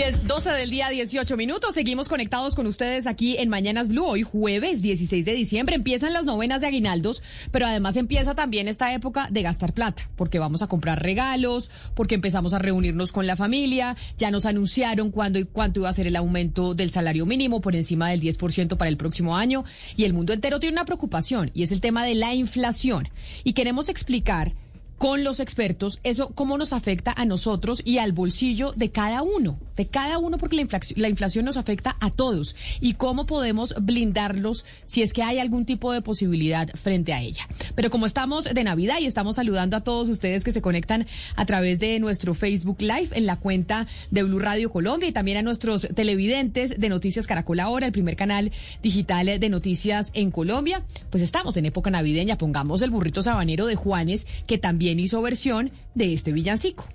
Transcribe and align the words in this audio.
10, 0.00 0.26
12 0.26 0.50
del 0.52 0.70
día, 0.70 0.88
18 0.88 1.36
minutos. 1.36 1.74
Seguimos 1.74 2.08
conectados 2.08 2.54
con 2.54 2.66
ustedes 2.66 3.06
aquí 3.06 3.36
en 3.36 3.50
Mañanas 3.50 3.88
Blue. 3.88 4.06
Hoy 4.06 4.22
jueves 4.22 4.80
16 4.80 5.26
de 5.26 5.34
diciembre 5.34 5.76
empiezan 5.76 6.14
las 6.14 6.24
novenas 6.24 6.62
de 6.62 6.68
aguinaldos, 6.68 7.22
pero 7.50 7.66
además 7.66 7.98
empieza 7.98 8.34
también 8.34 8.66
esta 8.66 8.94
época 8.94 9.28
de 9.30 9.42
gastar 9.42 9.74
plata, 9.74 10.10
porque 10.16 10.38
vamos 10.38 10.62
a 10.62 10.68
comprar 10.68 11.02
regalos, 11.02 11.70
porque 11.94 12.14
empezamos 12.14 12.54
a 12.54 12.58
reunirnos 12.58 13.12
con 13.12 13.26
la 13.26 13.36
familia, 13.36 13.94
ya 14.16 14.30
nos 14.30 14.46
anunciaron 14.46 15.10
cuándo 15.10 15.38
y 15.38 15.44
cuánto 15.44 15.80
iba 15.80 15.90
a 15.90 15.92
ser 15.92 16.06
el 16.06 16.16
aumento 16.16 16.72
del 16.72 16.90
salario 16.90 17.26
mínimo 17.26 17.60
por 17.60 17.76
encima 17.76 18.08
del 18.08 18.22
10% 18.22 18.78
para 18.78 18.88
el 18.88 18.96
próximo 18.96 19.36
año 19.36 19.66
y 19.98 20.04
el 20.04 20.14
mundo 20.14 20.32
entero 20.32 20.60
tiene 20.60 20.76
una 20.76 20.86
preocupación 20.86 21.50
y 21.52 21.62
es 21.62 21.72
el 21.72 21.82
tema 21.82 22.06
de 22.06 22.14
la 22.14 22.32
inflación. 22.32 23.10
Y 23.44 23.52
queremos 23.52 23.90
explicar 23.90 24.54
con 25.00 25.24
los 25.24 25.40
expertos 25.40 25.98
eso 26.02 26.28
cómo 26.34 26.58
nos 26.58 26.74
afecta 26.74 27.14
a 27.16 27.24
nosotros 27.24 27.80
y 27.86 27.96
al 27.96 28.12
bolsillo 28.12 28.74
de 28.76 28.90
cada 28.90 29.22
uno, 29.22 29.58
de 29.74 29.86
cada 29.86 30.18
uno 30.18 30.36
porque 30.36 30.56
la 30.56 30.60
inflación, 30.60 31.00
la 31.00 31.08
inflación 31.08 31.46
nos 31.46 31.56
afecta 31.56 31.96
a 32.00 32.10
todos 32.10 32.54
y 32.82 32.92
cómo 32.92 33.24
podemos 33.24 33.74
blindarlos 33.80 34.66
si 34.84 35.00
es 35.00 35.14
que 35.14 35.22
hay 35.22 35.38
algún 35.38 35.64
tipo 35.64 35.94
de 35.94 36.02
posibilidad 36.02 36.68
frente 36.74 37.14
a 37.14 37.22
ella. 37.22 37.48
Pero 37.74 37.88
como 37.88 38.04
estamos 38.04 38.44
de 38.44 38.62
Navidad 38.62 38.98
y 39.00 39.06
estamos 39.06 39.36
saludando 39.36 39.74
a 39.74 39.80
todos 39.80 40.10
ustedes 40.10 40.44
que 40.44 40.52
se 40.52 40.60
conectan 40.60 41.06
a 41.34 41.46
través 41.46 41.80
de 41.80 41.98
nuestro 41.98 42.34
Facebook 42.34 42.82
Live 42.82 43.08
en 43.12 43.24
la 43.24 43.36
cuenta 43.36 43.86
de 44.10 44.22
Blue 44.22 44.38
Radio 44.38 44.70
Colombia 44.70 45.08
y 45.08 45.12
también 45.12 45.38
a 45.38 45.42
nuestros 45.42 45.88
televidentes 45.94 46.78
de 46.78 46.90
Noticias 46.90 47.26
Caracol 47.26 47.60
Ahora, 47.60 47.86
el 47.86 47.92
primer 47.92 48.16
canal 48.16 48.52
digital 48.82 49.40
de 49.40 49.48
noticias 49.48 50.10
en 50.12 50.30
Colombia, 50.30 50.84
pues 51.08 51.22
estamos 51.22 51.56
en 51.56 51.64
época 51.64 51.90
navideña, 51.90 52.36
pongamos 52.36 52.82
el 52.82 52.90
burrito 52.90 53.22
sabanero 53.22 53.64
de 53.64 53.76
Juanes 53.76 54.26
que 54.46 54.58
también 54.58 54.89
hizo 54.98 55.22
versión 55.22 55.70
de 55.94 56.12
este 56.14 56.32
villancico. 56.32 56.88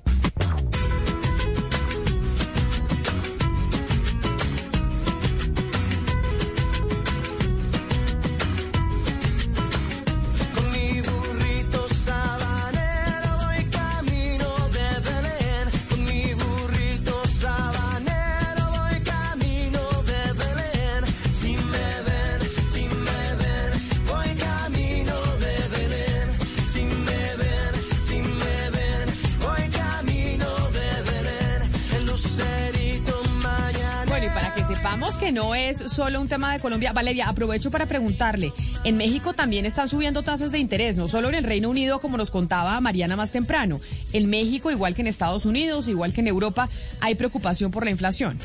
Solo 36.05 36.21
un 36.21 36.27
tema 36.27 36.53
de 36.53 36.59
Colombia. 36.59 36.93
Valeria, 36.93 37.27
aprovecho 37.27 37.71
para 37.71 37.87
preguntarle, 37.87 38.53
en 38.83 38.95
México 38.95 39.33
también 39.33 39.65
están 39.65 39.89
subiendo 39.89 40.21
tasas 40.21 40.51
de 40.51 40.59
interés, 40.59 40.97
no 40.97 41.07
solo 41.07 41.29
en 41.29 41.33
el 41.33 41.43
Reino 41.43 41.67
Unido, 41.67 41.99
como 41.99 42.15
nos 42.15 42.29
contaba 42.29 42.79
Mariana 42.79 43.15
más 43.15 43.31
temprano. 43.31 43.81
En 44.13 44.29
México, 44.29 44.69
igual 44.69 44.93
que 44.93 45.01
en 45.01 45.07
Estados 45.07 45.47
Unidos, 45.47 45.87
igual 45.87 46.13
que 46.13 46.21
en 46.21 46.27
Europa, 46.27 46.69
hay 47.01 47.15
preocupación 47.15 47.71
por 47.71 47.85
la 47.85 47.89
inflación. 47.89 48.37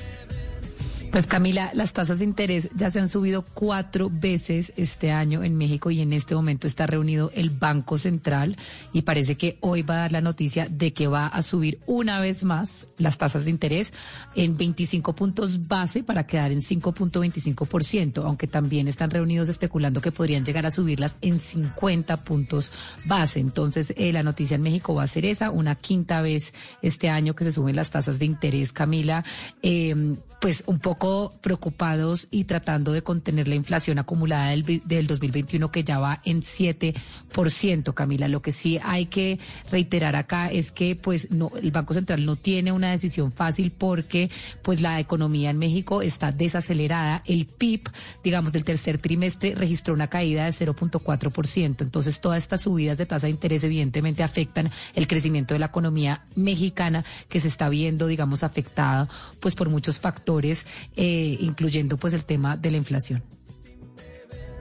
Pues 1.10 1.26
Camila, 1.26 1.72
las 1.74 1.92
tasas 1.92 2.20
de 2.20 2.24
interés 2.24 2.68
ya 2.76 2.88
se 2.88 3.00
han 3.00 3.08
subido 3.08 3.42
cuatro 3.42 4.10
veces 4.12 4.72
este 4.76 5.10
año 5.10 5.42
en 5.42 5.58
México 5.58 5.90
y 5.90 6.00
en 6.02 6.12
este 6.12 6.36
momento 6.36 6.68
está 6.68 6.86
reunido 6.86 7.32
el 7.34 7.50
Banco 7.50 7.98
Central 7.98 8.56
y 8.92 9.02
parece 9.02 9.36
que 9.36 9.58
hoy 9.60 9.82
va 9.82 9.94
a 9.94 9.98
dar 9.98 10.12
la 10.12 10.20
noticia 10.20 10.68
de 10.68 10.92
que 10.92 11.08
va 11.08 11.26
a 11.26 11.42
subir 11.42 11.80
una 11.86 12.20
vez 12.20 12.44
más 12.44 12.86
las 12.96 13.18
tasas 13.18 13.44
de 13.44 13.50
interés 13.50 13.92
en 14.36 14.56
25 14.56 15.12
puntos 15.16 15.66
base 15.66 16.04
para 16.04 16.28
quedar 16.28 16.52
en 16.52 16.60
5.25%, 16.60 18.24
aunque 18.24 18.46
también 18.46 18.86
están 18.86 19.10
reunidos 19.10 19.48
especulando 19.48 20.00
que 20.00 20.12
podrían 20.12 20.44
llegar 20.44 20.64
a 20.64 20.70
subirlas 20.70 21.18
en 21.22 21.40
50 21.40 22.18
puntos 22.18 22.70
base. 23.04 23.40
Entonces, 23.40 23.94
eh, 23.96 24.12
la 24.12 24.22
noticia 24.22 24.54
en 24.54 24.62
México 24.62 24.94
va 24.94 25.02
a 25.02 25.08
ser 25.08 25.24
esa, 25.24 25.50
una 25.50 25.74
quinta 25.74 26.22
vez 26.22 26.54
este 26.82 27.08
año 27.08 27.34
que 27.34 27.42
se 27.42 27.50
suben 27.50 27.74
las 27.74 27.90
tasas 27.90 28.20
de 28.20 28.26
interés, 28.26 28.72
Camila. 28.72 29.24
Eh, 29.60 30.16
pues 30.40 30.64
un 30.66 30.78
poco 30.78 30.99
preocupados 31.40 32.28
y 32.30 32.44
tratando 32.44 32.92
de 32.92 33.02
contener 33.02 33.48
la 33.48 33.54
inflación 33.54 33.98
acumulada 33.98 34.50
del, 34.50 34.82
del 34.84 35.06
2021 35.06 35.70
que 35.70 35.84
ya 35.84 35.98
va 35.98 36.20
en 36.24 36.42
7%, 36.42 37.94
Camila. 37.94 38.28
Lo 38.28 38.42
que 38.42 38.52
sí 38.52 38.78
hay 38.82 39.06
que 39.06 39.38
reiterar 39.70 40.16
acá 40.16 40.48
es 40.48 40.72
que 40.72 40.96
pues 40.96 41.30
no 41.30 41.50
el 41.60 41.70
Banco 41.70 41.94
Central 41.94 42.24
no 42.24 42.36
tiene 42.36 42.72
una 42.72 42.90
decisión 42.90 43.32
fácil 43.32 43.72
porque 43.72 44.30
pues 44.62 44.80
la 44.80 45.00
economía 45.00 45.50
en 45.50 45.58
México 45.58 46.02
está 46.02 46.32
desacelerada. 46.32 47.22
El 47.26 47.46
PIB, 47.46 47.88
digamos, 48.22 48.52
del 48.52 48.64
tercer 48.64 48.98
trimestre 48.98 49.54
registró 49.54 49.94
una 49.94 50.08
caída 50.08 50.44
de 50.44 50.50
0.4%. 50.50 51.82
Entonces, 51.82 52.20
todas 52.20 52.42
estas 52.42 52.62
subidas 52.62 52.98
de 52.98 53.06
tasa 53.06 53.26
de 53.26 53.32
interés 53.32 53.64
evidentemente 53.64 54.22
afectan 54.22 54.70
el 54.94 55.06
crecimiento 55.06 55.54
de 55.54 55.60
la 55.60 55.66
economía 55.66 56.24
mexicana 56.36 57.04
que 57.28 57.40
se 57.40 57.48
está 57.48 57.68
viendo, 57.68 58.06
digamos, 58.06 58.42
afectado 58.42 59.08
pues 59.40 59.54
por 59.54 59.68
muchos 59.68 60.00
factores 60.00 60.66
eh, 60.96 61.36
incluyendo 61.40 61.96
pues 61.96 62.14
el 62.14 62.24
tema 62.24 62.56
de 62.56 62.70
la 62.70 62.76
inflación. 62.76 63.22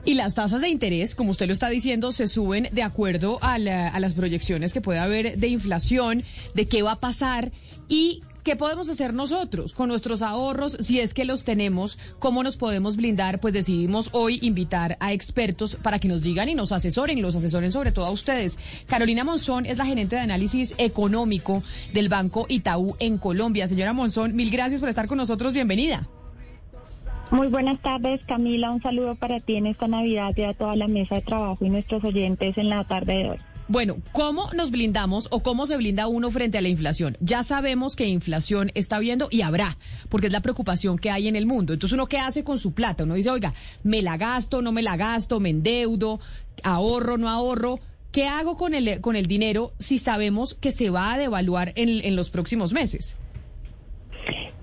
Y 0.04 0.14
las 0.14 0.34
tasas 0.34 0.62
de 0.62 0.68
interés, 0.68 1.14
como 1.14 1.30
usted 1.30 1.46
lo 1.46 1.52
está 1.52 1.68
diciendo, 1.68 2.12
se 2.12 2.26
suben 2.26 2.68
de 2.72 2.82
acuerdo 2.82 3.38
a, 3.42 3.54
a 3.54 4.00
las 4.00 4.14
proyecciones 4.14 4.72
que 4.72 4.80
puede 4.80 4.98
haber 4.98 5.38
de 5.38 5.48
inflación, 5.48 6.24
de 6.54 6.66
qué 6.66 6.82
va 6.82 6.92
a 6.92 7.00
pasar 7.00 7.52
y 7.88 8.22
¿Qué 8.42 8.56
podemos 8.56 8.88
hacer 8.88 9.12
nosotros 9.12 9.74
con 9.74 9.88
nuestros 9.88 10.22
ahorros 10.22 10.78
si 10.80 10.98
es 10.98 11.12
que 11.12 11.26
los 11.26 11.44
tenemos? 11.44 11.98
¿Cómo 12.18 12.42
nos 12.42 12.56
podemos 12.56 12.96
blindar? 12.96 13.38
Pues 13.38 13.52
decidimos 13.52 14.08
hoy 14.12 14.38
invitar 14.40 14.96
a 15.00 15.12
expertos 15.12 15.76
para 15.76 15.98
que 15.98 16.08
nos 16.08 16.22
digan 16.22 16.48
y 16.48 16.54
nos 16.54 16.72
asesoren, 16.72 17.20
los 17.20 17.36
asesoren 17.36 17.70
sobre 17.70 17.92
todo 17.92 18.06
a 18.06 18.10
ustedes. 18.10 18.58
Carolina 18.86 19.24
Monzón 19.24 19.66
es 19.66 19.76
la 19.76 19.84
gerente 19.84 20.16
de 20.16 20.22
análisis 20.22 20.74
económico 20.78 21.62
del 21.92 22.08
Banco 22.08 22.46
Itaú 22.48 22.96
en 22.98 23.18
Colombia. 23.18 23.68
Señora 23.68 23.92
Monzón, 23.92 24.34
mil 24.34 24.50
gracias 24.50 24.80
por 24.80 24.88
estar 24.88 25.06
con 25.06 25.18
nosotros. 25.18 25.52
Bienvenida. 25.52 26.08
Muy 27.30 27.46
buenas 27.46 27.80
tardes, 27.80 28.20
Camila. 28.26 28.72
Un 28.72 28.82
saludo 28.82 29.14
para 29.14 29.38
ti 29.38 29.54
en 29.54 29.66
esta 29.66 29.86
Navidad 29.86 30.32
y 30.36 30.42
a 30.42 30.52
toda 30.52 30.74
la 30.74 30.88
mesa 30.88 31.14
de 31.14 31.22
trabajo 31.22 31.64
y 31.64 31.70
nuestros 31.70 32.02
oyentes 32.02 32.58
en 32.58 32.68
la 32.68 32.82
tarde 32.82 33.14
de 33.14 33.30
hoy. 33.30 33.38
Bueno, 33.68 33.98
¿cómo 34.10 34.50
nos 34.52 34.72
blindamos 34.72 35.28
o 35.30 35.40
cómo 35.44 35.64
se 35.64 35.76
blinda 35.76 36.08
uno 36.08 36.32
frente 36.32 36.58
a 36.58 36.60
la 36.60 36.68
inflación? 36.68 37.16
Ya 37.20 37.44
sabemos 37.44 37.94
que 37.94 38.08
inflación 38.08 38.72
está 38.74 38.96
habiendo 38.96 39.28
y 39.30 39.42
habrá, 39.42 39.78
porque 40.08 40.26
es 40.26 40.32
la 40.32 40.40
preocupación 40.40 40.98
que 40.98 41.08
hay 41.08 41.28
en 41.28 41.36
el 41.36 41.46
mundo. 41.46 41.72
Entonces, 41.72 41.94
¿uno 41.94 42.08
qué 42.08 42.18
hace 42.18 42.42
con 42.42 42.58
su 42.58 42.72
plata? 42.72 43.04
Uno 43.04 43.14
dice, 43.14 43.30
oiga, 43.30 43.54
me 43.84 44.02
la 44.02 44.16
gasto, 44.16 44.60
no 44.60 44.72
me 44.72 44.82
la 44.82 44.96
gasto, 44.96 45.38
me 45.38 45.50
endeudo, 45.50 46.18
ahorro, 46.64 47.16
no 47.16 47.28
ahorro. 47.28 47.78
¿Qué 48.10 48.26
hago 48.26 48.56
con 48.56 48.74
el, 48.74 49.00
con 49.00 49.14
el 49.14 49.26
dinero 49.26 49.72
si 49.78 49.98
sabemos 49.98 50.54
que 50.54 50.72
se 50.72 50.90
va 50.90 51.12
a 51.12 51.18
devaluar 51.18 51.72
en, 51.76 52.04
en 52.04 52.16
los 52.16 52.30
próximos 52.30 52.72
meses? 52.72 53.16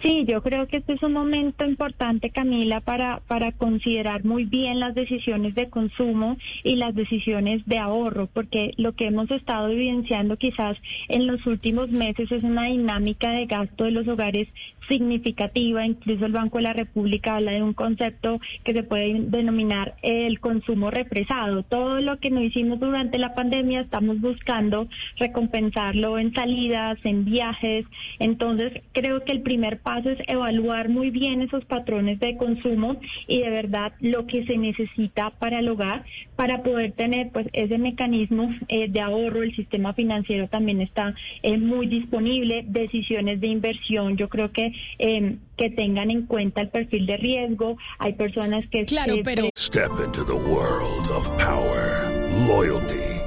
Sí, 0.01 0.25
yo 0.27 0.43
creo 0.43 0.67
que 0.67 0.77
este 0.77 0.93
es 0.93 1.01
un 1.01 1.13
momento 1.13 1.65
importante, 1.65 2.29
Camila, 2.29 2.81
para, 2.81 3.19
para 3.27 3.51
considerar 3.51 4.23
muy 4.23 4.45
bien 4.45 4.79
las 4.79 4.93
decisiones 4.93 5.55
de 5.55 5.69
consumo 5.69 6.37
y 6.63 6.75
las 6.75 6.93
decisiones 6.93 7.65
de 7.65 7.79
ahorro, 7.79 8.27
porque 8.27 8.73
lo 8.77 8.93
que 8.93 9.07
hemos 9.07 9.31
estado 9.31 9.69
evidenciando 9.69 10.37
quizás 10.37 10.77
en 11.09 11.25
los 11.25 11.43
últimos 11.47 11.89
meses 11.89 12.31
es 12.31 12.43
una 12.43 12.65
dinámica 12.65 13.31
de 13.31 13.47
gasto 13.47 13.85
de 13.85 13.91
los 13.91 14.07
hogares 14.07 14.47
significativa. 14.87 15.85
Incluso 15.85 16.25
el 16.25 16.31
Banco 16.31 16.57
de 16.57 16.63
la 16.63 16.73
República 16.73 17.35
habla 17.35 17.51
de 17.51 17.63
un 17.63 17.73
concepto 17.73 18.39
que 18.63 18.73
se 18.73 18.83
puede 18.83 19.19
denominar 19.21 19.95
el 20.01 20.39
consumo 20.39 20.91
represado. 20.91 21.63
Todo 21.63 22.01
lo 22.01 22.19
que 22.19 22.29
no 22.29 22.41
hicimos 22.41 22.79
durante 22.79 23.17
la 23.17 23.33
pandemia 23.33 23.81
estamos 23.81 24.19
buscando 24.21 24.87
recompensarlo 25.17 26.17
en 26.17 26.33
salidas, 26.33 26.97
en 27.03 27.25
viajes. 27.25 27.85
Entonces, 28.19 28.81
creo 28.93 29.23
que 29.23 29.31
el 29.31 29.41
primer 29.41 29.79
paso 29.87 30.09
es 30.09 30.19
evaluar 30.27 30.89
muy 30.89 31.11
bien 31.11 31.41
esos 31.41 31.63
patrones 31.63 32.19
de 32.19 32.35
consumo 32.35 32.97
y 33.25 33.39
de 33.39 33.49
verdad 33.49 33.93
lo 34.01 34.27
que 34.27 34.45
se 34.45 34.57
necesita 34.57 35.29
para 35.29 35.59
el 35.59 35.69
hogar 35.69 36.03
para 36.35 36.61
poder 36.61 36.91
tener 36.91 37.29
pues 37.31 37.47
ese 37.53 37.77
mecanismo 37.77 38.53
eh, 38.67 38.89
de 38.89 38.99
ahorro. 38.99 39.43
El 39.43 39.55
sistema 39.55 39.93
financiero 39.93 40.49
también 40.49 40.81
está 40.81 41.15
eh, 41.41 41.57
muy 41.57 41.87
disponible. 41.87 42.65
Decisiones 42.67 43.39
de 43.39 43.47
inversión, 43.47 44.17
yo 44.17 44.27
creo 44.27 44.51
que 44.51 44.73
em, 44.99 45.39
que 45.55 45.69
tengan 45.69 46.11
en 46.11 46.25
cuenta 46.25 46.59
el 46.59 46.67
perfil 46.67 47.05
de 47.05 47.15
riesgo. 47.15 47.77
Hay 47.97 48.11
personas 48.13 48.67
que 48.69 48.83
claro, 48.83 49.15
pero 49.23 49.49
step 49.57 49.91
into 50.05 50.25
the 50.25 50.33
world 50.33 51.09
of 51.11 51.31
power, 51.37 52.11
loyalty 52.45 53.26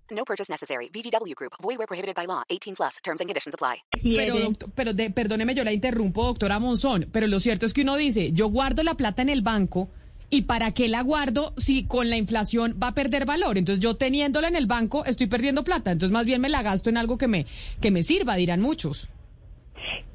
No 0.11 0.23
purchase 0.25 0.49
necessary. 0.49 0.89
VGW 0.89 1.35
Group. 1.35 1.53
Void 1.61 1.77
where 1.77 1.87
prohibited 1.87 2.15
by 2.15 2.25
law. 2.27 2.43
18 2.49 2.75
plus. 2.75 2.99
Terms 3.03 3.21
and 3.21 3.27
conditions 3.27 3.55
apply. 3.55 3.83
Pero, 4.03 4.39
doctor, 4.39 4.69
pero 4.75 4.93
de, 4.93 5.09
perdóneme, 5.09 5.55
yo 5.55 5.63
la 5.63 5.71
interrumpo, 5.71 6.23
doctora 6.23 6.59
Monzón, 6.59 7.09
pero 7.11 7.27
lo 7.27 7.39
cierto 7.39 7.65
es 7.65 7.73
que 7.73 7.81
uno 7.81 7.95
dice, 7.95 8.31
yo 8.31 8.47
guardo 8.49 8.83
la 8.83 8.93
plata 8.95 9.21
en 9.21 9.29
el 9.29 9.41
banco 9.41 9.89
¿Y 10.33 10.43
para 10.43 10.71
qué 10.71 10.87
la 10.87 11.01
guardo 11.03 11.53
si 11.57 11.83
con 11.83 12.09
la 12.09 12.15
inflación 12.15 12.79
va 12.81 12.87
a 12.87 12.93
perder 12.93 13.25
valor? 13.25 13.57
Entonces 13.57 13.83
yo 13.83 13.97
teniéndola 13.97 14.47
en 14.47 14.55
el 14.55 14.65
banco 14.65 15.03
estoy 15.03 15.27
perdiendo 15.27 15.65
plata. 15.65 15.91
Entonces 15.91 16.13
más 16.13 16.25
bien 16.25 16.39
me 16.39 16.47
la 16.47 16.63
gasto 16.63 16.89
en 16.89 16.95
algo 16.95 17.17
que 17.17 17.27
me, 17.27 17.45
que 17.81 17.91
me 17.91 18.01
sirva, 18.01 18.37
dirán 18.37 18.61
muchos. 18.61 19.09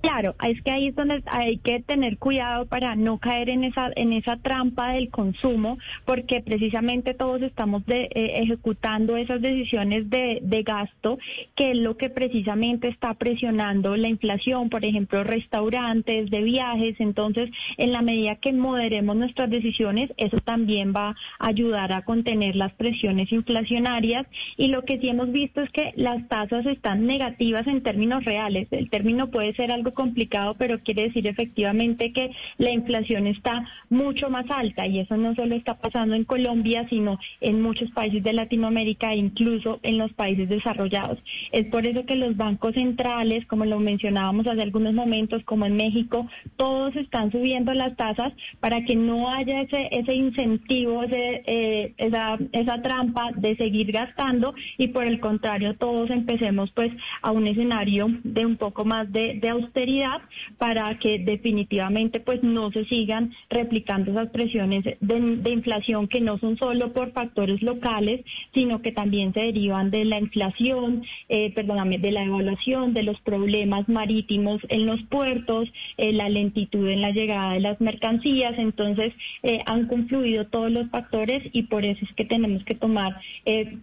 Claro, 0.07 0.37
es 0.47 0.63
que 0.63 0.71
ahí 0.71 0.87
es 0.87 0.95
donde 0.95 1.21
hay 1.27 1.59
que 1.59 1.81
tener 1.81 2.17
cuidado 2.19 2.67
para 2.67 2.95
no 2.95 3.19
caer 3.19 3.51
en 3.51 3.65
esa 3.65 3.91
en 3.97 4.13
esa 4.13 4.37
trampa 4.37 4.93
del 4.93 5.11
consumo, 5.11 5.79
porque 6.05 6.41
precisamente 6.43 7.13
todos 7.13 7.43
estamos 7.43 7.83
eh, 7.89 8.09
ejecutando 8.15 9.17
esas 9.17 9.41
decisiones 9.41 10.09
de, 10.09 10.39
de 10.43 10.63
gasto, 10.63 11.19
que 11.57 11.73
es 11.73 11.79
lo 11.79 11.97
que 11.97 12.09
precisamente 12.09 12.87
está 12.87 13.15
presionando 13.15 13.97
la 13.97 14.07
inflación, 14.07 14.71
por 14.71 14.85
ejemplo, 14.85 15.25
restaurantes, 15.25 16.31
de 16.31 16.43
viajes. 16.43 16.95
Entonces, 17.01 17.51
en 17.77 17.91
la 17.91 18.01
medida 18.01 18.37
que 18.37 18.53
moderemos 18.53 19.17
nuestras 19.17 19.51
decisiones, 19.51 20.13
eso 20.19 20.39
también 20.39 20.93
va 20.95 21.17
a 21.41 21.49
ayudar 21.49 21.93
a 21.93 22.03
contener 22.03 22.55
las 22.55 22.73
presiones 22.75 23.33
inflacionarias. 23.33 24.27
Y 24.57 24.69
lo 24.69 24.85
que 24.85 25.01
sí 25.01 25.09
hemos 25.09 25.33
visto 25.33 25.63
es 25.63 25.71
que 25.71 25.93
las 25.97 26.29
tasas 26.29 26.65
están 26.67 27.07
negativas 27.07 27.67
en 27.67 27.83
términos 27.83 28.25
reales. 28.25 28.69
El 28.71 28.89
término 28.89 29.33
puede 29.33 29.53
ser 29.57 29.73
algo 29.73 29.93
complicado, 29.93 30.55
pero 30.55 30.81
quiere 30.81 31.05
decir 31.05 31.27
efectivamente 31.27 32.13
que 32.13 32.31
la 32.59 32.71
inflación 32.71 33.27
está 33.27 33.67
mucho 33.91 34.31
más 34.31 34.47
alta 34.51 34.87
y 34.87 35.01
eso 35.01 35.17
no 35.17 35.35
solo 35.35 35.55
está 35.55 35.79
pasando 35.79 36.15
en 36.15 36.25
Colombia, 36.25 36.87
sino 36.89 37.19
en 37.41 37.63
muchos 37.63 37.91
países 37.91 38.23
de 38.23 38.33
Latinoamérica 38.33 39.13
e 39.13 39.17
incluso 39.17 39.81
en 39.83 39.99
los 39.99 40.13
países 40.13 40.49
desarrollados. 40.49 41.19
Es 41.53 41.67
por 41.67 41.87
eso 41.87 42.05
que 42.05 42.17
los 42.17 42.37
bancos 42.37 42.75
centrales, 42.75 43.47
como 43.47 43.65
lo 43.65 43.79
mencionábamos 43.81 44.47
hace 44.47 44.63
algunos 44.63 44.95
momentos, 44.95 45.43
como 45.45 45.67
en 45.67 45.77
México, 45.77 46.29
todos 46.57 46.95
están 46.97 47.31
subiendo 47.33 47.73
las 47.75 47.97
tasas 47.97 48.33
para 48.61 48.85
que 48.85 48.97
no 48.97 49.29
haya 49.31 49.63
ese, 49.63 49.89
ese 49.91 50.15
incentivo, 50.15 51.03
eh, 51.05 51.95
esa, 51.97 52.39
esa 52.53 52.83
trampa 52.83 53.33
de 53.37 53.57
seguir 53.57 53.93
gastando 53.93 54.55
y 54.79 54.89
por 54.89 55.05
el 55.05 55.21
contrario 55.21 55.75
todos 55.75 56.11
empecemos 56.11 56.71
pues 56.73 56.93
a 57.23 57.31
un 57.31 57.47
escenario 57.47 58.09
de 58.25 58.47
un 58.47 58.57
poco 58.57 58.85
más 58.85 59.11
de 59.13 59.46
austeridad 59.49 60.21
para 60.59 60.99
que 60.99 61.19
definitivamente 61.19 62.21
pues 62.21 62.43
no 62.43 62.71
se 62.73 62.85
sigan 62.85 63.33
replicando 63.51 64.11
esas 64.11 64.31
presiones 64.31 64.85
de, 65.01 65.51
inflación 65.51 66.09
que 66.09 66.21
no 66.21 66.39
son 66.39 66.57
solo 66.59 66.93
por 66.93 67.13
factores 67.13 67.63
locales, 67.63 68.25
sino 68.53 68.83
que 68.83 68.93
también 68.93 69.33
se 69.33 69.41
derivan 69.41 69.91
de 69.91 70.05
la 70.05 70.19
inflación, 70.19 71.05
eh, 71.29 71.53
perdóname, 71.55 71.99
de 71.99 72.13
la 72.13 72.25
evaluación, 72.25 72.95
de 72.95 73.03
los 73.03 73.21
problemas 73.21 73.89
marítimos 73.89 74.61
en 74.69 74.87
los 74.87 75.03
puertos, 75.05 75.73
eh, 75.97 76.13
la 76.13 76.29
lentitud 76.29 76.89
en 76.89 77.03
la 77.03 77.11
llegada 77.11 77.55
de 77.55 77.61
las 77.61 77.81
mercancías. 77.81 78.55
Entonces, 78.59 79.13
eh, 79.43 79.61
han 79.67 79.87
confluido 79.87 80.47
todos 80.47 80.71
los 80.71 80.89
factores 80.91 81.43
y 81.53 81.65
por 81.65 81.85
eso 81.85 82.05
es 82.05 82.13
que 82.15 82.25
tenemos 82.25 82.65
que 82.65 82.75
tomar 82.75 83.21
eh, 83.45 83.79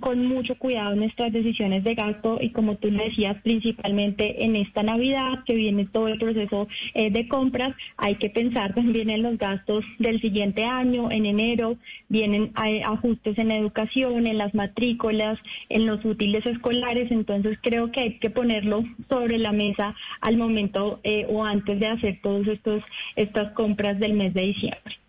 con 0.00 0.26
mucho 0.26 0.56
cuidado 0.56 0.94
nuestras 0.94 1.32
decisiones 1.32 1.84
de 1.84 1.94
gasto 1.94 2.38
y 2.40 2.50
como 2.50 2.76
tú 2.76 2.90
decías, 2.90 3.36
principalmente 3.42 4.44
en 4.44 4.56
esta 4.56 4.82
Navidad 4.82 5.44
que 5.44 5.54
viene 5.54 5.86
todo 5.86 6.08
el 6.08 6.18
proceso 6.18 6.68
eh, 6.94 7.10
de 7.10 7.28
compras, 7.28 7.74
hay 7.96 8.16
que 8.16 8.30
pensar 8.30 8.74
también 8.74 9.10
en 9.10 9.22
los 9.22 9.36
gastos 9.36 9.84
del 9.98 10.20
siguiente 10.20 10.64
año, 10.64 11.10
en 11.10 11.26
enero 11.26 11.76
vienen 12.08 12.52
ajustes 12.54 13.38
en 13.38 13.50
educación, 13.50 14.26
en 14.26 14.38
las 14.38 14.54
matrículas, 14.54 15.38
en 15.68 15.86
los 15.86 16.04
útiles 16.04 16.44
escolares, 16.46 17.10
entonces 17.10 17.58
creo 17.60 17.92
que 17.92 18.00
hay 18.00 18.18
que 18.18 18.30
ponerlo 18.30 18.84
sobre 19.08 19.38
la 19.38 19.52
mesa 19.52 19.94
al 20.20 20.36
momento 20.36 21.00
eh, 21.04 21.26
o 21.28 21.44
antes 21.44 21.78
de 21.78 21.86
hacer 21.86 22.20
estos 22.48 22.82
estas 23.16 23.52
compras 23.52 23.98
del 23.98 24.14
mes 24.14 24.34
de 24.34 24.42
diciembre. 24.42 25.07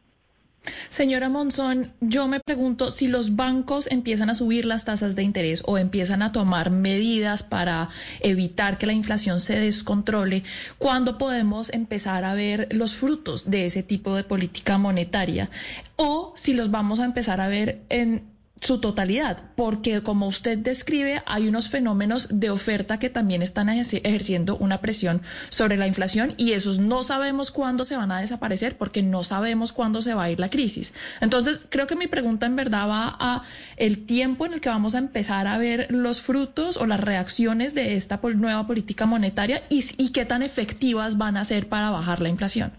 Señora 0.89 1.29
Monzón, 1.29 1.93
yo 2.01 2.27
me 2.27 2.39
pregunto 2.39 2.91
si 2.91 3.07
los 3.07 3.35
bancos 3.35 3.87
empiezan 3.91 4.29
a 4.29 4.35
subir 4.35 4.65
las 4.65 4.85
tasas 4.85 5.15
de 5.15 5.23
interés 5.23 5.63
o 5.65 5.77
empiezan 5.77 6.21
a 6.21 6.31
tomar 6.31 6.71
medidas 6.71 7.43
para 7.43 7.89
evitar 8.21 8.77
que 8.77 8.87
la 8.87 8.93
inflación 8.93 9.39
se 9.39 9.59
descontrole, 9.59 10.43
¿cuándo 10.77 11.17
podemos 11.17 11.71
empezar 11.73 12.23
a 12.25 12.33
ver 12.33 12.67
los 12.71 12.95
frutos 12.95 13.49
de 13.49 13.65
ese 13.65 13.83
tipo 13.83 14.15
de 14.15 14.23
política 14.23 14.77
monetaria? 14.77 15.49
O 15.95 16.33
si 16.35 16.53
los 16.53 16.71
vamos 16.71 16.99
a 16.99 17.05
empezar 17.05 17.41
a 17.41 17.47
ver 17.47 17.81
en 17.89 18.38
su 18.61 18.79
totalidad, 18.79 19.41
porque 19.55 20.01
como 20.01 20.27
usted 20.27 20.57
describe, 20.57 21.23
hay 21.25 21.47
unos 21.47 21.69
fenómenos 21.69 22.27
de 22.29 22.49
oferta 22.49 22.99
que 22.99 23.09
también 23.09 23.41
están 23.41 23.69
ejerciendo 23.69 24.57
una 24.57 24.81
presión 24.81 25.21
sobre 25.49 25.77
la 25.77 25.87
inflación 25.87 26.33
y 26.37 26.51
esos 26.51 26.79
no 26.79 27.03
sabemos 27.03 27.51
cuándo 27.51 27.85
se 27.85 27.95
van 27.95 28.11
a 28.11 28.21
desaparecer 28.21 28.77
porque 28.77 29.01
no 29.01 29.23
sabemos 29.23 29.71
cuándo 29.71 30.01
se 30.01 30.13
va 30.13 30.23
a 30.23 30.31
ir 30.31 30.39
la 30.39 30.49
crisis. 30.49 30.93
Entonces, 31.21 31.65
creo 31.69 31.87
que 31.87 31.95
mi 31.95 32.07
pregunta 32.07 32.45
en 32.45 32.55
verdad 32.55 32.89
va 32.89 33.15
a 33.19 33.43
el 33.77 34.05
tiempo 34.05 34.45
en 34.45 34.53
el 34.53 34.61
que 34.61 34.69
vamos 34.69 34.95
a 34.95 34.99
empezar 34.99 35.47
a 35.47 35.57
ver 35.57 35.87
los 35.89 36.21
frutos 36.21 36.77
o 36.77 36.85
las 36.85 36.99
reacciones 36.99 37.73
de 37.73 37.95
esta 37.95 38.19
nueva 38.35 38.67
política 38.67 39.05
monetaria 39.05 39.63
y, 39.69 39.83
y 39.97 40.11
qué 40.11 40.25
tan 40.25 40.43
efectivas 40.43 41.17
van 41.17 41.37
a 41.37 41.45
ser 41.45 41.67
para 41.67 41.89
bajar 41.89 42.21
la 42.21 42.29
inflación. 42.29 42.71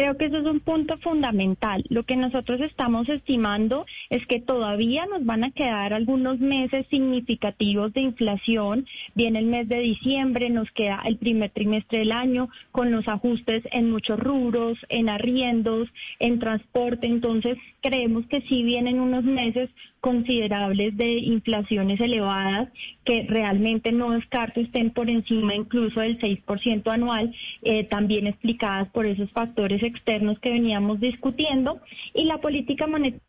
Creo 0.00 0.16
que 0.16 0.24
eso 0.24 0.38
es 0.38 0.46
un 0.46 0.60
punto 0.60 0.96
fundamental. 1.00 1.84
Lo 1.90 2.04
que 2.04 2.16
nosotros 2.16 2.62
estamos 2.62 3.06
estimando 3.10 3.84
es 4.08 4.26
que 4.26 4.40
todavía 4.40 5.04
nos 5.04 5.26
van 5.26 5.44
a 5.44 5.50
quedar 5.50 5.92
algunos 5.92 6.40
meses 6.40 6.86
significativos 6.88 7.92
de 7.92 8.00
inflación. 8.00 8.86
Viene 9.14 9.40
el 9.40 9.44
mes 9.44 9.68
de 9.68 9.80
diciembre, 9.80 10.48
nos 10.48 10.70
queda 10.70 11.02
el 11.04 11.18
primer 11.18 11.50
trimestre 11.50 11.98
del 11.98 12.12
año 12.12 12.48
con 12.72 12.90
los 12.90 13.06
ajustes 13.08 13.62
en 13.72 13.90
muchos 13.90 14.18
rubros, 14.18 14.78
en 14.88 15.10
arriendos, 15.10 15.86
en 16.18 16.38
transporte. 16.38 17.06
Entonces, 17.06 17.58
creemos 17.82 18.24
que 18.28 18.40
sí 18.40 18.62
vienen 18.62 19.00
unos 19.00 19.24
meses 19.24 19.68
considerables 20.00 20.96
de 20.96 21.18
inflaciones 21.18 22.00
elevadas 22.00 22.68
que 23.04 23.26
realmente 23.28 23.92
no 23.92 24.12
descarto 24.12 24.60
estén 24.60 24.90
por 24.90 25.10
encima 25.10 25.54
incluso 25.54 26.00
del 26.00 26.18
6% 26.18 26.90
anual, 26.90 27.34
eh, 27.62 27.84
también 27.84 28.26
explicadas 28.26 28.88
por 28.90 29.06
esos 29.06 29.30
factores 29.30 29.82
externos 29.82 30.38
que 30.40 30.50
veníamos 30.50 31.00
discutiendo 31.00 31.80
y 32.14 32.24
la 32.24 32.38
política 32.38 32.86
monetaria 32.86 33.20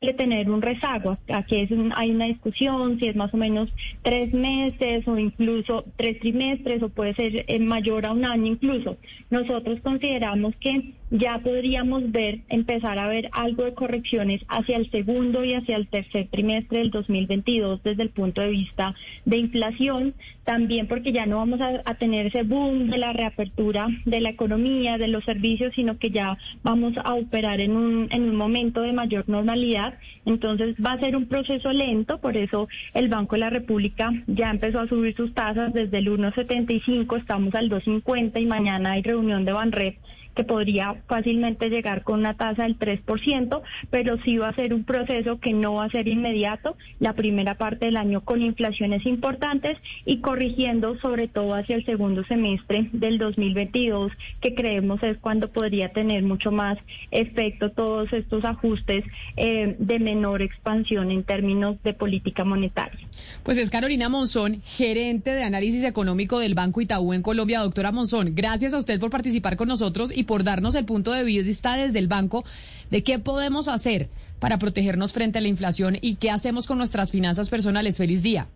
de 0.00 0.14
tener 0.14 0.48
un 0.50 0.62
rezago. 0.62 1.18
Aquí 1.28 1.56
es 1.56 1.70
hay 1.96 2.10
una 2.10 2.26
discusión 2.26 2.98
si 2.98 3.08
es 3.08 3.16
más 3.16 3.34
o 3.34 3.36
menos 3.36 3.68
tres 4.02 4.32
meses 4.32 5.06
o 5.08 5.18
incluso 5.18 5.84
tres 5.96 6.20
trimestres 6.20 6.82
o 6.82 6.88
puede 6.88 7.14
ser 7.14 7.44
eh, 7.48 7.58
mayor 7.58 8.06
a 8.06 8.12
un 8.12 8.24
año 8.24 8.46
incluso. 8.46 8.96
Nosotros 9.30 9.80
consideramos 9.80 10.54
que 10.56 10.94
ya 11.10 11.38
podríamos 11.38 12.10
ver, 12.12 12.40
empezar 12.48 12.98
a 12.98 13.08
ver 13.08 13.30
algo 13.32 13.64
de 13.64 13.74
correcciones 13.74 14.42
hacia 14.48 14.76
el 14.76 14.90
segundo 14.90 15.44
y 15.44 15.54
hacia 15.54 15.76
el 15.76 15.88
tercer 15.88 16.28
trimestre 16.28 16.80
del 16.80 16.90
2022 16.90 17.82
desde 17.82 18.02
el 18.02 18.10
punto 18.10 18.42
de 18.42 18.50
vista 18.50 18.94
de 19.24 19.38
inflación, 19.38 20.14
también 20.44 20.86
porque 20.86 21.12
ya 21.12 21.26
no 21.26 21.38
vamos 21.38 21.60
a, 21.60 21.94
tener 21.94 22.26
ese 22.26 22.42
boom 22.42 22.90
de 22.90 22.98
la 22.98 23.12
reapertura 23.12 23.88
de 24.04 24.20
la 24.20 24.30
economía, 24.30 24.98
de 24.98 25.08
los 25.08 25.24
servicios, 25.24 25.72
sino 25.74 25.98
que 25.98 26.10
ya 26.10 26.38
vamos 26.62 26.94
a 27.02 27.14
operar 27.14 27.60
en 27.60 27.76
un, 27.76 28.08
en 28.10 28.22
un 28.22 28.36
momento 28.36 28.82
de 28.82 28.92
mayor 28.92 29.28
normalidad. 29.28 29.98
Entonces 30.26 30.76
va 30.84 30.92
a 30.92 31.00
ser 31.00 31.16
un 31.16 31.26
proceso 31.26 31.72
lento, 31.72 32.18
por 32.18 32.36
eso 32.36 32.68
el 32.94 33.08
Banco 33.08 33.34
de 33.34 33.40
la 33.40 33.50
República 33.50 34.12
ya 34.26 34.50
empezó 34.50 34.80
a 34.80 34.88
subir 34.88 35.16
sus 35.16 35.34
tasas 35.34 35.72
desde 35.72 35.98
el 35.98 36.08
1.75, 36.08 37.18
estamos 37.18 37.54
al 37.54 37.70
2.50 37.70 38.40
y 38.40 38.46
mañana 38.46 38.92
hay 38.92 39.02
reunión 39.02 39.44
de 39.44 39.52
Banrep 39.52 39.96
que 40.38 40.44
podría 40.44 40.94
fácilmente 41.08 41.68
llegar 41.68 42.04
con 42.04 42.20
una 42.20 42.34
tasa 42.34 42.62
del 42.62 42.78
3%, 42.78 43.60
pero 43.90 44.22
sí 44.22 44.38
va 44.38 44.50
a 44.50 44.54
ser 44.54 44.72
un 44.72 44.84
proceso 44.84 45.40
que 45.40 45.52
no 45.52 45.74
va 45.74 45.86
a 45.86 45.90
ser 45.90 46.06
inmediato, 46.06 46.76
la 47.00 47.14
primera 47.14 47.56
parte 47.56 47.86
del 47.86 47.96
año 47.96 48.20
con 48.20 48.40
inflaciones 48.40 49.04
importantes 49.04 49.78
y 50.04 50.18
corrigiendo 50.20 50.96
sobre 51.00 51.26
todo 51.26 51.56
hacia 51.56 51.74
el 51.74 51.84
segundo 51.84 52.24
semestre 52.26 52.88
del 52.92 53.18
2022, 53.18 54.12
que 54.40 54.54
creemos 54.54 55.02
es 55.02 55.18
cuando 55.18 55.48
podría 55.48 55.88
tener 55.88 56.22
mucho 56.22 56.52
más 56.52 56.78
efecto 57.10 57.72
todos 57.72 58.12
estos 58.12 58.44
ajustes 58.44 59.04
eh, 59.36 59.74
de 59.76 59.98
menor 59.98 60.40
expansión 60.40 61.10
en 61.10 61.24
términos 61.24 61.82
de 61.82 61.94
política 61.94 62.44
monetaria. 62.44 63.00
Pues 63.42 63.58
es 63.58 63.70
Carolina 63.70 64.08
Monzón, 64.08 64.62
gerente 64.64 65.32
de 65.32 65.42
análisis 65.42 65.82
económico 65.82 66.38
del 66.38 66.54
Banco 66.54 66.80
Itaú 66.80 67.12
en 67.12 67.22
Colombia. 67.22 67.58
Doctora 67.58 67.90
Monzón, 67.90 68.36
gracias 68.36 68.72
a 68.72 68.78
usted 68.78 69.00
por 69.00 69.10
participar 69.10 69.56
con 69.56 69.66
nosotros 69.66 70.12
y 70.16 70.27
por 70.28 70.44
darnos 70.44 70.76
el 70.76 70.84
punto 70.84 71.10
de 71.10 71.24
vista 71.24 71.76
desde 71.76 71.98
el 71.98 72.06
banco 72.06 72.44
de 72.90 73.02
qué 73.02 73.18
podemos 73.18 73.66
hacer 73.66 74.08
para 74.38 74.58
protegernos 74.58 75.12
frente 75.12 75.38
a 75.38 75.40
la 75.40 75.48
inflación 75.48 75.96
y 76.00 76.14
qué 76.14 76.30
hacemos 76.30 76.68
con 76.68 76.78
nuestras 76.78 77.10
finanzas 77.10 77.48
personales. 77.48 77.96
Feliz 77.96 78.22
día. 78.22 78.46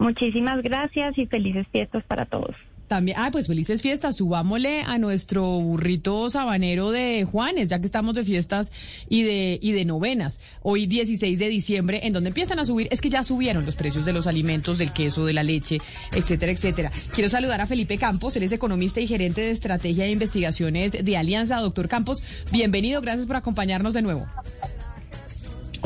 Muchísimas 0.00 0.60
gracias 0.62 1.16
y 1.16 1.26
felices 1.26 1.68
fiestas 1.70 2.02
para 2.04 2.24
todos. 2.26 2.56
También, 2.88 3.16
ah, 3.18 3.30
pues 3.32 3.46
felices 3.46 3.82
fiestas. 3.82 4.16
Subámosle 4.16 4.82
a 4.82 4.98
nuestro 4.98 5.60
burrito 5.60 6.28
sabanero 6.30 6.90
de 6.90 7.24
Juanes, 7.24 7.68
ya 7.68 7.78
que 7.78 7.86
estamos 7.86 8.14
de 8.14 8.24
fiestas 8.24 8.72
y 9.08 9.22
de, 9.22 9.58
y 9.60 9.72
de 9.72 9.84
novenas. 9.84 10.40
Hoy 10.62 10.86
16 10.86 11.38
de 11.38 11.48
diciembre, 11.48 12.00
en 12.04 12.12
donde 12.12 12.28
empiezan 12.28 12.58
a 12.58 12.64
subir, 12.64 12.88
es 12.90 13.00
que 13.00 13.10
ya 13.10 13.24
subieron 13.24 13.64
los 13.64 13.74
precios 13.74 14.04
de 14.04 14.12
los 14.12 14.26
alimentos, 14.26 14.78
del 14.78 14.92
queso, 14.92 15.24
de 15.24 15.32
la 15.32 15.42
leche, 15.42 15.78
etcétera, 16.12 16.52
etcétera. 16.52 16.92
Quiero 17.14 17.30
saludar 17.30 17.60
a 17.60 17.66
Felipe 17.66 17.98
Campos, 17.98 18.36
él 18.36 18.42
es 18.42 18.52
economista 18.52 19.00
y 19.00 19.06
gerente 19.06 19.40
de 19.40 19.50
estrategia 19.50 20.04
e 20.06 20.10
investigaciones 20.10 21.04
de 21.04 21.16
Alianza. 21.16 21.58
Doctor 21.60 21.88
Campos, 21.88 22.22
bienvenido, 22.52 23.00
gracias 23.00 23.26
por 23.26 23.36
acompañarnos 23.36 23.94
de 23.94 24.02
nuevo. 24.02 24.26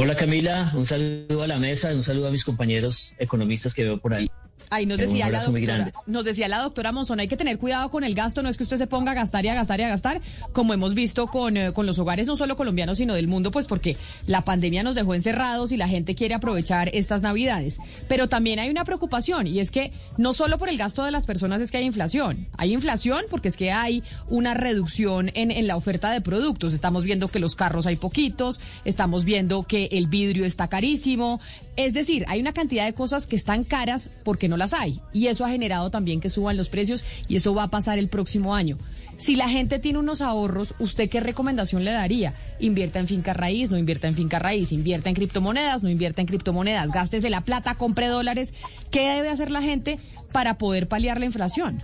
Hola 0.00 0.14
Camila, 0.14 0.72
un 0.76 0.86
saludo 0.86 1.42
a 1.42 1.48
la 1.48 1.58
mesa, 1.58 1.92
un 1.92 2.04
saludo 2.04 2.28
a 2.28 2.30
mis 2.30 2.44
compañeros 2.44 3.14
economistas 3.18 3.74
que 3.74 3.82
veo 3.82 3.98
por 3.98 4.14
ahí. 4.14 4.30
Ahí 4.70 4.86
nos 4.86 4.98
decía, 4.98 5.30
la 5.30 5.42
doctora, 5.42 5.92
nos 6.06 6.24
decía 6.24 6.48
la 6.48 6.58
doctora 6.58 6.92
Monzón, 6.92 7.20
hay 7.20 7.28
que 7.28 7.36
tener 7.36 7.58
cuidado 7.58 7.90
con 7.90 8.04
el 8.04 8.14
gasto, 8.14 8.42
no 8.42 8.48
es 8.48 8.56
que 8.56 8.64
usted 8.64 8.76
se 8.76 8.86
ponga 8.86 9.12
a 9.12 9.14
gastar 9.14 9.44
y 9.44 9.48
a 9.48 9.54
gastar 9.54 9.80
y 9.80 9.84
a 9.84 9.88
gastar, 9.88 10.20
como 10.52 10.74
hemos 10.74 10.94
visto 10.94 11.26
con, 11.26 11.56
eh, 11.56 11.72
con 11.72 11.86
los 11.86 11.98
hogares 11.98 12.26
no 12.26 12.36
solo 12.36 12.56
colombianos, 12.56 12.98
sino 12.98 13.14
del 13.14 13.28
mundo, 13.28 13.50
pues 13.50 13.66
porque 13.66 13.96
la 14.26 14.42
pandemia 14.42 14.82
nos 14.82 14.94
dejó 14.94 15.14
encerrados 15.14 15.72
y 15.72 15.76
la 15.76 15.88
gente 15.88 16.14
quiere 16.14 16.34
aprovechar 16.34 16.90
estas 16.92 17.22
navidades. 17.22 17.78
Pero 18.08 18.28
también 18.28 18.58
hay 18.58 18.68
una 18.70 18.84
preocupación 18.84 19.46
y 19.46 19.60
es 19.60 19.70
que 19.70 19.92
no 20.16 20.34
solo 20.34 20.58
por 20.58 20.68
el 20.68 20.76
gasto 20.76 21.04
de 21.04 21.10
las 21.10 21.26
personas 21.26 21.60
es 21.60 21.70
que 21.70 21.78
hay 21.78 21.84
inflación, 21.84 22.46
hay 22.56 22.74
inflación 22.74 23.24
porque 23.30 23.48
es 23.48 23.56
que 23.56 23.72
hay 23.72 24.02
una 24.28 24.54
reducción 24.54 25.30
en, 25.34 25.50
en 25.50 25.66
la 25.66 25.76
oferta 25.76 26.10
de 26.10 26.20
productos. 26.20 26.74
Estamos 26.74 27.04
viendo 27.04 27.28
que 27.28 27.38
los 27.38 27.54
carros 27.54 27.86
hay 27.86 27.96
poquitos, 27.96 28.60
estamos 28.84 29.24
viendo 29.24 29.62
que 29.62 29.88
el 29.92 30.08
vidrio 30.08 30.44
está 30.44 30.68
carísimo, 30.68 31.40
es 31.78 31.94
decir, 31.94 32.24
hay 32.26 32.40
una 32.40 32.52
cantidad 32.52 32.84
de 32.86 32.92
cosas 32.92 33.28
que 33.28 33.36
están 33.36 33.62
caras 33.62 34.10
porque 34.24 34.47
no 34.48 34.56
las 34.56 34.72
hay. 34.72 35.00
Y 35.12 35.26
eso 35.26 35.44
ha 35.44 35.50
generado 35.50 35.90
también 35.90 36.20
que 36.20 36.30
suban 36.30 36.56
los 36.56 36.68
precios 36.68 37.04
y 37.28 37.36
eso 37.36 37.54
va 37.54 37.64
a 37.64 37.70
pasar 37.70 37.98
el 37.98 38.08
próximo 38.08 38.54
año. 38.54 38.78
Si 39.18 39.34
la 39.34 39.48
gente 39.48 39.80
tiene 39.80 39.98
unos 39.98 40.20
ahorros, 40.20 40.74
¿usted 40.78 41.10
qué 41.10 41.18
recomendación 41.18 41.84
le 41.84 41.90
daría? 41.90 42.34
Invierta 42.60 43.00
en 43.00 43.08
finca 43.08 43.34
raíz, 43.34 43.68
no 43.68 43.76
invierta 43.76 44.06
en 44.06 44.14
finca 44.14 44.38
raíz, 44.38 44.70
invierta 44.70 45.08
en 45.08 45.16
criptomonedas, 45.16 45.82
no 45.82 45.90
invierta 45.90 46.20
en 46.20 46.28
criptomonedas, 46.28 46.92
gástese 46.92 47.28
la 47.28 47.40
plata, 47.40 47.74
compre 47.74 48.06
dólares. 48.06 48.54
¿Qué 48.92 49.08
debe 49.08 49.28
hacer 49.28 49.50
la 49.50 49.60
gente 49.60 49.98
para 50.30 50.56
poder 50.56 50.86
paliar 50.86 51.18
la 51.18 51.26
inflación? 51.26 51.82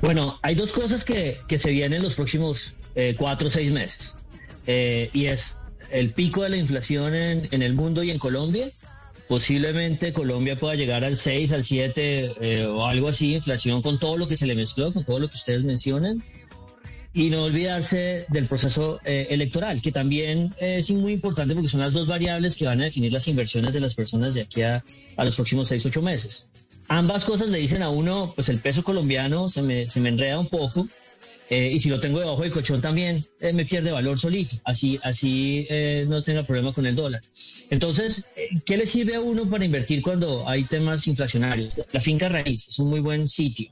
Bueno, 0.00 0.40
hay 0.42 0.56
dos 0.56 0.72
cosas 0.72 1.04
que, 1.04 1.38
se 1.56 1.70
vienen 1.70 2.02
los 2.02 2.14
próximos 2.14 2.74
eh, 2.96 3.14
cuatro 3.16 3.46
o 3.46 3.50
seis 3.50 3.70
meses. 3.70 4.14
Eh, 4.66 5.10
y 5.12 5.26
es 5.26 5.54
el 5.92 6.12
pico 6.12 6.42
de 6.42 6.48
la 6.48 6.56
inflación 6.56 7.14
en, 7.14 7.48
en 7.52 7.62
el 7.62 7.74
mundo 7.74 8.02
y 8.02 8.10
en 8.10 8.18
Colombia 8.18 8.70
posiblemente 9.30 10.12
Colombia 10.12 10.58
pueda 10.58 10.74
llegar 10.74 11.04
al 11.04 11.16
6, 11.16 11.52
al 11.52 11.62
7 11.62 12.32
eh, 12.40 12.66
o 12.66 12.84
algo 12.84 13.06
así, 13.06 13.36
inflación 13.36 13.80
con 13.80 13.96
todo 13.96 14.16
lo 14.16 14.26
que 14.26 14.36
se 14.36 14.44
le 14.44 14.56
mezcló, 14.56 14.92
con 14.92 15.04
todo 15.04 15.20
lo 15.20 15.28
que 15.28 15.36
ustedes 15.36 15.62
mencionan. 15.62 16.20
Y 17.12 17.30
no 17.30 17.44
olvidarse 17.44 18.26
del 18.28 18.48
proceso 18.48 18.98
eh, 19.04 19.28
electoral, 19.30 19.80
que 19.82 19.92
también 19.92 20.52
es 20.58 20.90
muy 20.90 21.12
importante 21.12 21.54
porque 21.54 21.68
son 21.68 21.78
las 21.78 21.92
dos 21.92 22.08
variables 22.08 22.56
que 22.56 22.66
van 22.66 22.80
a 22.80 22.84
definir 22.86 23.12
las 23.12 23.28
inversiones 23.28 23.72
de 23.72 23.78
las 23.78 23.94
personas 23.94 24.34
de 24.34 24.40
aquí 24.40 24.62
a, 24.62 24.84
a 25.16 25.24
los 25.24 25.36
próximos 25.36 25.68
6, 25.68 25.86
8 25.86 26.02
meses. 26.02 26.48
Ambas 26.88 27.24
cosas 27.24 27.50
le 27.50 27.58
dicen 27.58 27.84
a 27.84 27.88
uno, 27.88 28.32
pues 28.34 28.48
el 28.48 28.58
peso 28.58 28.82
colombiano 28.82 29.48
se 29.48 29.62
me, 29.62 29.86
se 29.86 30.00
me 30.00 30.08
enreda 30.08 30.40
un 30.40 30.48
poco, 30.48 30.88
eh, 31.50 31.72
y 31.74 31.80
si 31.80 31.88
lo 31.88 31.98
tengo 31.98 32.20
debajo 32.20 32.42
del 32.42 32.52
colchón 32.52 32.80
también 32.80 33.26
eh, 33.40 33.52
me 33.52 33.64
pierde 33.64 33.90
valor 33.90 34.20
solito, 34.20 34.56
así, 34.64 35.00
así 35.02 35.66
eh, 35.68 36.06
no 36.08 36.22
tenga 36.22 36.44
problema 36.44 36.72
con 36.72 36.86
el 36.86 36.94
dólar. 36.94 37.20
Entonces, 37.70 38.26
¿qué 38.64 38.76
le 38.76 38.86
sirve 38.86 39.16
a 39.16 39.20
uno 39.20 39.50
para 39.50 39.64
invertir 39.64 40.00
cuando 40.00 40.48
hay 40.48 40.62
temas 40.64 41.08
inflacionarios? 41.08 41.74
La 41.92 42.00
finca 42.00 42.28
raíz 42.28 42.68
es 42.68 42.78
un 42.78 42.88
muy 42.88 43.00
buen 43.00 43.26
sitio 43.26 43.68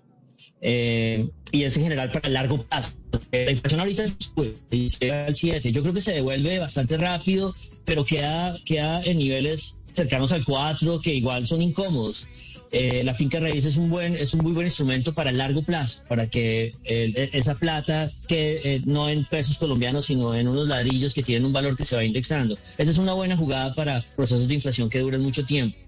y 0.60 1.62
es 1.62 1.76
en 1.76 1.84
general 1.84 2.10
para 2.10 2.28
largo 2.28 2.64
plazo. 2.64 2.90
La 3.30 3.52
inflación 3.52 3.80
ahorita 3.80 4.02
es 4.02 4.98
llega 4.98 5.26
al 5.26 5.34
7. 5.36 5.70
Yo 5.70 5.82
creo 5.82 5.94
que 5.94 6.00
se 6.00 6.14
devuelve 6.14 6.58
bastante 6.58 6.96
rápido, 6.96 7.54
pero 7.84 8.04
queda, 8.04 8.58
queda 8.64 9.00
en 9.04 9.18
niveles 9.18 9.76
cercanos 9.92 10.32
al 10.32 10.44
4 10.44 11.00
que 11.00 11.14
igual 11.14 11.46
son 11.46 11.62
incómodos. 11.62 12.26
Eh, 12.70 13.02
la 13.02 13.14
finca 13.14 13.40
raíz 13.40 13.64
es 13.64 13.78
un 13.78 13.88
buen 13.88 14.14
es 14.14 14.34
un 14.34 14.42
muy 14.42 14.52
buen 14.52 14.66
instrumento 14.66 15.14
para 15.14 15.30
el 15.30 15.38
largo 15.38 15.62
plazo 15.62 16.02
para 16.06 16.26
que 16.26 16.74
e, 16.84 17.30
esa 17.32 17.54
plata 17.54 18.10
que 18.26 18.60
eh, 18.62 18.82
no 18.84 19.08
en 19.08 19.24
pesos 19.24 19.56
colombianos 19.56 20.04
sino 20.04 20.34
en 20.34 20.48
unos 20.48 20.68
ladrillos 20.68 21.14
que 21.14 21.22
tienen 21.22 21.46
un 21.46 21.52
valor 21.54 21.78
que 21.78 21.86
se 21.86 21.96
va 21.96 22.04
indexando 22.04 22.58
esa 22.76 22.90
es 22.90 22.98
una 22.98 23.14
buena 23.14 23.38
jugada 23.38 23.74
para 23.74 24.04
procesos 24.14 24.48
de 24.48 24.54
inflación 24.54 24.90
que 24.90 24.98
duran 24.98 25.22
mucho 25.22 25.46
tiempo 25.46 25.78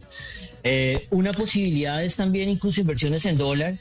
eh, 0.64 1.06
una 1.10 1.34
posibilidad 1.34 2.02
es 2.02 2.16
también 2.16 2.48
incluso 2.48 2.80
inversiones 2.80 3.26
en 3.26 3.36
dólar 3.36 3.76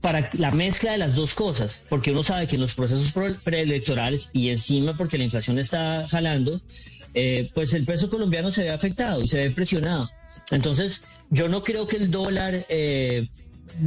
para 0.00 0.30
la 0.34 0.52
mezcla 0.52 0.92
de 0.92 0.98
las 0.98 1.16
dos 1.16 1.34
cosas, 1.34 1.82
porque 1.88 2.12
uno 2.12 2.22
sabe 2.22 2.46
que 2.46 2.54
en 2.54 2.60
los 2.60 2.74
procesos 2.74 3.12
preelectorales 3.42 4.30
y 4.32 4.50
encima 4.50 4.96
porque 4.96 5.18
la 5.18 5.24
inflación 5.24 5.58
está 5.58 6.06
jalando, 6.08 6.60
pues 7.54 7.74
el 7.74 7.84
peso 7.84 8.08
colombiano 8.08 8.50
se 8.52 8.64
ve 8.64 8.70
afectado 8.70 9.22
y 9.22 9.26
se 9.26 9.38
ve 9.38 9.50
presionado. 9.50 10.08
Entonces, 10.50 11.02
yo 11.30 11.48
no 11.48 11.62
creo 11.64 11.86
que 11.86 11.96
el 11.96 12.10
dólar 12.10 12.64
eh, 12.68 13.28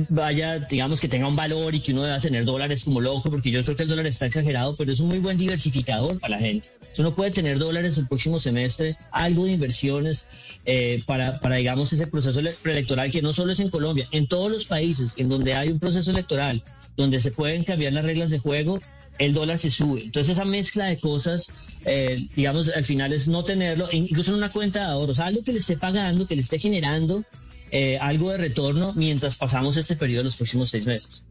vaya, 0.09 0.59
digamos, 0.59 0.99
que 0.99 1.07
tenga 1.07 1.27
un 1.27 1.35
valor 1.35 1.73
y 1.73 1.79
que 1.79 1.93
uno 1.93 2.03
deba 2.03 2.19
tener 2.19 2.45
dólares 2.45 2.83
como 2.83 3.01
loco, 3.01 3.29
porque 3.29 3.51
yo 3.51 3.63
creo 3.63 3.75
que 3.75 3.83
el 3.83 3.89
dólar 3.89 4.07
está 4.07 4.25
exagerado, 4.25 4.75
pero 4.75 4.91
es 4.91 4.99
un 4.99 5.07
muy 5.07 5.19
buen 5.19 5.37
diversificador 5.37 6.19
para 6.19 6.35
la 6.35 6.39
gente. 6.39 6.69
Uno 6.97 7.15
puede 7.15 7.31
tener 7.31 7.59
dólares 7.59 7.97
el 7.97 8.07
próximo 8.07 8.39
semestre, 8.39 8.97
algo 9.11 9.45
de 9.45 9.51
inversiones 9.51 10.25
eh, 10.65 11.03
para, 11.05 11.39
para, 11.39 11.55
digamos, 11.55 11.93
ese 11.93 12.07
proceso 12.07 12.41
preelectoral 12.61 13.11
que 13.11 13.21
no 13.21 13.31
solo 13.31 13.53
es 13.53 13.59
en 13.59 13.69
Colombia, 13.69 14.07
en 14.11 14.27
todos 14.27 14.51
los 14.51 14.65
países 14.65 15.13
en 15.17 15.29
donde 15.29 15.53
hay 15.53 15.69
un 15.69 15.79
proceso 15.79 16.11
electoral, 16.11 16.63
donde 16.97 17.21
se 17.21 17.31
pueden 17.31 17.63
cambiar 17.63 17.93
las 17.93 18.03
reglas 18.03 18.31
de 18.31 18.39
juego, 18.39 18.79
el 19.19 19.33
dólar 19.33 19.59
se 19.59 19.69
sube. 19.69 20.03
Entonces 20.03 20.35
esa 20.35 20.45
mezcla 20.45 20.85
de 20.85 20.99
cosas, 20.99 21.47
eh, 21.85 22.27
digamos, 22.35 22.69
al 22.69 22.85
final 22.85 23.13
es 23.13 23.27
no 23.27 23.43
tenerlo, 23.43 23.87
incluso 23.91 24.31
en 24.31 24.37
una 24.37 24.51
cuenta 24.51 24.79
de 24.79 24.85
ahorros, 24.85 25.19
algo 25.19 25.43
que 25.43 25.53
le 25.53 25.59
esté 25.59 25.77
pagando, 25.77 26.25
que 26.25 26.35
le 26.35 26.41
esté 26.41 26.57
generando 26.57 27.23
eh, 27.71 27.97
algo 27.99 28.31
de 28.31 28.37
retorno 28.37 28.93
mientras 28.95 29.35
pasamos 29.35 29.77
este 29.77 29.95
periodo 29.95 30.21
de 30.21 30.23
los 30.25 30.35
próximos 30.35 30.69
seis 30.69 30.85
meses. 30.85 31.23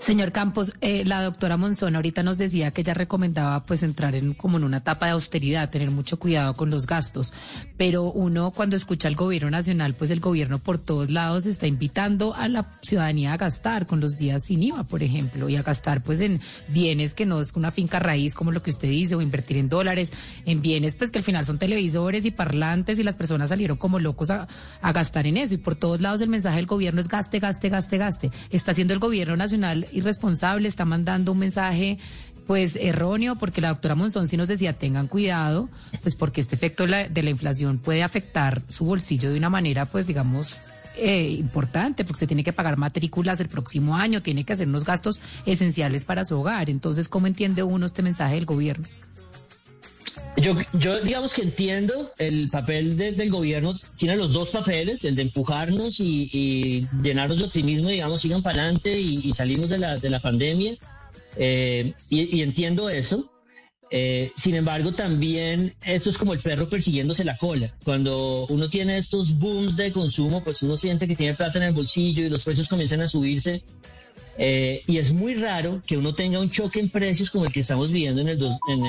Señor 0.00 0.32
Campos, 0.32 0.72
eh, 0.80 1.04
la 1.04 1.22
doctora 1.22 1.56
Monzón 1.56 1.96
ahorita 1.96 2.22
nos 2.22 2.38
decía 2.38 2.70
que 2.70 2.82
ella 2.82 2.94
recomendaba 2.94 3.64
pues 3.64 3.82
entrar 3.82 4.14
en 4.14 4.34
como 4.34 4.58
en 4.58 4.64
una 4.64 4.78
etapa 4.78 5.06
de 5.06 5.12
austeridad, 5.12 5.70
tener 5.70 5.90
mucho 5.90 6.18
cuidado 6.18 6.54
con 6.54 6.70
los 6.70 6.86
gastos, 6.86 7.32
pero 7.76 8.04
uno 8.04 8.50
cuando 8.50 8.76
escucha 8.76 9.08
al 9.08 9.16
gobierno 9.16 9.50
nacional, 9.50 9.94
pues 9.94 10.10
el 10.10 10.20
gobierno 10.20 10.58
por 10.58 10.78
todos 10.78 11.10
lados 11.10 11.46
está 11.46 11.66
invitando 11.66 12.34
a 12.34 12.48
la 12.48 12.78
ciudadanía 12.82 13.32
a 13.32 13.36
gastar 13.36 13.86
con 13.86 14.00
los 14.00 14.16
días 14.16 14.44
sin 14.44 14.62
IVA, 14.62 14.84
por 14.84 15.02
ejemplo, 15.02 15.48
y 15.48 15.56
a 15.56 15.62
gastar 15.62 16.02
pues 16.02 16.20
en 16.20 16.40
bienes 16.68 17.14
que 17.14 17.26
no 17.26 17.40
es 17.40 17.52
una 17.54 17.70
finca 17.70 17.98
raíz 17.98 18.34
como 18.34 18.52
lo 18.52 18.62
que 18.62 18.70
usted 18.70 18.88
dice, 18.88 19.14
o 19.14 19.20
invertir 19.20 19.56
en 19.56 19.68
dólares, 19.68 20.12
en 20.46 20.62
bienes 20.62 20.96
pues 20.96 21.10
que 21.10 21.18
al 21.18 21.24
final 21.24 21.44
son 21.44 21.58
televisores 21.58 22.24
y 22.24 22.30
parlantes 22.30 22.98
y 22.98 23.02
las 23.02 23.16
personas 23.16 23.50
salieron 23.50 23.76
como 23.76 23.98
locos 23.98 24.30
a, 24.30 24.48
a 24.80 24.92
gastar 24.92 25.26
en 25.26 25.36
eso 25.36 25.54
y 25.54 25.58
por 25.58 25.76
todos 25.76 26.00
lados 26.00 26.20
el 26.20 26.28
mensaje 26.28 26.56
del 26.56 26.66
gobierno 26.66 27.00
es 27.00 27.08
gaste, 27.08 27.38
gaste, 27.38 27.68
gaste, 27.68 27.98
gaste. 27.98 28.30
Está 28.50 28.72
haciendo 28.72 28.94
el 28.94 29.00
gobierno 29.00 29.36
nacional 29.36 29.57
irresponsable, 29.92 30.68
está 30.68 30.84
mandando 30.84 31.32
un 31.32 31.38
mensaje 31.38 31.98
pues 32.46 32.76
erróneo, 32.76 33.36
porque 33.36 33.60
la 33.60 33.68
doctora 33.68 33.94
Monzón 33.94 34.26
sí 34.26 34.38
nos 34.38 34.48
decía, 34.48 34.72
tengan 34.72 35.06
cuidado, 35.06 35.68
pues 36.02 36.16
porque 36.16 36.40
este 36.40 36.54
efecto 36.54 36.86
de 36.86 37.22
la, 37.22 37.30
inflación 37.30 37.76
puede 37.76 38.02
afectar 38.02 38.62
su 38.70 38.86
bolsillo 38.86 39.30
de 39.30 39.36
una 39.36 39.50
manera, 39.50 39.84
pues 39.84 40.06
digamos, 40.06 40.56
eh, 40.96 41.28
importante, 41.38 42.04
porque 42.04 42.20
se 42.20 42.26
tiene 42.26 42.42
que 42.42 42.54
pagar 42.54 42.78
matrículas 42.78 43.38
el 43.40 43.50
próximo 43.50 43.96
año, 43.96 44.22
tiene 44.22 44.44
que 44.44 44.54
hacer 44.54 44.66
unos 44.66 44.86
gastos 44.86 45.20
esenciales 45.44 46.06
para 46.06 46.24
su 46.24 46.40
hogar. 46.40 46.70
Entonces, 46.70 47.10
¿cómo 47.10 47.26
entiende 47.26 47.62
uno 47.62 47.84
este 47.84 48.02
mensaje 48.02 48.36
del 48.36 48.46
gobierno? 48.46 48.88
Yo, 50.40 50.56
yo 50.74 51.00
digamos 51.00 51.32
que 51.32 51.42
entiendo 51.42 52.12
el 52.18 52.48
papel 52.50 52.96
del 52.96 53.30
gobierno, 53.30 53.76
tiene 53.96 54.16
los 54.16 54.32
dos 54.32 54.50
papeles, 54.50 55.04
el 55.04 55.16
de 55.16 55.22
empujarnos 55.22 55.98
y, 56.00 56.86
llenarnos 57.02 57.38
de 57.38 57.44
optimismo, 57.44 57.88
digamos, 57.88 58.20
sigan 58.20 58.42
para 58.42 58.62
adelante 58.62 58.98
y, 58.98 59.32
salimos 59.32 59.68
de 59.68 59.78
la, 59.78 59.96
de 59.96 60.10
la 60.10 60.20
pandemia. 60.20 60.74
Eh, 61.36 61.92
y, 62.08 62.42
entiendo 62.42 62.88
eso. 62.88 63.30
Eh, 63.90 64.32
sin 64.36 64.54
embargo, 64.54 64.92
también 64.92 65.74
eso 65.82 66.10
es 66.10 66.18
como 66.18 66.34
el 66.34 66.40
perro 66.40 66.68
persiguiéndose 66.68 67.24
la 67.24 67.36
cola. 67.36 67.74
Cuando 67.84 68.46
uno 68.48 68.68
tiene 68.68 68.98
estos 68.98 69.38
booms 69.38 69.76
de 69.76 69.92
consumo, 69.92 70.44
pues 70.44 70.62
uno 70.62 70.76
siente 70.76 71.08
que 71.08 71.16
tiene 71.16 71.34
plata 71.34 71.58
en 71.58 71.64
el 71.64 71.72
bolsillo 71.72 72.24
y 72.24 72.28
los 72.28 72.44
precios 72.44 72.68
comienzan 72.68 73.00
a 73.00 73.08
subirse. 73.08 73.62
Eh, 74.38 74.82
y 74.86 74.98
es 74.98 75.12
muy 75.12 75.34
raro 75.34 75.82
que 75.84 75.96
uno 75.96 76.14
tenga 76.14 76.38
un 76.38 76.48
choque 76.48 76.78
en 76.78 76.88
precios 76.88 77.30
como 77.30 77.44
el 77.46 77.52
que 77.52 77.60
estamos 77.60 77.90
viviendo 77.90 78.20
en, 78.20 78.28
el 78.28 78.38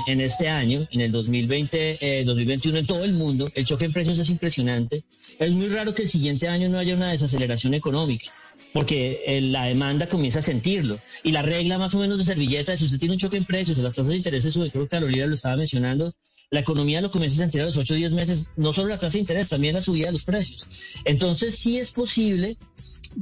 en, 0.07 0.21
este 0.21 0.47
año, 0.47 0.87
en 0.91 1.01
el 1.01 1.11
2020, 1.11 2.23
2021 2.23 2.77
en 2.77 2.87
todo 2.87 3.03
el 3.03 3.13
mundo. 3.13 3.49
El 3.55 3.65
choque 3.65 3.85
en 3.85 3.93
precios 3.93 4.19
es 4.19 4.29
impresionante. 4.29 5.03
Es 5.39 5.51
muy 5.51 5.67
raro 5.67 5.93
que 5.95 6.03
el 6.03 6.09
siguiente 6.09 6.47
año 6.47 6.69
no 6.69 6.77
haya 6.77 6.95
una 6.95 7.11
desaceleración 7.11 7.73
económica 7.73 8.31
porque 8.73 9.23
eh, 9.25 9.41
la 9.41 9.65
demanda 9.65 10.07
comienza 10.07 10.39
a 10.39 10.43
sentirlo. 10.43 10.99
Y 11.23 11.31
la 11.31 11.41
regla 11.41 11.77
más 11.77 11.95
o 11.95 11.99
menos 11.99 12.17
de 12.17 12.23
servilleta, 12.23 12.77
si 12.77 12.85
usted 12.85 12.99
tiene 12.99 13.13
un 13.15 13.19
choque 13.19 13.37
en 13.37 13.45
precios 13.45 13.77
las 13.77 13.95
tasas 13.95 14.09
de 14.09 14.17
interés 14.17 14.43
suben, 14.43 14.69
creo 14.69 14.83
que 14.83 14.89
Carolina 14.89 15.25
lo 15.25 15.35
estaba 15.35 15.55
mencionando, 15.55 16.13
la 16.51 16.61
economía 16.61 17.01
lo 17.01 17.11
comienza 17.11 17.35
a 17.35 17.45
sentir 17.45 17.61
a 17.61 17.65
los 17.65 17.77
8 17.77 17.93
o 17.93 17.97
10 17.97 18.11
meses, 18.11 18.49
no 18.55 18.73
solo 18.73 18.89
la 18.89 18.99
tasa 18.99 19.13
de 19.13 19.19
interés, 19.19 19.49
también 19.49 19.75
la 19.75 19.81
subida 19.81 20.07
de 20.07 20.13
los 20.13 20.23
precios. 20.23 20.67
Entonces 21.05 21.55
sí 21.55 21.77
es 21.77 21.91
posible 21.91 22.57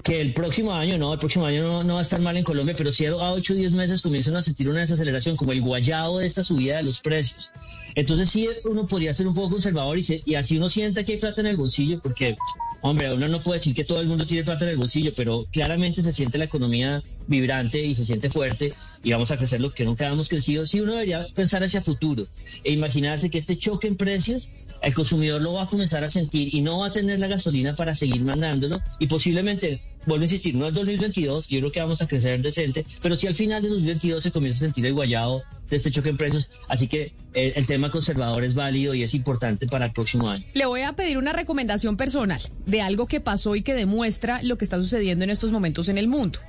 que 0.04 0.22
el 0.22 0.34
próximo 0.34 0.74
año, 0.74 0.98
no, 0.98 1.14
el 1.14 1.20
próximo 1.20 1.46
año 1.46 1.84
no, 1.84 1.94
va 1.94 2.00
a 2.00 2.04
estar 2.04 2.20
mal 2.20 2.38
en 2.38 2.44
Colombia, 2.44 2.76
pero 2.78 2.92
si 2.92 3.06
a 3.06 3.16
8 3.16 3.54
o 3.54 3.56
10 3.56 3.72
meses 3.72 4.02
comienzan 4.02 4.36
a 4.36 4.42
sentir 4.42 4.70
una 4.70 4.82
desaceleración, 4.82 5.36
como 5.36 5.54
el 5.54 5.62
guayado 5.62 6.20
de 6.20 6.28
esta 6.28 6.44
subida 6.44 6.78
de 6.78 6.84
los 6.84 7.00
precios. 7.00 7.52
Entonces 7.96 8.30
sí 8.30 8.48
uno 8.66 8.86
podría 8.86 9.14
ser 9.14 9.28
un 9.28 9.34
poco 9.34 9.52
conservador 9.52 9.98
y, 9.98 10.24
y 10.26 10.36
así 10.36 10.58
uno 10.58 10.70
sienta 10.70 11.04
que 11.04 11.14
hay 11.14 11.18
plata 11.20 11.42
en 11.42 11.48
el 11.48 11.58
bolsillo, 11.58 12.00
porque 12.00 12.36
Hombre, 12.82 13.12
uno 13.14 13.28
no 13.28 13.42
puede 13.42 13.60
decir 13.60 13.74
que 13.74 13.84
todo 13.84 14.00
el 14.00 14.08
mundo 14.08 14.28
tiene 14.28 14.44
plata 14.44 14.64
en 14.66 14.72
el 14.72 14.78
bolsillo, 14.78 15.12
pero 15.16 15.48
claramente 15.52 16.02
se 16.02 16.14
siente 16.14 16.38
la 16.38 16.46
economía 16.46 17.02
vibrante 17.28 17.84
y 17.84 17.96
se 17.96 18.06
siente 18.06 18.30
fuerte 18.30 18.74
y 19.04 19.12
vamos 19.12 19.32
a 19.32 19.38
crecer 19.38 19.62
lo 19.62 19.72
que 19.72 19.84
nunca 19.84 20.08
hemos 20.08 20.30
crecido. 20.30 20.66
Sí, 20.66 20.80
uno 20.80 20.94
debería 20.94 21.28
pensar 21.34 21.64
hacia 21.64 21.82
futuro 21.82 22.28
e 22.64 22.72
imaginarse 22.72 23.30
que 23.30 23.40
este 23.40 23.58
choque 23.58 23.88
en 23.88 23.98
precios 23.98 24.50
el 24.82 24.94
consumidor 24.94 25.42
lo 25.42 25.54
va 25.54 25.64
a 25.64 25.68
comenzar 25.68 26.04
a 26.04 26.10
sentir 26.10 26.54
y 26.54 26.62
no 26.62 26.80
va 26.80 26.88
a 26.88 26.94
tener 26.94 27.20
la 27.20 27.28
gasolina 27.28 27.76
para 27.76 27.96
seguir 27.96 28.24
mandándolo 28.24 28.82
y 29.00 29.08
posiblemente, 29.08 29.82
vuelvo 30.08 30.24
a 30.24 30.26
insistir, 30.26 30.56
no 30.56 30.68
es 30.68 30.74
2022, 30.74 31.48
yo 31.48 31.60
creo 31.60 31.72
que 31.72 31.80
vamos 31.80 32.02
a 32.02 32.08
crecer 32.08 32.42
decente, 32.42 32.86
pero 33.02 33.16
si 33.16 33.28
al 33.28 33.36
final 33.36 33.62
de 33.62 33.70
2022 33.70 34.24
se 34.24 34.32
comienza 34.32 34.58
a 34.58 34.68
sentir 34.68 34.86
el 34.86 34.94
guayado 34.94 35.44
de 35.70 35.76
este 35.76 35.92
choque 35.92 36.10
en 36.10 36.18
precios, 36.18 36.50
así 36.70 36.88
que 36.88 37.12
el, 37.34 37.54
el 37.56 37.66
tema 37.66 37.92
conservador 37.92 38.44
es 38.46 38.56
válido 38.56 38.94
y 38.94 39.04
es 39.04 39.14
importante 39.14 39.68
para 39.68 39.86
el 39.88 39.92
próximo 39.92 40.30
año. 40.30 40.44
Le 40.54 40.66
voy 40.66 40.82
a 40.82 40.94
pedir 40.94 41.18
una 41.18 41.34
recomendación 41.34 41.98
personal 41.98 42.42
de 42.66 42.82
algo 42.82 43.08
que 43.08 43.20
pasó 43.20 43.56
y 43.56 43.62
que 43.62 43.74
demuestra 43.74 44.42
lo 44.44 44.58
que 44.58 44.64
está 44.64 44.78
sucediendo 44.78 45.26
en 45.26 45.30
estos 45.30 45.52
momentos 45.52 45.90
en 45.90 45.98
el 45.98 46.08
mundo. 46.08 46.40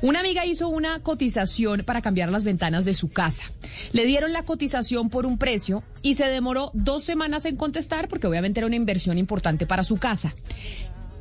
Una 0.00 0.20
amiga 0.20 0.46
hizo 0.46 0.68
una 0.68 1.00
cotización 1.00 1.82
para 1.84 2.02
cambiar 2.02 2.30
las 2.30 2.44
ventanas 2.44 2.84
de 2.84 2.94
su 2.94 3.08
casa. 3.08 3.50
Le 3.92 4.04
dieron 4.04 4.32
la 4.32 4.44
cotización 4.44 5.10
por 5.10 5.26
un 5.26 5.38
precio 5.38 5.82
y 6.02 6.14
se 6.14 6.26
demoró 6.26 6.70
dos 6.72 7.02
semanas 7.02 7.44
en 7.46 7.56
contestar 7.56 8.08
porque 8.08 8.28
obviamente 8.28 8.60
era 8.60 8.66
una 8.66 8.76
inversión 8.76 9.18
importante 9.18 9.66
para 9.66 9.82
su 9.82 9.96
casa. 9.96 10.34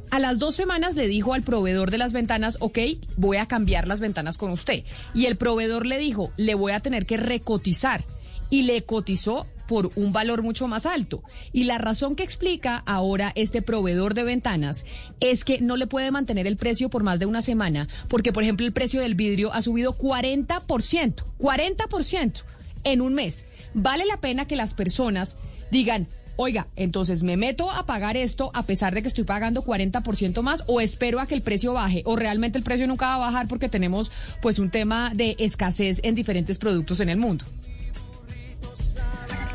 A 0.09 0.19
las 0.19 0.39
dos 0.39 0.55
semanas 0.55 0.95
le 0.95 1.07
dijo 1.07 1.33
al 1.33 1.43
proveedor 1.43 1.91
de 1.91 1.97
las 1.97 2.13
ventanas, 2.13 2.57
ok, 2.61 2.79
voy 3.17 3.37
a 3.37 3.45
cambiar 3.45 3.87
las 3.87 3.99
ventanas 3.99 4.37
con 4.37 4.51
usted. 4.51 4.83
Y 5.13 5.25
el 5.25 5.35
proveedor 5.35 5.85
le 5.85 5.97
dijo, 5.97 6.31
le 6.37 6.55
voy 6.55 6.71
a 6.71 6.79
tener 6.79 7.05
que 7.05 7.17
recotizar. 7.17 8.05
Y 8.49 8.61
le 8.61 8.83
cotizó 8.83 9.45
por 9.67 9.91
un 9.95 10.13
valor 10.13 10.41
mucho 10.41 10.67
más 10.67 10.85
alto. 10.85 11.21
Y 11.51 11.65
la 11.65 11.77
razón 11.77 12.15
que 12.15 12.23
explica 12.23 12.77
ahora 12.85 13.33
este 13.35 13.61
proveedor 13.61 14.13
de 14.13 14.23
ventanas 14.23 14.85
es 15.19 15.43
que 15.43 15.59
no 15.59 15.75
le 15.75 15.87
puede 15.87 16.09
mantener 16.09 16.47
el 16.47 16.57
precio 16.57 16.89
por 16.89 17.03
más 17.03 17.19
de 17.19 17.25
una 17.25 17.41
semana, 17.41 17.89
porque 18.07 18.31
por 18.31 18.43
ejemplo 18.43 18.65
el 18.65 18.71
precio 18.71 19.01
del 19.01 19.15
vidrio 19.15 19.53
ha 19.53 19.61
subido 19.61 19.97
40%, 19.97 21.23
40% 21.37 22.43
en 22.85 23.01
un 23.01 23.13
mes. 23.13 23.43
Vale 23.73 24.05
la 24.05 24.21
pena 24.21 24.47
que 24.47 24.55
las 24.55 24.73
personas 24.73 25.35
digan, 25.69 26.07
oiga, 26.37 26.67
entonces 26.75 27.23
me 27.23 27.35
meto 27.35 27.69
a 27.69 27.85
pagar 27.85 28.15
esto 28.15 28.51
a 28.53 28.63
pesar 28.63 28.95
de 28.95 29.01
que 29.01 29.09
estoy 29.09 29.25
pagando 29.25 29.63
40% 29.63 30.41
más 30.41 30.63
o 30.67 30.79
espero 30.79 31.19
a 31.19 31.27
que 31.27 31.35
el 31.35 31.41
precio 31.41 31.73
baje 31.73 32.03
o 32.05 32.15
realmente 32.15 32.57
el 32.57 32.63
precio 32.63 32.87
nunca 32.87 33.07
va 33.07 33.15
a 33.15 33.27
bajar 33.31 33.47
porque 33.47 33.67
tenemos 33.67 34.11
pues 34.41 34.59
un 34.59 34.69
tema 34.69 35.11
de 35.13 35.35
escasez 35.39 35.99
en 36.03 36.15
diferentes 36.15 36.57
productos 36.57 36.99
en 36.99 37.09
el 37.09 37.17
mundo. 37.17 37.45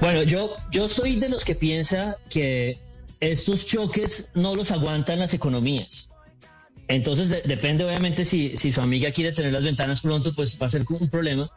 Bueno, 0.00 0.24
yo, 0.24 0.56
yo 0.72 0.88
soy 0.88 1.16
de 1.16 1.28
los 1.28 1.44
que 1.44 1.54
piensa 1.54 2.16
que 2.28 2.76
estos 3.20 3.66
choques 3.66 4.30
no 4.34 4.56
los 4.56 4.72
aguantan 4.72 5.20
las 5.20 5.32
economías. 5.32 6.08
Entonces 6.88 7.28
depende 7.44 7.84
obviamente 7.84 8.24
si, 8.24 8.58
si 8.58 8.72
su 8.72 8.80
amiga 8.80 9.12
quiere 9.12 9.30
tener 9.30 9.52
las 9.52 9.62
ventanas 9.62 10.00
pronto, 10.00 10.34
pues 10.34 10.60
va 10.60 10.66
a 10.66 10.70
ser 10.70 10.84
un 10.88 11.08
problema. 11.08 11.48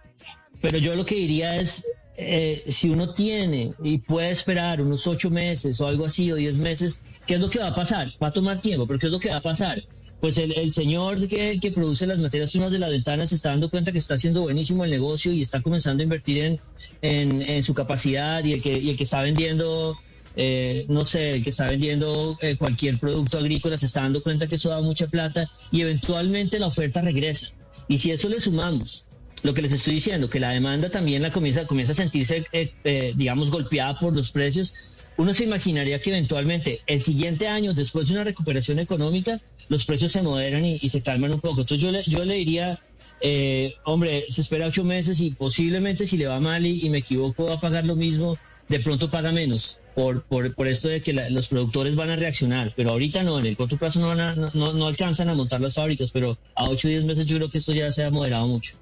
Pero 0.62 0.78
yo 0.78 0.95
lo 0.95 1.06
que 1.06 1.15
diría 1.15 1.60
es, 1.60 1.84
eh, 2.17 2.63
si 2.67 2.89
uno 2.89 3.13
tiene 3.13 3.73
y 3.84 3.97
puede 3.97 4.32
esperar 4.32 4.82
unos 4.82 5.06
ocho 5.08 5.30
meses 5.30 5.82
o 5.82 5.88
algo 5.88 6.06
así 6.06 6.32
o 6.32 6.36
diez 6.36 6.58
meses, 6.58 7.01
¿qué 7.25 7.36
es 7.36 7.39
lo 7.39 7.49
que 7.49 7.60
va 7.60 7.67
a 7.67 7.75
pasar? 7.75 8.13
Va 8.21 8.28
a 8.28 8.32
tomar 8.32 8.62
tiempo, 8.62 8.88
pero 8.88 8.99
¿qué 8.99 9.08
es 9.08 9.12
lo 9.12 9.19
que 9.19 9.30
va 9.30 9.38
a 9.38 9.41
pasar? 9.41 9.84
Pues 10.21 10.38
el, 10.38 10.71
señor 10.71 11.28
que, 11.28 11.71
produce 11.75 12.08
las 12.08 12.17
materias 12.17 12.51
primas 12.51 12.71
de 12.71 12.80
las 12.80 12.89
ventanas 12.89 13.30
se 13.30 13.36
está 13.36 13.49
dando 13.49 13.69
cuenta 13.69 13.91
que 13.91 13.97
está 13.97 14.15
haciendo 14.15 14.41
buenísimo 14.41 14.86
el 14.86 14.91
negocio 14.91 15.32
y 15.32 15.41
está 15.41 15.62
comenzando 15.62 16.01
a 16.01 16.06
invertir 16.06 16.60
en, 17.01 17.41
en, 17.41 17.63
su 17.63 17.73
capacidad 17.73 18.43
y 18.43 18.54
el 18.54 18.62
que, 18.62 18.80
y 18.80 18.89
el 18.89 18.97
que 18.97 19.04
está 19.04 19.21
vendiendo 19.21 19.95
eh, 20.38 20.86
no 20.89 21.06
sé, 21.06 21.36
el 21.36 21.43
que 21.43 21.49
está 21.51 21.69
vendiendo 21.69 22.38
eh, 22.41 22.58
cualquier 22.58 22.99
producto 22.99 23.38
agrícola 23.38 23.78
se 23.78 23.86
está 23.86 24.01
dando 24.01 24.21
cuenta 24.21 24.47
que 24.47 24.56
eso 24.56 24.69
da 24.69 24.82
mucha 24.82 25.08
plata 25.08 25.49
y 25.71 25.82
eventualmente 25.82 26.60
la 26.60 26.67
oferta 26.67 27.01
regresa. 27.01 27.47
Y 27.88 27.99
si 27.99 28.12
eso 28.12 28.28
le 28.30 28.41
sumamos 28.41 29.05
lo 29.43 29.54
que 29.54 29.62
les 29.62 29.71
estoy 29.71 29.95
diciendo, 29.95 30.30
que 30.30 30.39
la 30.39 30.50
demanda 30.50 30.89
también 30.89 31.21
la 31.21 31.32
comienza, 31.32 31.67
comienza 31.67 31.91
a 31.91 31.95
sentirse, 31.95 32.43
eh, 32.52 32.74
eh, 32.84 33.13
digamos, 33.15 33.52
golpeada 33.52 33.98
por 34.00 34.15
los 34.15 34.32
precios, 34.32 34.74
uno 35.17 35.34
se 35.34 35.45
imaginaría 35.45 36.02
que 36.02 36.10
eventualmente 36.10 36.82
el 36.88 37.02
siguiente 37.02 37.48
año, 37.48 37.74
después 37.74 38.08
de 38.08 38.15
una 38.15 38.24
recuperación 38.24 38.80
económica, 38.80 39.39
los 39.69 39.86
precios 39.86 40.12
se 40.12 40.21
moderan 40.21 40.65
y, 40.65 40.89
se 40.89 41.02
calman 41.02 41.34
un 41.34 41.39
poco. 41.39 41.62
Entonces 41.62 41.80
yo 41.80 41.91
le, 41.91 42.04
yo 42.04 42.26
le 42.26 42.36
diría, 42.36 42.80
eh, 43.21 43.76
hombre, 43.86 44.26
se 44.30 44.41
espera 44.41 44.67
ocho 44.67 44.84
meses 44.84 45.21
y 45.21 45.32
posiblemente 45.32 46.06
si 46.06 46.17
le 46.17 46.28
va 46.28 46.39
mal 46.39 46.65
y, 46.65 46.89
me 46.89 47.00
equivoco 47.00 47.45
va 47.45 47.56
a 47.56 47.60
pagar 47.60 47.86
lo 47.86 47.95
mismo, 47.95 48.38
de 48.67 48.80
pronto 48.80 49.10
paga 49.10 49.32
menos. 49.32 49.80
Por, 49.95 50.24
por, 50.24 50.54
por 50.54 50.67
esto 50.67 50.89
de 50.89 51.02
que 51.02 51.13
los 51.13 51.48
productores 51.48 51.95
van 51.95 52.10
a 52.10 52.17
reaccionar, 52.17 52.74
pero 52.76 52.89
ahorita 52.89 53.24
no, 53.24 53.39
en 53.39 53.45
el 53.45 53.56
corto 53.56 53.78
plazo 53.78 54.02
no, 54.02 54.08
van 54.08 54.19
a, 54.19 54.36
no, 54.36 54.74
no, 54.74 54.88
alcanzan 54.88 55.30
a 55.30 55.34
montar 55.34 55.62
las 55.62 55.76
fábricas, 55.76 56.12
pero 56.12 56.38
a 56.54 56.65
ocho 56.65 56.89
o 56.89 56.91
diez 56.91 57.06
meses 57.06 57.26
yo 57.26 57.38
creo 57.38 57.50
que 57.50 57.60
esto 57.60 57.71
ya 57.71 57.89
se 57.93 58.04
ha 58.04 58.10
moderado 58.10 58.45
mucho. 58.45 58.76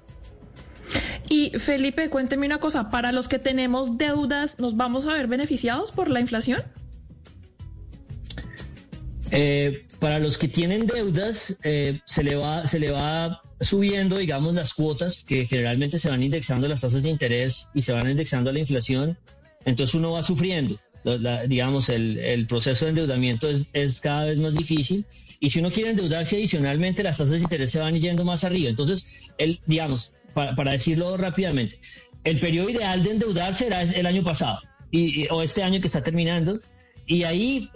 Y 1.28 1.50
Felipe, 1.58 2.10
cuénteme 2.10 2.46
una 2.46 2.58
cosa, 2.58 2.90
para 2.90 3.12
los 3.12 3.28
que 3.28 3.38
tenemos 3.38 3.96
deudas, 3.98 4.58
¿nos 4.58 4.76
vamos 4.76 5.06
a 5.06 5.14
ver 5.14 5.26
beneficiados 5.26 5.90
por 5.90 6.10
la 6.10 6.20
inflación? 6.20 6.62
Eh, 9.30 9.86
para 9.98 10.18
los 10.18 10.38
que 10.38 10.48
tienen 10.48 10.86
deudas, 10.86 11.56
eh, 11.64 12.00
se, 12.04 12.22
le 12.22 12.36
va, 12.36 12.66
se 12.66 12.78
le 12.78 12.90
va 12.90 13.42
subiendo, 13.60 14.18
digamos, 14.18 14.54
las 14.54 14.74
cuotas, 14.74 15.24
que 15.26 15.46
generalmente 15.46 15.98
se 15.98 16.10
van 16.10 16.22
indexando 16.22 16.68
las 16.68 16.82
tasas 16.82 17.02
de 17.02 17.08
interés 17.08 17.68
y 17.74 17.80
se 17.80 17.92
van 17.92 18.08
indexando 18.08 18.52
la 18.52 18.58
inflación. 18.58 19.18
Entonces 19.64 19.94
uno 19.94 20.12
va 20.12 20.22
sufriendo. 20.22 20.78
digamos, 21.48 21.88
el, 21.88 22.46
proceso 22.46 22.84
de 22.84 22.90
endeudamiento 22.90 23.48
es, 23.48 23.70
es, 23.72 24.00
cada 24.00 24.26
vez 24.26 24.38
más 24.38 24.54
difícil. 24.54 25.06
Y 25.40 25.50
si 25.50 25.58
uno 25.58 25.70
quiere 25.70 25.90
endeudarse 25.90 26.36
adicionalmente, 26.36 27.02
las 27.02 27.18
tasas 27.18 27.32
de 27.32 27.38
interés 27.38 27.70
se 27.70 27.80
van 27.80 27.98
yendo 27.98 28.24
más 28.24 28.44
arriba. 28.44 28.70
Entonces, 28.70 29.22
el, 29.38 29.60
digamos, 29.66 30.12
para, 30.34 30.72
decirlo 30.72 31.16
rápidamente, 31.16 31.80
el 32.24 32.40
periodo 32.40 32.70
ideal 32.70 33.02
de 33.02 33.12
endeudarse 33.12 33.66
era 33.66 33.82
el 33.82 34.06
año 34.06 34.22
pasado 34.22 34.60
y, 34.90 35.26
o 35.30 35.42
este 35.42 35.62
año 35.62 35.80
que 35.80 35.86
está 35.86 36.02
terminando. 36.02 36.60
Y 37.06 37.24
ahí 37.24 37.68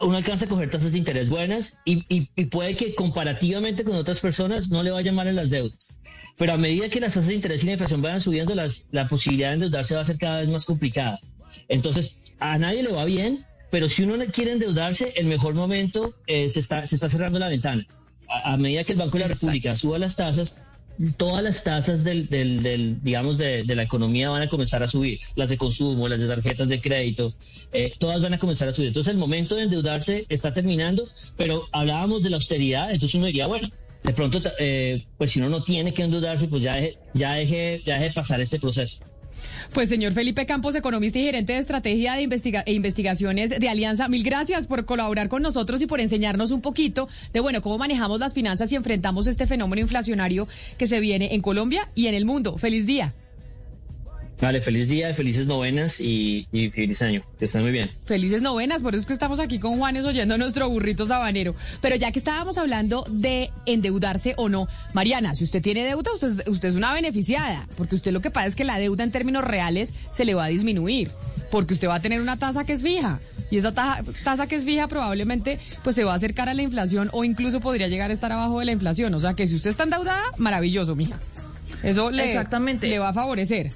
uno 0.00 0.16
alcanza 0.16 0.46
a 0.46 0.48
coger 0.48 0.70
tasas 0.70 0.92
de 0.92 0.98
interés 0.98 1.28
buenas 1.28 1.76
y, 1.84 2.22
puede 2.46 2.76
que 2.76 2.94
comparativamente 2.94 3.84
con 3.84 3.94
otras 3.94 4.20
personas 4.20 4.70
no 4.70 4.82
le 4.82 4.90
vaya 4.90 5.12
mal 5.12 5.28
en 5.28 5.36
las 5.36 5.50
deudas. 5.50 5.92
Pero 6.38 6.54
a 6.54 6.56
medida 6.56 6.88
que 6.88 6.98
las 6.98 7.12
tasas 7.12 7.26
de 7.26 7.34
interés 7.34 7.62
y 7.62 7.66
la 7.66 7.72
inflación 7.72 8.00
vayan 8.00 8.22
subiendo, 8.22 8.54
las, 8.54 8.86
la 8.90 9.06
posibilidad 9.06 9.48
de 9.48 9.54
endeudarse 9.54 9.94
va 9.94 10.00
a 10.00 10.06
ser 10.06 10.16
cada 10.16 10.40
vez 10.40 10.48
más 10.48 10.64
complicada. 10.64 11.20
Entonces, 11.68 12.16
a 12.38 12.56
nadie 12.56 12.82
le 12.82 12.92
va 12.92 13.04
bien, 13.04 13.44
pero 13.70 13.88
si 13.88 14.02
uno 14.02 14.16
quiere 14.32 14.52
endeudarse, 14.52 15.12
el 15.16 15.26
mejor 15.26 15.54
momento 15.54 16.14
eh, 16.26 16.48
se, 16.48 16.60
está, 16.60 16.86
se 16.86 16.94
está 16.96 17.08
cerrando 17.08 17.38
la 17.38 17.48
ventana. 17.48 17.86
A, 18.44 18.56
medida 18.56 18.84
que 18.84 18.92
el 18.92 18.98
Banco 18.98 19.18
de 19.18 19.24
la 19.24 19.28
República 19.28 19.76
suba 19.76 19.98
las 19.98 20.16
tasas, 20.16 20.60
todas 21.16 21.42
las 21.42 21.64
tasas 21.64 22.04
del, 22.04 22.28
del, 22.28 23.02
digamos, 23.02 23.38
de, 23.38 23.64
la 23.64 23.82
economía 23.82 24.30
van 24.30 24.42
a 24.42 24.48
comenzar 24.48 24.82
a 24.82 24.88
subir, 24.88 25.18
las 25.34 25.48
de 25.48 25.56
consumo, 25.56 26.08
las 26.08 26.20
de 26.20 26.28
tarjetas 26.28 26.68
de 26.68 26.80
crédito, 26.80 27.34
eh, 27.72 27.92
todas 27.98 28.20
van 28.20 28.34
a 28.34 28.38
comenzar 28.38 28.68
a 28.68 28.72
subir. 28.72 28.88
Entonces 28.88 29.12
el 29.12 29.18
momento 29.18 29.54
de 29.54 29.62
endeudarse 29.62 30.26
está 30.28 30.52
terminando, 30.52 31.08
pero 31.36 31.68
hablábamos 31.72 32.22
de 32.22 32.30
la 32.30 32.36
austeridad, 32.36 32.92
entonces 32.92 33.14
uno 33.14 33.26
diría, 33.26 33.46
bueno, 33.46 33.68
de 34.02 34.12
pronto, 34.12 34.40
eh, 34.58 35.04
pues 35.18 35.32
si 35.32 35.40
uno 35.40 35.48
no 35.48 35.62
tiene 35.62 35.92
que 35.92 36.02
endeudarse, 36.02 36.48
pues 36.48 36.62
ya 36.62 36.74
deje, 36.74 36.98
ya 37.14 37.34
deje, 37.34 37.82
ya 37.84 37.98
deje 37.98 38.14
pasar 38.14 38.40
este 38.40 38.58
proceso. 38.58 38.98
Pues 39.72 39.88
señor 39.88 40.12
Felipe 40.12 40.46
Campos, 40.46 40.74
economista 40.74 41.18
y 41.18 41.24
gerente 41.24 41.52
de 41.52 41.58
estrategia 41.58 42.14
de 42.14 42.22
investiga 42.22 42.62
e 42.66 42.72
investigaciones 42.72 43.50
de 43.50 43.68
Alianza, 43.68 44.08
mil 44.08 44.22
gracias 44.22 44.66
por 44.66 44.84
colaborar 44.84 45.28
con 45.28 45.42
nosotros 45.42 45.80
y 45.82 45.86
por 45.86 46.00
enseñarnos 46.00 46.50
un 46.50 46.60
poquito 46.60 47.08
de 47.32 47.40
bueno 47.40 47.62
cómo 47.62 47.78
manejamos 47.78 48.20
las 48.20 48.34
finanzas 48.34 48.72
y 48.72 48.76
enfrentamos 48.76 49.26
este 49.26 49.46
fenómeno 49.46 49.80
inflacionario 49.80 50.48
que 50.78 50.86
se 50.86 51.00
viene 51.00 51.34
en 51.34 51.40
Colombia 51.40 51.88
y 51.94 52.06
en 52.06 52.14
el 52.14 52.24
mundo. 52.24 52.58
Feliz 52.58 52.86
día. 52.86 53.14
Vale, 54.40 54.62
feliz 54.62 54.88
día, 54.88 55.12
felices 55.12 55.46
novenas 55.46 56.00
y, 56.00 56.46
feliz 56.74 57.02
año. 57.02 57.22
Que 57.38 57.44
estén 57.44 57.62
muy 57.62 57.72
bien. 57.72 57.90
Felices 58.06 58.40
novenas, 58.40 58.82
por 58.82 58.94
eso 58.94 59.02
es 59.02 59.06
que 59.06 59.12
estamos 59.12 59.38
aquí 59.38 59.58
con 59.58 59.76
Juanes 59.76 60.06
oyendo 60.06 60.38
nuestro 60.38 60.68
burrito 60.70 61.06
sabanero. 61.06 61.54
Pero 61.82 61.96
ya 61.96 62.10
que 62.10 62.18
estábamos 62.18 62.56
hablando 62.56 63.04
de 63.10 63.50
endeudarse 63.66 64.34
o 64.38 64.48
no, 64.48 64.66
Mariana, 64.94 65.34
si 65.34 65.44
usted 65.44 65.60
tiene 65.60 65.84
deuda, 65.84 66.10
usted, 66.14 66.48
usted 66.48 66.70
es 66.70 66.74
una 66.74 66.94
beneficiada, 66.94 67.68
porque 67.76 67.96
usted 67.96 68.12
lo 68.12 68.22
que 68.22 68.30
pasa 68.30 68.46
es 68.46 68.56
que 68.56 68.64
la 68.64 68.78
deuda 68.78 69.04
en 69.04 69.12
términos 69.12 69.44
reales 69.44 69.92
se 70.10 70.24
le 70.24 70.34
va 70.34 70.44
a 70.44 70.48
disminuir, 70.48 71.10
porque 71.50 71.74
usted 71.74 71.88
va 71.88 71.96
a 71.96 72.00
tener 72.00 72.22
una 72.22 72.38
tasa 72.38 72.64
que 72.64 72.72
es 72.72 72.82
fija. 72.82 73.20
Y 73.50 73.58
esa 73.58 73.72
tasa 73.72 74.46
que 74.46 74.56
es 74.56 74.64
fija 74.64 74.86
probablemente 74.88 75.58
pues 75.82 75.96
se 75.96 76.04
va 76.04 76.12
a 76.12 76.16
acercar 76.16 76.48
a 76.48 76.54
la 76.54 76.62
inflación 76.62 77.10
o 77.12 77.24
incluso 77.24 77.60
podría 77.60 77.88
llegar 77.88 78.10
a 78.10 78.14
estar 78.14 78.32
abajo 78.32 78.60
de 78.60 78.64
la 78.64 78.72
inflación. 78.72 79.12
O 79.12 79.20
sea 79.20 79.34
que 79.34 79.46
si 79.46 79.56
usted 79.56 79.70
está 79.70 79.82
endeudada, 79.82 80.22
maravilloso, 80.38 80.94
mija. 80.94 81.18
Eso 81.82 82.10
le, 82.10 82.28
Exactamente. 82.28 82.88
le 82.88 82.98
va 82.98 83.08
a 83.08 83.12
favorecer. 83.12 83.72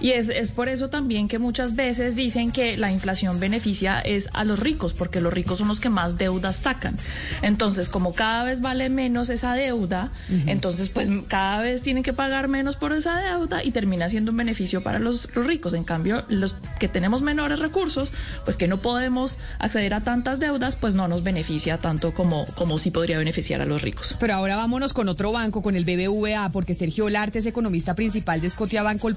Y 0.00 0.12
es, 0.12 0.28
es 0.28 0.50
por 0.50 0.68
eso 0.68 0.88
también 0.90 1.28
que 1.28 1.38
muchas 1.38 1.74
veces 1.74 2.14
dicen 2.14 2.52
que 2.52 2.76
la 2.76 2.92
inflación 2.92 3.40
beneficia 3.40 4.00
es 4.00 4.28
a 4.32 4.44
los 4.44 4.58
ricos, 4.58 4.94
porque 4.94 5.20
los 5.20 5.32
ricos 5.32 5.58
son 5.58 5.68
los 5.68 5.80
que 5.80 5.88
más 5.88 6.18
deudas 6.18 6.56
sacan. 6.56 6.96
Entonces, 7.42 7.88
como 7.88 8.14
cada 8.14 8.44
vez 8.44 8.60
vale 8.60 8.88
menos 8.88 9.28
esa 9.28 9.54
deuda, 9.54 10.10
entonces 10.46 10.88
pues 10.88 11.08
cada 11.26 11.60
vez 11.62 11.82
tienen 11.82 12.02
que 12.02 12.12
pagar 12.12 12.48
menos 12.48 12.76
por 12.76 12.92
esa 12.92 13.20
deuda 13.20 13.64
y 13.64 13.70
termina 13.70 14.08
siendo 14.08 14.30
un 14.30 14.36
beneficio 14.36 14.82
para 14.82 14.98
los, 14.98 15.28
los 15.34 15.46
ricos. 15.46 15.74
En 15.74 15.84
cambio, 15.84 16.24
los 16.28 16.54
que 16.78 16.88
tenemos 16.88 17.22
menores 17.22 17.58
recursos, 17.58 18.12
pues 18.44 18.56
que 18.56 18.68
no 18.68 18.78
podemos 18.78 19.36
acceder 19.58 19.94
a 19.94 20.00
tantas 20.00 20.38
deudas, 20.38 20.76
pues 20.76 20.94
no 20.94 21.08
nos 21.08 21.22
beneficia 21.22 21.78
tanto 21.78 22.14
como, 22.14 22.46
como 22.54 22.78
sí 22.78 22.90
podría 22.90 23.18
beneficiar 23.18 23.60
a 23.60 23.64
los 23.64 23.82
ricos. 23.82 24.16
Pero 24.20 24.34
ahora 24.34 24.56
vámonos 24.56 24.92
con 24.92 25.08
otro 25.08 25.32
banco, 25.32 25.62
con 25.62 25.76
el 25.76 25.84
BBVA, 25.84 26.50
porque 26.50 26.74
Sergio 26.74 27.06
Olarte 27.06 27.40
es 27.40 27.46
economista 27.46 27.94
principal 27.94 28.40
de 28.40 28.50
Scotia 28.50 28.82
Banco, 28.82 29.08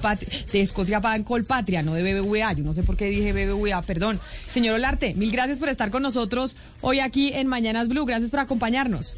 no 1.83 1.93
de 1.93 2.13
BBVA. 2.13 2.53
Yo 2.53 2.63
no 2.63 2.73
sé 2.73 2.83
por 2.83 2.97
qué 2.97 3.05
dije 3.05 3.33
BBVA, 3.33 3.81
perdón. 3.81 4.19
Señor 4.47 4.75
Olarte, 4.75 5.13
mil 5.13 5.31
gracias 5.31 5.59
por 5.59 5.69
estar 5.69 5.91
con 5.91 6.03
nosotros 6.03 6.55
hoy 6.81 6.99
aquí 6.99 7.31
en 7.33 7.47
Mañanas 7.47 7.87
Blue. 7.87 8.05
Gracias 8.05 8.29
por 8.29 8.39
acompañarnos. 8.39 9.13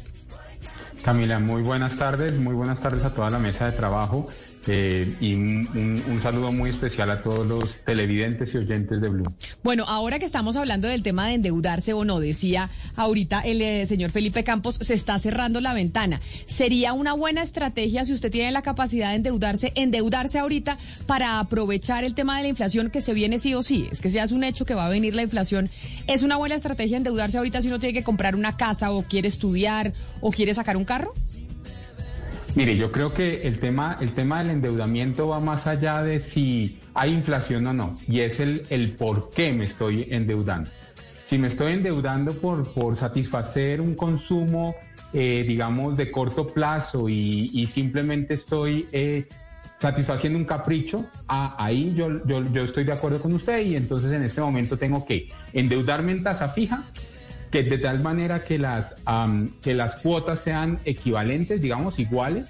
Camila, 1.04 1.38
muy 1.38 1.62
buenas 1.62 1.96
tardes, 1.96 2.38
muy 2.38 2.54
buenas 2.54 2.80
tardes 2.80 3.04
a 3.04 3.12
toda 3.12 3.28
la 3.28 3.38
mesa 3.38 3.66
de 3.66 3.72
trabajo. 3.72 4.26
Eh, 4.66 5.14
y 5.20 5.34
un, 5.34 6.20
saludo 6.22 6.52
muy 6.52 6.70
especial 6.70 7.10
a 7.10 7.22
todos 7.22 7.46
los 7.46 7.70
televidentes 7.84 8.54
y 8.54 8.58
oyentes 8.58 9.00
de 9.00 9.08
Blue. 9.08 9.24
Bueno, 9.62 9.84
ahora 9.86 10.18
que 10.18 10.26
estamos 10.26 10.56
hablando 10.56 10.88
del 10.88 11.02
tema 11.02 11.28
de 11.28 11.34
endeudarse 11.34 11.92
o 11.92 12.04
no, 12.04 12.18
decía 12.20 12.70
ahorita 12.96 13.40
el 13.40 13.60
eh, 13.60 13.86
señor 13.86 14.10
Felipe 14.10 14.42
Campos, 14.44 14.78
se 14.80 14.94
está 14.94 15.18
cerrando 15.18 15.60
la 15.60 15.74
ventana. 15.74 16.20
¿Sería 16.46 16.92
una 16.92 17.12
buena 17.12 17.42
estrategia 17.42 18.04
si 18.04 18.12
usted 18.12 18.30
tiene 18.30 18.52
la 18.52 18.62
capacidad 18.62 19.10
de 19.10 19.16
endeudarse, 19.16 19.72
endeudarse 19.74 20.38
ahorita 20.38 20.78
para 21.06 21.40
aprovechar 21.40 22.04
el 22.04 22.14
tema 22.14 22.36
de 22.36 22.44
la 22.44 22.48
inflación 22.48 22.90
que 22.90 23.00
se 23.00 23.12
viene 23.12 23.38
sí 23.38 23.54
o 23.54 23.62
sí? 23.62 23.88
Es 23.92 24.00
que 24.00 24.10
si 24.10 24.18
es 24.18 24.32
un 24.32 24.44
hecho 24.44 24.64
que 24.64 24.74
va 24.74 24.86
a 24.86 24.90
venir 24.90 25.14
la 25.14 25.22
inflación. 25.22 25.68
¿Es 26.06 26.22
una 26.22 26.36
buena 26.36 26.54
estrategia 26.54 26.96
endeudarse 26.96 27.38
ahorita 27.38 27.60
si 27.60 27.68
uno 27.68 27.78
tiene 27.78 27.92
que 27.92 28.04
comprar 28.04 28.34
una 28.34 28.56
casa 28.56 28.90
o 28.92 29.02
quiere 29.02 29.28
estudiar 29.28 29.92
o 30.20 30.30
quiere 30.30 30.54
sacar 30.54 30.76
un 30.76 30.84
carro? 30.84 31.12
Mire, 32.56 32.76
yo 32.76 32.92
creo 32.92 33.12
que 33.12 33.48
el 33.48 33.58
tema, 33.58 33.96
el 34.00 34.14
tema 34.14 34.38
del 34.38 34.50
endeudamiento 34.50 35.26
va 35.26 35.40
más 35.40 35.66
allá 35.66 36.04
de 36.04 36.20
si 36.20 36.78
hay 36.94 37.12
inflación 37.12 37.66
o 37.66 37.72
no, 37.72 37.98
y 38.06 38.20
es 38.20 38.38
el, 38.38 38.62
el 38.70 38.92
por 38.92 39.30
qué 39.30 39.52
me 39.52 39.64
estoy 39.64 40.06
endeudando. 40.08 40.70
Si 41.24 41.36
me 41.36 41.48
estoy 41.48 41.72
endeudando 41.72 42.32
por, 42.34 42.72
por 42.72 42.96
satisfacer 42.96 43.80
un 43.80 43.96
consumo, 43.96 44.76
eh, 45.12 45.44
digamos, 45.46 45.96
de 45.96 46.12
corto 46.12 46.46
plazo 46.46 47.08
y, 47.08 47.66
simplemente 47.66 48.34
estoy 48.34 48.86
eh, 48.92 49.24
satisfaciendo 49.80 50.38
un 50.38 50.44
capricho, 50.44 51.06
ah, 51.26 51.56
ahí 51.58 51.92
yo, 51.96 52.24
yo, 52.24 52.44
yo 52.44 52.62
estoy 52.62 52.84
de 52.84 52.92
acuerdo 52.92 53.20
con 53.20 53.32
usted 53.32 53.66
y 53.66 53.74
entonces 53.74 54.12
en 54.12 54.22
este 54.22 54.40
momento 54.40 54.76
tengo 54.76 55.04
que 55.04 55.28
endeudarme 55.52 56.12
en 56.12 56.22
tasa 56.22 56.48
fija 56.48 56.84
de 57.62 57.78
tal 57.78 58.00
manera 58.00 58.42
que 58.44 58.58
las, 58.58 58.96
que 59.62 59.74
las 59.74 59.96
cuotas 59.96 60.40
sean 60.40 60.78
equivalentes, 60.84 61.60
digamos, 61.60 61.98
iguales, 61.98 62.46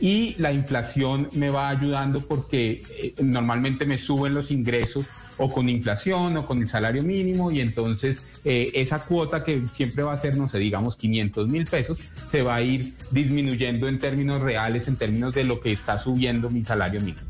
y 0.00 0.34
la 0.38 0.52
inflación 0.52 1.28
me 1.32 1.50
va 1.50 1.68
ayudando 1.68 2.20
porque 2.20 2.82
eh, 2.90 3.14
normalmente 3.20 3.84
me 3.84 3.98
suben 3.98 4.34
los 4.34 4.50
ingresos 4.50 5.06
o 5.38 5.50
con 5.50 5.68
inflación 5.68 6.36
o 6.36 6.46
con 6.46 6.60
el 6.60 6.68
salario 6.68 7.02
mínimo 7.02 7.50
y 7.50 7.60
entonces 7.60 8.24
eh, 8.44 8.70
esa 8.74 9.00
cuota 9.00 9.44
que 9.44 9.62
siempre 9.74 10.02
va 10.02 10.12
a 10.12 10.18
ser, 10.18 10.36
no 10.36 10.48
sé, 10.48 10.58
digamos 10.58 10.96
500 10.96 11.48
mil 11.48 11.64
pesos, 11.66 11.98
se 12.28 12.42
va 12.42 12.56
a 12.56 12.62
ir 12.62 12.94
disminuyendo 13.10 13.88
en 13.88 13.98
términos 13.98 14.40
reales, 14.40 14.88
en 14.88 14.96
términos 14.96 15.34
de 15.34 15.44
lo 15.44 15.60
que 15.60 15.72
está 15.72 15.98
subiendo 15.98 16.50
mi 16.50 16.64
salario 16.64 17.00
mínimo. 17.00 17.26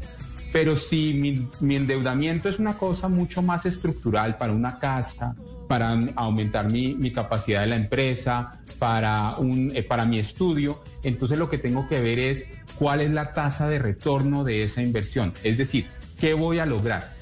Pero 0.53 0.77
si 0.77 1.12
mi, 1.12 1.47
mi 1.61 1.77
endeudamiento 1.77 2.49
es 2.49 2.59
una 2.59 2.75
cosa 2.75 3.09
mucho 3.09 3.43
más 3.43 3.67
estructural 3.67 4.38
para 4.38 4.53
una 4.53 4.79
casa, 4.79 5.37
para 5.69 5.93
aumentar 6.17 6.73
mi, 6.73 6.95
mi 6.95 7.13
capacidad 7.13 7.61
de 7.61 7.69
la 7.69 7.77
empresa, 7.77 8.59
para, 8.79 9.35
un, 9.37 9.73
eh, 9.75 9.83
para 9.83 10.05
mi 10.05 10.19
estudio. 10.19 10.83
Entonces 11.03 11.39
lo 11.39 11.49
que 11.51 11.59
tengo 11.59 11.89
que 11.89 12.01
ver 12.01 12.19
es 12.19 12.45
cuál 12.79 13.01
es 13.01 13.11
la 13.11 13.33
tasa 13.33 13.69
de 13.69 13.79
retorno 13.79 14.45
de 14.45 14.65
esa 14.65 14.83
inversión. 14.83 15.33
Es 15.45 15.59
decir, 15.59 15.87
¿qué 16.19 16.35
voy 16.35 16.59
a 16.59 16.67
lograr? 16.67 17.17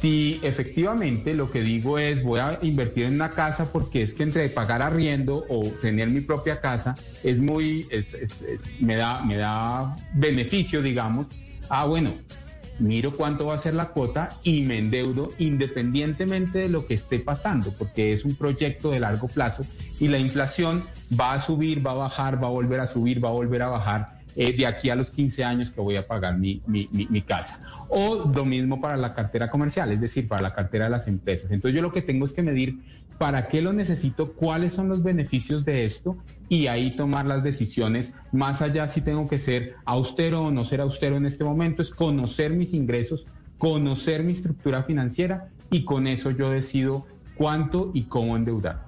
Si 0.00 0.38
efectivamente 0.44 1.34
lo 1.34 1.50
que 1.50 1.60
digo 1.60 1.98
es 1.98 2.22
voy 2.22 2.38
a 2.38 2.60
invertir 2.62 3.06
en 3.06 3.14
una 3.14 3.30
casa 3.30 3.64
porque 3.72 4.02
es 4.02 4.14
que 4.14 4.22
entre 4.22 4.48
pagar 4.48 4.80
arriendo 4.80 5.44
o 5.48 5.64
tener 5.82 6.08
mi 6.08 6.20
propia 6.20 6.60
casa 6.60 6.94
es 7.24 7.38
muy, 7.38 7.84
me, 8.78 8.94
da, 8.94 9.24
me 9.24 9.36
da 9.36 9.96
beneficio, 10.14 10.82
digamos. 10.82 11.26
Ah, 11.68 11.84
bueno, 11.86 12.12
miro 12.78 13.12
cuánto 13.12 13.46
va 13.46 13.54
a 13.54 13.58
ser 13.58 13.74
la 13.74 13.86
cuota 13.86 14.30
y 14.42 14.62
me 14.62 14.78
endeudo 14.78 15.30
independientemente 15.38 16.60
de 16.60 16.68
lo 16.68 16.86
que 16.86 16.94
esté 16.94 17.18
pasando, 17.18 17.72
porque 17.76 18.12
es 18.12 18.24
un 18.24 18.34
proyecto 18.34 18.90
de 18.90 19.00
largo 19.00 19.28
plazo 19.28 19.62
y 20.00 20.08
la 20.08 20.18
inflación 20.18 20.84
va 21.18 21.34
a 21.34 21.42
subir, 21.42 21.86
va 21.86 21.92
a 21.92 21.94
bajar, 21.94 22.42
va 22.42 22.48
a 22.48 22.50
volver 22.50 22.80
a 22.80 22.86
subir, 22.86 23.24
va 23.24 23.30
a 23.30 23.32
volver 23.32 23.62
a 23.62 23.68
bajar 23.68 24.18
eh, 24.36 24.56
de 24.56 24.66
aquí 24.66 24.88
a 24.88 24.94
los 24.94 25.10
15 25.10 25.42
años 25.42 25.70
que 25.70 25.80
voy 25.80 25.96
a 25.96 26.06
pagar 26.06 26.38
mi, 26.38 26.62
mi, 26.66 26.88
mi, 26.92 27.22
casa. 27.22 27.58
O 27.88 28.30
lo 28.32 28.44
mismo 28.44 28.80
para 28.80 28.96
la 28.96 29.12
cartera 29.12 29.50
comercial, 29.50 29.90
es 29.90 30.00
decir, 30.00 30.28
para 30.28 30.42
la 30.42 30.54
cartera 30.54 30.84
de 30.84 30.90
las 30.90 31.08
empresas. 31.08 31.50
Entonces 31.50 31.74
yo 31.74 31.82
lo 31.82 31.92
que 31.92 32.02
tengo 32.02 32.24
es 32.24 32.32
que 32.32 32.42
medir 32.42 32.78
para 33.18 33.48
qué 33.48 33.60
lo 33.60 33.72
necesito, 33.72 34.32
cuáles 34.32 34.72
son 34.72 34.88
los 34.88 35.02
beneficios 35.02 35.64
de 35.64 35.84
esto 35.84 36.16
y 36.48 36.68
ahí 36.68 36.96
tomar 36.96 37.26
las 37.26 37.42
decisiones. 37.42 38.12
Más 38.32 38.62
allá 38.62 38.86
si 38.88 39.00
tengo 39.00 39.28
que 39.28 39.40
ser 39.40 39.74
austero 39.84 40.44
o 40.44 40.50
no 40.50 40.64
ser 40.64 40.80
austero 40.80 41.16
en 41.16 41.26
este 41.26 41.44
momento, 41.44 41.82
es 41.82 41.90
conocer 41.90 42.52
mis 42.52 42.72
ingresos, 42.72 43.26
conocer 43.58 44.22
mi 44.22 44.32
estructura 44.32 44.84
financiera 44.84 45.48
y 45.70 45.84
con 45.84 46.06
eso 46.06 46.30
yo 46.30 46.50
decido 46.50 47.06
cuánto 47.34 47.90
y 47.92 48.04
cómo 48.04 48.36
endeudar. 48.36 48.86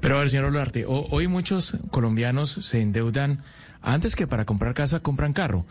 Pero 0.00 0.16
a 0.16 0.20
ver, 0.20 0.30
señor 0.30 0.46
Olarte, 0.46 0.84
hoy 0.86 1.28
muchos 1.28 1.76
colombianos 1.90 2.50
se 2.50 2.80
endeudan 2.80 3.42
antes 3.80 4.16
que 4.16 4.26
para 4.26 4.44
comprar 4.44 4.74
casa, 4.74 5.00
compran 5.00 5.32
carro. 5.32 5.66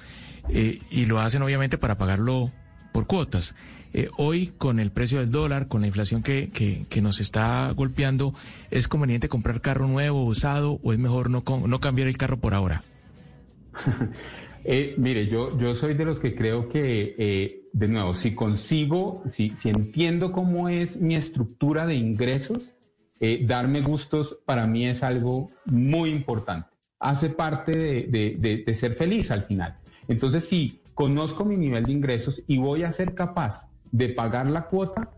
Eh, 0.49 0.81
y 0.91 1.05
lo 1.05 1.19
hacen 1.19 1.41
obviamente 1.41 1.77
para 1.77 1.97
pagarlo 1.97 2.51
por 2.91 3.07
cuotas. 3.07 3.55
Eh, 3.95 4.09
hoy, 4.17 4.47
con 4.57 4.79
el 4.79 4.91
precio 4.91 5.19
del 5.19 5.29
dólar, 5.29 5.67
con 5.67 5.81
la 5.81 5.87
inflación 5.87 6.23
que, 6.23 6.49
nos 7.01 7.19
está 7.19 7.71
golpeando, 7.71 8.33
¿es 8.71 8.87
conveniente 8.87 9.29
comprar 9.29 9.61
carro 9.61 9.87
nuevo, 9.87 10.25
usado, 10.25 10.79
o 10.81 10.93
es 10.93 10.99
mejor 10.99 11.29
no, 11.29 11.43
cambiar 11.79 12.07
el 12.07 12.17
carro 12.17 12.37
por 12.37 12.53
ahora? 12.53 12.83
Eh, 14.65 14.95
mire, 14.97 15.27
yo, 15.27 15.75
soy 15.75 15.93
de 15.93 16.05
los 16.05 16.21
que 16.21 16.35
creo 16.35 16.69
que, 16.69 17.15
eh, 17.17 17.67
de 17.73 17.87
nuevo, 17.89 18.15
si 18.15 18.33
consigo, 18.33 19.21
si, 19.29 19.53
entiendo 19.65 20.31
cómo 20.31 20.69
es 20.69 20.95
mi 20.95 21.15
estructura 21.15 21.85
de 21.85 21.95
ingresos, 21.95 22.59
darme 23.41 23.81
gustos 23.81 24.37
para 24.45 24.65
mí 24.65 24.85
es 24.85 25.03
algo 25.03 25.51
muy 25.65 26.11
importante. 26.11 26.69
Hace 26.97 27.29
parte 27.29 27.73
de 27.73 28.73
ser 28.73 28.93
feliz 28.93 29.31
al 29.31 29.43
final. 29.43 29.77
Entonces, 30.07 30.45
si 30.45 30.79
conozco 30.93 31.43
mi 31.43 31.57
nivel 31.57 31.83
de 31.83 31.91
ingresos 31.91 32.41
y 32.47 32.57
voy 32.57 32.83
a 32.83 32.93
ser 32.93 33.15
capaz 33.15 33.67
de 33.93 34.09
pagar 34.09 34.49
la 34.49 34.63
cuota, 34.63 35.11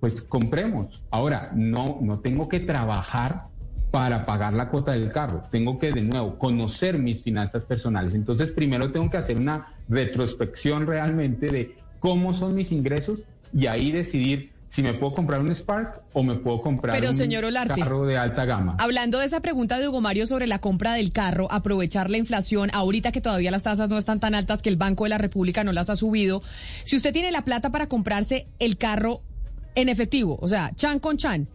pues 0.00 0.20
compremos. 0.22 1.02
Ahora, 1.10 1.52
no, 1.54 1.98
no 2.02 2.18
tengo 2.18 2.48
que 2.48 2.60
trabajar 2.60 3.46
para 3.92 4.26
pagar 4.26 4.52
la 4.52 4.68
cuota 4.68 4.92
del 4.92 5.12
carro. 5.12 5.44
Tengo 5.50 5.78
que, 5.78 5.92
de 5.92 6.02
nuevo, 6.02 6.36
conocer 6.36 6.98
mis 6.98 7.22
finanzas 7.22 7.62
personales. 7.64 8.14
Entonces, 8.14 8.50
primero 8.50 8.90
tengo 8.90 9.08
que 9.08 9.16
hacer 9.16 9.38
una 9.38 9.72
retrospección 9.88 10.86
realmente 10.86 11.46
de 11.46 11.76
cómo 12.00 12.34
son 12.34 12.54
mis 12.56 12.72
ingresos 12.72 13.22
y 13.54 13.66
ahí 13.66 13.92
decidir 13.92 14.52
si 14.68 14.82
me 14.82 14.94
puedo 14.94 15.14
comprar 15.14 15.40
un 15.40 15.54
Spark 15.54 16.02
o 16.12 16.22
me 16.22 16.34
puedo 16.34 16.60
comprar 16.60 17.00
un 17.00 17.68
carro 17.76 18.06
de 18.06 18.16
alta 18.16 18.44
gama. 18.44 18.76
Hablando 18.78 19.18
de 19.18 19.26
esa 19.26 19.40
pregunta 19.40 19.78
de 19.78 19.88
Hugo 19.88 20.00
Mario 20.00 20.26
sobre 20.26 20.46
la 20.46 20.58
compra 20.58 20.94
del 20.94 21.12
carro, 21.12 21.48
aprovechar 21.50 22.10
la 22.10 22.18
inflación, 22.18 22.70
ahorita 22.72 23.12
que 23.12 23.20
todavía 23.20 23.50
las 23.50 23.62
tasas 23.62 23.88
no 23.88 23.98
están 23.98 24.20
tan 24.20 24.34
altas 24.34 24.62
que 24.62 24.68
el 24.68 24.76
Banco 24.76 25.04
de 25.04 25.10
la 25.10 25.18
República 25.18 25.64
no 25.64 25.72
las 25.72 25.90
ha 25.90 25.96
subido, 25.96 26.42
si 26.84 26.96
usted 26.96 27.12
tiene 27.12 27.32
la 27.32 27.42
plata 27.42 27.70
para 27.70 27.88
comprarse 27.88 28.46
el 28.58 28.76
carro 28.76 29.22
en 29.74 29.88
efectivo, 29.88 30.38
o 30.40 30.48
sea, 30.48 30.72
chan 30.74 30.98
con 30.98 31.16
chan, 31.16 31.48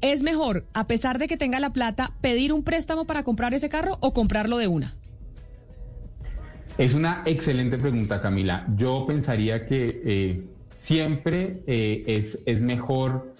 ¿es 0.00 0.22
mejor, 0.22 0.66
a 0.74 0.86
pesar 0.86 1.18
de 1.18 1.28
que 1.28 1.36
tenga 1.36 1.60
la 1.60 1.72
plata, 1.72 2.12
pedir 2.20 2.52
un 2.52 2.64
préstamo 2.64 3.04
para 3.04 3.22
comprar 3.22 3.54
ese 3.54 3.68
carro 3.68 3.98
o 4.00 4.12
comprarlo 4.12 4.58
de 4.58 4.68
una? 4.68 4.94
Es 6.78 6.94
una 6.94 7.22
excelente 7.26 7.76
pregunta, 7.76 8.20
Camila. 8.20 8.64
Yo 8.76 9.04
pensaría 9.08 9.66
que 9.66 10.00
eh, 10.04 10.44
siempre 10.88 11.62
eh, 11.66 12.02
es, 12.06 12.38
es, 12.46 12.62
mejor, 12.62 13.34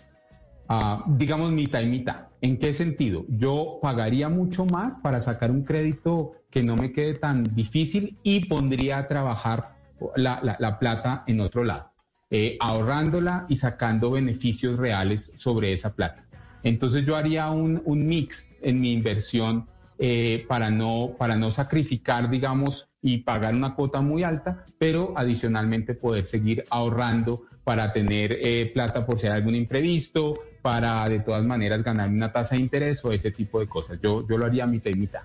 uh, 0.69 1.17
digamos, 1.17 1.51
mitad 1.51 1.81
y 1.81 1.87
mitad. 1.87 2.27
¿En 2.43 2.59
qué 2.59 2.75
sentido? 2.75 3.25
Yo 3.27 3.79
pagaría 3.81 4.29
mucho 4.29 4.67
más 4.67 4.97
para 5.03 5.23
sacar 5.23 5.51
un 5.51 5.65
crédito 5.65 6.33
que 6.51 6.63
no 6.63 6.77
me 6.77 6.93
quede 6.93 7.15
tan 7.15 7.45
difícil 7.55 8.19
y 8.23 8.45
pondría 8.45 8.99
a 8.99 9.09
trabajar 9.09 9.77
la, 10.15 10.41
la, 10.43 10.57
la 10.59 10.79
plata 10.79 11.25
en 11.27 11.41
otro 11.41 11.65
lado, 11.65 11.91
eh, 12.31 12.59
ahorrándola 12.61 13.47
y 13.49 13.57
sacando 13.57 14.11
beneficios 14.11 14.77
reales 14.77 15.33
sobre 15.39 15.73
esa 15.73 15.95
plata. 15.95 16.27
Entonces 16.63 17.07
yo 17.07 17.17
haría 17.17 17.49
un, 17.49 17.81
un 17.87 18.07
mix 18.07 18.47
en 18.61 18.79
mi 18.79 18.93
inversión 18.93 19.67
eh, 19.99 20.45
para, 20.47 20.71
no, 20.71 21.13
para 21.19 21.37
no 21.37 21.51
sacrificar, 21.51 22.31
digamos, 22.31 22.89
y 23.03 23.19
pagar 23.19 23.55
una 23.55 23.75
cuota 23.75 24.01
muy 24.01 24.23
alta, 24.23 24.65
pero 24.79 25.13
adicionalmente 25.17 25.95
poder 25.95 26.25
seguir 26.27 26.65
ahorrando 26.71 27.43
para 27.65 27.93
tener 27.93 28.39
eh, 28.41 28.71
plata 28.73 29.05
por 29.05 29.19
si 29.19 29.27
hay 29.27 29.35
algún 29.35 29.55
imprevisto, 29.55 30.35
para 30.63 31.09
de 31.09 31.21
todas 31.21 31.45
maneras 31.45 31.83
ganar 31.83 32.09
una 32.09 32.33
tasa 32.33 32.55
de 32.55 32.63
interés 32.63 33.05
o 33.05 33.13
ese 33.13 33.31
tipo 33.31 33.61
de 33.61 33.67
cosas. 33.67 33.99
Yo, 34.03 34.27
yo 34.27 34.39
lo 34.39 34.47
haría 34.47 34.67
mitad 34.67 34.91
y 34.91 34.99
mitad. 34.99 35.23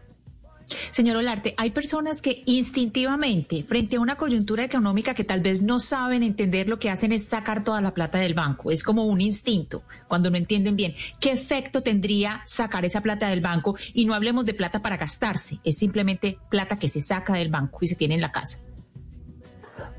Señor 0.91 1.17
Olarte, 1.17 1.53
hay 1.57 1.71
personas 1.71 2.21
que 2.21 2.43
instintivamente, 2.45 3.63
frente 3.63 3.95
a 3.95 3.99
una 3.99 4.15
coyuntura 4.15 4.63
económica 4.63 5.13
que 5.13 5.23
tal 5.23 5.41
vez 5.41 5.61
no 5.61 5.79
saben 5.79 6.23
entender, 6.23 6.67
lo 6.67 6.79
que 6.79 6.89
hacen 6.89 7.11
es 7.11 7.25
sacar 7.25 7.63
toda 7.63 7.81
la 7.81 7.93
plata 7.93 8.19
del 8.19 8.33
banco. 8.33 8.71
Es 8.71 8.83
como 8.83 9.05
un 9.05 9.21
instinto, 9.21 9.83
cuando 10.07 10.29
no 10.29 10.37
entienden 10.37 10.75
bien. 10.75 10.95
¿Qué 11.19 11.31
efecto 11.31 11.81
tendría 11.81 12.41
sacar 12.45 12.85
esa 12.85 13.01
plata 13.01 13.29
del 13.29 13.41
banco? 13.41 13.75
Y 13.93 14.05
no 14.05 14.13
hablemos 14.13 14.45
de 14.45 14.53
plata 14.53 14.81
para 14.81 14.97
gastarse, 14.97 15.59
es 15.63 15.77
simplemente 15.77 16.37
plata 16.49 16.77
que 16.77 16.89
se 16.89 17.01
saca 17.01 17.33
del 17.33 17.49
banco 17.49 17.79
y 17.81 17.87
se 17.87 17.95
tiene 17.95 18.15
en 18.15 18.21
la 18.21 18.31
casa. 18.31 18.59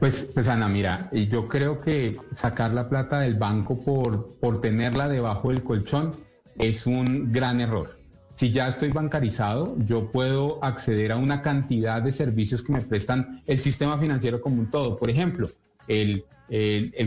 Pues, 0.00 0.28
pues 0.34 0.48
Ana, 0.48 0.68
mira, 0.68 1.08
yo 1.12 1.46
creo 1.46 1.80
que 1.80 2.16
sacar 2.36 2.72
la 2.72 2.88
plata 2.88 3.20
del 3.20 3.34
banco 3.34 3.78
por, 3.78 4.38
por 4.38 4.60
tenerla 4.60 5.08
debajo 5.08 5.48
del 5.48 5.62
colchón 5.62 6.12
es 6.58 6.86
un 6.86 7.32
gran 7.32 7.60
error 7.60 8.03
si 8.36 8.50
ya 8.50 8.68
estoy 8.68 8.90
bancarizado, 8.90 9.76
yo 9.86 10.10
puedo 10.10 10.62
acceder 10.64 11.12
a 11.12 11.16
una 11.16 11.42
cantidad 11.42 12.02
de 12.02 12.12
servicios 12.12 12.62
que 12.62 12.72
me 12.72 12.80
prestan 12.80 13.42
el 13.46 13.60
sistema 13.60 13.96
financiero 13.98 14.40
como 14.40 14.60
un 14.60 14.70
todo. 14.70 14.96
Por 14.96 15.10
ejemplo, 15.10 15.48
el, 15.86 16.24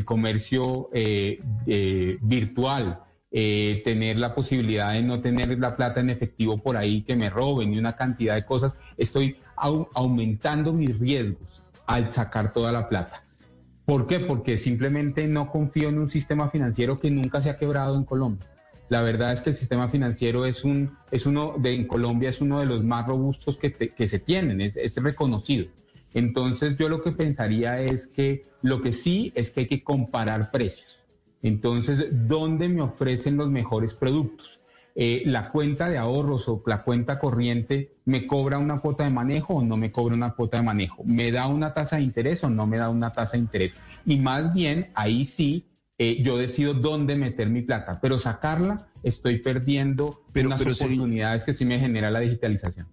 comercio 0.05 0.89
eh, 0.93 1.39
eh, 1.65 2.17
virtual, 2.21 3.01
eh, 3.29 3.81
tener 3.83 4.17
la 4.17 4.33
posibilidad 4.33 4.93
de 4.93 5.01
no 5.01 5.19
tener 5.19 5.59
la 5.59 5.75
plata 5.75 5.99
en 5.99 6.09
efectivo 6.09 6.57
por 6.57 6.77
ahí 6.77 7.01
que 7.01 7.15
me 7.15 7.29
roben 7.29 7.73
y 7.73 7.77
una 7.77 7.95
cantidad 7.95 8.35
de 8.35 8.45
cosas. 8.45 8.77
Estoy 8.95 9.37
aumentando 9.57 10.71
mis 10.71 10.97
riesgos 10.97 11.61
al 11.87 12.13
sacar 12.13 12.53
toda 12.53 12.71
la 12.71 12.87
plata. 12.87 13.23
¿Por 13.85 14.07
qué? 14.07 14.19
Porque 14.19 14.57
simplemente 14.57 15.27
no 15.27 15.49
confío 15.49 15.89
en 15.89 15.97
un 15.97 16.09
sistema 16.09 16.49
financiero 16.49 16.99
que 16.99 17.11
nunca 17.11 17.41
se 17.41 17.49
ha 17.49 17.57
quebrado 17.57 17.95
en 17.95 18.03
Colombia. 18.05 18.47
La 18.89 19.01
verdad 19.01 19.33
es 19.33 19.41
que 19.41 19.49
el 19.49 19.57
sistema 19.57 19.89
financiero 19.89 20.45
es 20.45 20.63
un, 20.63 20.97
es 21.11 21.25
uno 21.25 21.55
de, 21.57 21.73
en 21.73 21.87
Colombia 21.87 22.29
es 22.29 22.39
uno 22.39 22.59
de 22.59 22.65
los 22.65 22.83
más 22.83 23.05
robustos 23.05 23.57
que, 23.57 24.07
se 24.07 24.19
tienen, 24.19 24.61
es, 24.61 24.77
es, 24.77 24.95
reconocido. 24.97 25.67
Entonces 26.13 26.77
yo 26.77 26.87
lo 26.87 27.01
que 27.01 27.11
pensaría 27.11 27.81
es 27.81 28.07
que 28.07 28.45
lo 28.61 28.81
que 28.81 28.93
sí 28.93 29.31
es 29.35 29.51
que 29.51 29.61
hay 29.61 29.67
que 29.67 29.83
comparar 29.83 30.51
precios. 30.51 30.97
Entonces, 31.43 32.07
¿dónde 32.11 32.69
me 32.69 32.81
ofrecen 32.81 33.37
los 33.37 33.49
mejores 33.49 33.93
productos? 33.93 34.59
Eh, 34.99 35.21
la 35.27 35.51
cuenta 35.51 35.87
de 35.87 35.99
ahorros 35.99 36.49
o 36.49 36.63
la 36.65 36.81
cuenta 36.81 37.19
corriente 37.19 37.91
me 38.05 38.25
cobra 38.25 38.57
una 38.57 38.79
cuota 38.79 39.03
de 39.03 39.11
manejo 39.11 39.53
o 39.53 39.63
no 39.63 39.77
me 39.77 39.91
cobra 39.91 40.15
una 40.15 40.31
cuota 40.31 40.57
de 40.57 40.63
manejo, 40.63 41.03
me 41.03 41.31
da 41.31 41.45
una 41.45 41.71
tasa 41.71 41.97
de 41.97 42.01
interés 42.01 42.43
o 42.43 42.49
no 42.49 42.65
me 42.65 42.77
da 42.77 42.89
una 42.89 43.11
tasa 43.11 43.33
de 43.33 43.37
interés. 43.37 43.77
Y 44.07 44.17
más 44.17 44.55
bien, 44.55 44.89
ahí 44.95 45.25
sí 45.25 45.65
eh, 45.99 46.21
yo 46.21 46.37
decido 46.37 46.73
dónde 46.73 47.15
meter 47.15 47.49
mi 47.49 47.63
plata, 47.63 47.99
pero 48.01 48.19
sacarla 48.19 48.87
estoy 49.03 49.39
perdiendo 49.39 50.23
unas 50.35 50.61
oportunidades 50.61 51.43
que 51.43 51.53
sí 51.53 51.65
me 51.65 51.79
genera 51.79 52.11
la 52.11 52.19
digitalización. 52.19 52.87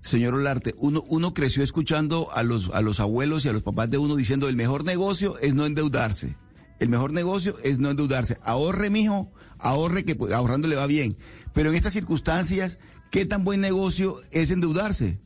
Señor 0.00 0.34
Olarte, 0.34 0.74
uno, 0.78 1.04
uno 1.08 1.34
creció 1.34 1.62
escuchando 1.62 2.30
a 2.32 2.42
los, 2.42 2.70
a 2.70 2.80
los 2.80 3.00
abuelos 3.00 3.44
y 3.44 3.50
a 3.50 3.52
los 3.52 3.62
papás 3.62 3.90
de 3.90 3.98
uno 3.98 4.16
diciendo 4.16 4.48
el 4.48 4.56
mejor 4.56 4.84
negocio 4.84 5.38
es 5.40 5.54
no 5.54 5.66
endeudarse. 5.66 6.34
El 6.78 6.88
mejor 6.88 7.12
negocio 7.12 7.56
es 7.62 7.78
no 7.78 7.90
endeudarse. 7.90 8.38
Ahorre, 8.42 8.88
mijo, 8.88 9.32
ahorre 9.58 10.04
que 10.04 10.14
pues, 10.14 10.32
ahorrando 10.32 10.68
le 10.68 10.76
va 10.76 10.86
bien. 10.86 11.16
Pero 11.52 11.70
en 11.70 11.76
estas 11.76 11.92
circunstancias, 11.92 12.78
¿qué 13.10 13.26
tan 13.26 13.44
buen 13.44 13.60
negocio 13.60 14.20
es 14.30 14.50
endeudarse? 14.50 15.18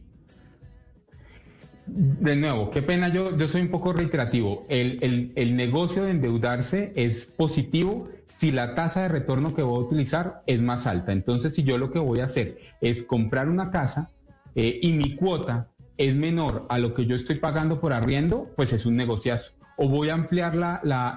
De 1.87 2.37
nuevo, 2.37 2.71
qué 2.71 2.81
pena, 2.81 3.09
yo, 3.09 3.37
yo 3.37 3.49
soy 3.49 3.63
un 3.63 3.69
poco 3.69 3.93
reiterativo. 3.93 4.65
El, 4.69 5.33
el, 5.35 5.57
negocio 5.57 6.05
de 6.05 6.13
endeudarse 6.13 6.93
es 6.95 7.27
positivo 7.27 8.09
si 8.39 8.53
la 8.53 8.75
tasa 8.75 9.03
de 9.03 9.09
retorno 9.09 9.55
que 9.55 9.63
voy 9.63 9.83
a 9.83 9.87
utilizar 9.87 10.43
es 10.47 10.61
más 10.61 10.87
alta. 10.87 11.13
Entonces, 11.13 11.55
si 11.55 11.65
yo 11.65 11.79
lo 11.79 11.91
que 11.91 11.99
voy 11.99 12.21
a 12.21 12.27
hacer 12.27 12.59
es 12.81 13.03
comprar 13.03 13.49
una 13.49 13.71
casa 13.71 14.11
eh, 14.55 14.79
y 14.81 14.93
mi 14.93 15.17
cuota 15.17 15.69
es 15.97 16.15
menor 16.15 16.67
a 16.69 16.79
lo 16.79 16.95
que 16.95 17.05
yo 17.07 17.17
estoy 17.17 17.37
pagando 17.37 17.81
por 17.81 17.93
arriendo, 17.93 18.49
pues 18.57 18.73
es 18.73 18.87
un 18.87 18.95
negociazo. 18.95 19.53
O 19.77 19.89
voy 19.89 20.11
a 20.11 20.15
ampliar 20.15 20.55
la, 20.55 20.81
la, 20.85 21.17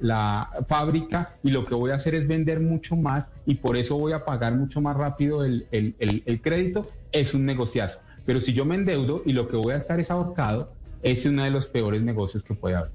la, 0.00 0.48
fábrica 0.68 1.34
y 1.42 1.50
lo 1.50 1.64
que 1.64 1.74
voy 1.74 1.90
a 1.90 1.96
hacer 1.96 2.14
es 2.14 2.28
vender 2.28 2.60
mucho 2.60 2.94
más 2.94 3.30
y 3.44 3.56
por 3.56 3.76
eso 3.76 3.96
voy 3.96 4.12
a 4.12 4.24
pagar 4.24 4.54
mucho 4.54 4.80
más 4.80 4.96
rápido 4.96 5.44
el, 5.44 5.66
el, 5.72 5.94
el 5.98 6.40
crédito, 6.40 6.88
es 7.10 7.34
un 7.34 7.44
negociazo. 7.44 7.98
Pero 8.26 8.40
si 8.40 8.52
yo 8.52 8.64
me 8.64 8.74
endeudo 8.74 9.22
y 9.24 9.32
lo 9.32 9.48
que 9.48 9.56
voy 9.56 9.72
a 9.72 9.76
estar 9.76 9.98
es 10.00 10.10
ahorcado, 10.10 10.72
es 11.02 11.24
uno 11.24 11.44
de 11.44 11.50
los 11.50 11.66
peores 11.66 12.02
negocios 12.02 12.42
que 12.42 12.54
puede 12.54 12.74
haber. 12.74 12.90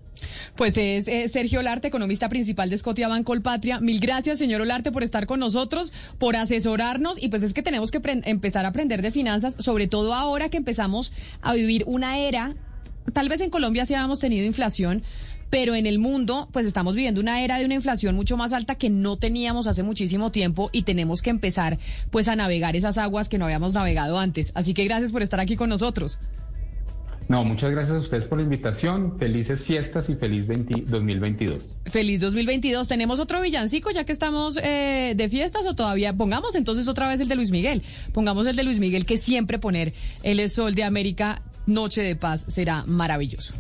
Pues 0.56 0.78
es 0.78 1.32
Sergio 1.32 1.62
Olarte, 1.62 1.88
economista 1.88 2.30
principal 2.30 2.70
de 2.70 2.78
Scotia 2.78 3.10
Colpatria. 3.24 3.80
Mil 3.80 4.00
gracias, 4.00 4.38
señor 4.38 4.62
Olarte, 4.62 4.92
por 4.92 5.04
estar 5.04 5.26
con 5.26 5.40
nosotros, 5.40 5.94
por 6.20 6.36
asesorarnos. 6.36 7.22
Y 7.22 7.30
pues 7.30 7.42
es 7.42 7.54
que 7.54 7.64
tenemos 7.64 7.90
que 7.90 8.02
empezar 8.26 8.66
a 8.66 8.70
aprender 8.70 9.02
de 9.02 9.12
finanzas, 9.12 9.56
sobre 9.60 9.88
todo 9.88 10.14
ahora 10.14 10.50
que 10.50 10.58
empezamos 10.58 11.14
a 11.42 11.54
vivir 11.54 11.84
una 11.88 12.20
era. 12.20 12.56
Tal 13.14 13.30
vez 13.30 13.42
en 13.42 13.50
Colombia 13.50 13.86
sí 13.86 13.94
habíamos 13.96 14.20
tenido 14.20 14.46
inflación, 14.46 15.04
pero 15.52 15.76
en 15.76 15.86
el 15.86 16.00
mundo 16.00 16.50
pues 16.52 16.66
estamos 16.66 16.96
viviendo 16.96 17.22
una 17.22 17.44
era 17.44 17.60
de 17.60 17.66
una 17.66 17.76
inflación 17.76 18.16
mucho 18.16 18.38
más 18.38 18.54
alta 18.54 18.76
que 18.76 18.90
no 18.90 19.18
teníamos 19.18 19.68
hace 19.68 19.84
muchísimo 19.84 20.32
tiempo 20.32 20.72
y 20.72 20.84
tenemos 20.84 21.22
que 21.22 21.30
empezar 21.30 21.78
pues 22.10 22.28
a 22.28 22.36
navegar 22.36 22.76
esas 22.76 22.98
aguas 22.98 23.30
que 23.30 23.38
no 23.38 23.46
habíamos 23.46 23.76
navegado 23.76 24.18
antes. 24.18 24.52
Así 24.56 24.74
que 24.74 24.86
gracias 24.86 25.12
por 25.12 25.22
estar 25.22 25.40
aquí 25.40 25.56
con 25.56 25.70
nosotros. 25.70 26.18
No, 27.28 27.46
muchas 27.46 27.72
gracias 27.72 27.96
a 27.96 28.00
ustedes 28.00 28.26
por 28.26 28.40
la 28.40 28.44
invitación. 28.44 29.18
Felices 29.18 29.62
fiestas 29.62 30.10
y 30.10 30.16
feliz 30.16 30.48
2022. 30.48 31.64
Feliz 31.86 32.20
2022. 32.20 32.88
¿Tenemos 32.88 33.20
otro 33.20 33.42
villancico 33.42 33.92
ya 33.92 34.04
que 34.06 34.12
estamos 34.12 34.58
eh, 34.62 35.14
de 35.16 35.30
fiestas 35.30 35.66
o 35.66 35.74
todavía? 35.74 36.14
Pongamos 36.14 36.56
entonces 36.56 36.88
otra 36.88 37.08
vez 37.08 37.22
el 37.22 37.28
de 37.28 37.36
Luis 37.36 37.52
Miguel. 37.52 37.84
Pongamos 38.14 38.48
el 38.48 38.56
de 38.56 38.64
Luis 38.64 38.80
Miguel 38.80 39.06
que 39.06 39.18
siempre 39.18 39.60
poner 39.60 39.94
el 40.24 40.50
Sol 40.50 40.76
de 40.76 40.84
América, 40.84 41.42
Noche 41.68 42.02
de 42.02 42.16
Paz, 42.16 42.46
será 42.50 42.84
maravilloso. 42.86 43.54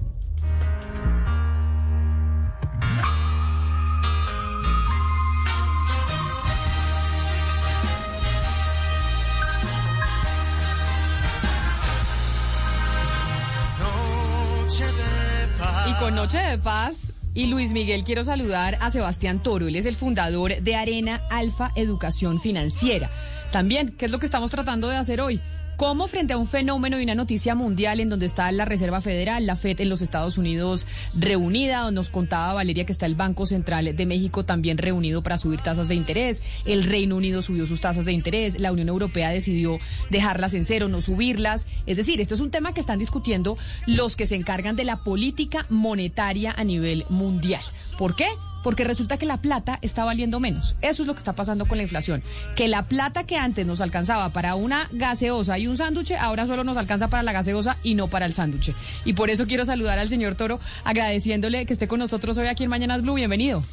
Con 16.02 16.16
Noche 16.16 16.40
de 16.40 16.58
Paz 16.58 17.14
y 17.36 17.46
Luis 17.46 17.74
Miguel 17.74 18.04
quiero 18.04 18.24
saludar 18.24 18.76
a 18.82 18.90
Sebastián 18.90 19.38
Toro. 19.38 19.68
Él 19.68 19.76
es 19.76 19.86
el 19.86 19.96
fundador 19.96 20.60
de 20.60 20.76
Arena 20.76 21.22
Alfa 21.30 21.72
Educación 21.76 22.42
Financiera. 22.42 23.08
También, 23.52 23.94
¿qué 24.00 24.06
es 24.06 24.12
lo 24.12 24.18
que 24.18 24.26
estamos 24.26 24.50
tratando 24.50 24.88
de 24.88 24.98
hacer 24.98 25.22
hoy? 25.22 25.40
cómo 25.82 26.08
frente 26.08 26.34
a 26.34 26.38
un 26.38 26.46
fenómeno 26.46 27.00
y 27.00 27.04
una 27.04 27.16
noticia 27.16 27.56
mundial 27.56 28.00
en 28.00 28.10
donde 28.10 28.28
está 28.28 28.52
la 28.52 28.66
Reserva 28.66 29.02
Federal, 29.02 29.48
la 29.48 29.56
FED 29.56 29.82
en 29.82 29.90
los 29.90 30.04
Estados 30.04 30.38
Unidos 30.38 30.86
reunida, 31.18 31.90
nos 31.90 32.12
contaba 32.12 32.54
Valeria 32.54 32.86
que 32.86 32.92
está 32.92 33.08
el 33.08 33.16
Banco 33.16 33.48
Central 33.48 33.96
de 33.96 34.06
México 34.06 34.46
también 34.46 34.78
reunido 34.78 35.24
para 35.24 35.40
subir 35.40 35.60
tasas 35.62 35.88
de 35.88 35.96
interés, 35.96 36.44
el 36.66 36.84
Reino 36.84 37.16
Unido 37.16 37.42
subió 37.42 37.66
sus 37.66 37.82
tasas 37.82 38.06
de 38.06 38.12
interés, 38.12 38.60
la 38.60 38.72
Unión 38.72 38.90
Europea 38.90 39.32
decidió 39.32 39.80
dejarlas 40.12 40.54
en 40.54 40.66
cero, 40.66 40.88
no 40.88 41.02
subirlas. 41.02 41.66
Es 41.86 41.98
decir, 41.98 42.22
esto 42.22 42.36
es 42.36 42.42
un 42.42 42.52
tema 42.52 42.74
que 42.74 42.82
están 42.82 43.00
discutiendo 43.00 43.58
los 43.86 44.16
que 44.16 44.28
se 44.28 44.36
encargan 44.36 44.76
de 44.76 44.84
la 44.84 44.98
política 44.98 45.66
monetaria 45.70 46.54
a 46.58 46.64
nivel 46.64 47.06
mundial 47.10 47.62
¿Por 48.02 48.16
qué? 48.16 48.26
Porque 48.64 48.84
resulta 48.84 49.18
que 49.18 49.28
la 49.28 49.38
plata 49.38 49.78
está 49.84 50.06
valiendo 50.06 50.40
menos. 50.40 50.76
Eso 50.82 51.04
es 51.04 51.08
lo 51.08 51.14
que 51.14 51.20
está 51.20 51.34
pasando 51.34 51.68
con 51.68 51.78
la 51.78 51.84
inflación. 51.84 52.24
Que 52.56 52.68
la 52.68 52.88
plata 52.88 53.26
que 53.26 53.38
antes 53.38 53.68
nos 53.68 53.80
alcanzaba 53.80 54.30
para 54.30 54.56
una 54.56 54.88
gaseosa 54.92 55.60
y 55.60 55.68
un 55.68 55.78
sándwich, 55.78 56.12
ahora 56.14 56.48
solo 56.48 56.64
nos 56.64 56.78
alcanza 56.78 57.10
para 57.10 57.22
la 57.22 57.32
gaseosa 57.32 57.78
y 57.84 57.94
no 57.94 58.08
para 58.08 58.26
el 58.26 58.34
sándwich. 58.34 58.74
Y 59.06 59.14
por 59.14 59.30
eso 59.30 59.46
quiero 59.46 59.66
saludar 59.66 60.00
al 60.00 60.10
señor 60.10 60.34
Toro 60.34 60.60
agradeciéndole 60.84 61.68
que 61.68 61.74
esté 61.74 61.88
con 61.88 62.00
nosotros 62.00 62.38
hoy 62.40 62.48
aquí 62.48 62.64
en 62.64 62.72
Mañanas 62.72 63.04
Blue. 63.04 63.14
Bienvenido. 63.14 63.64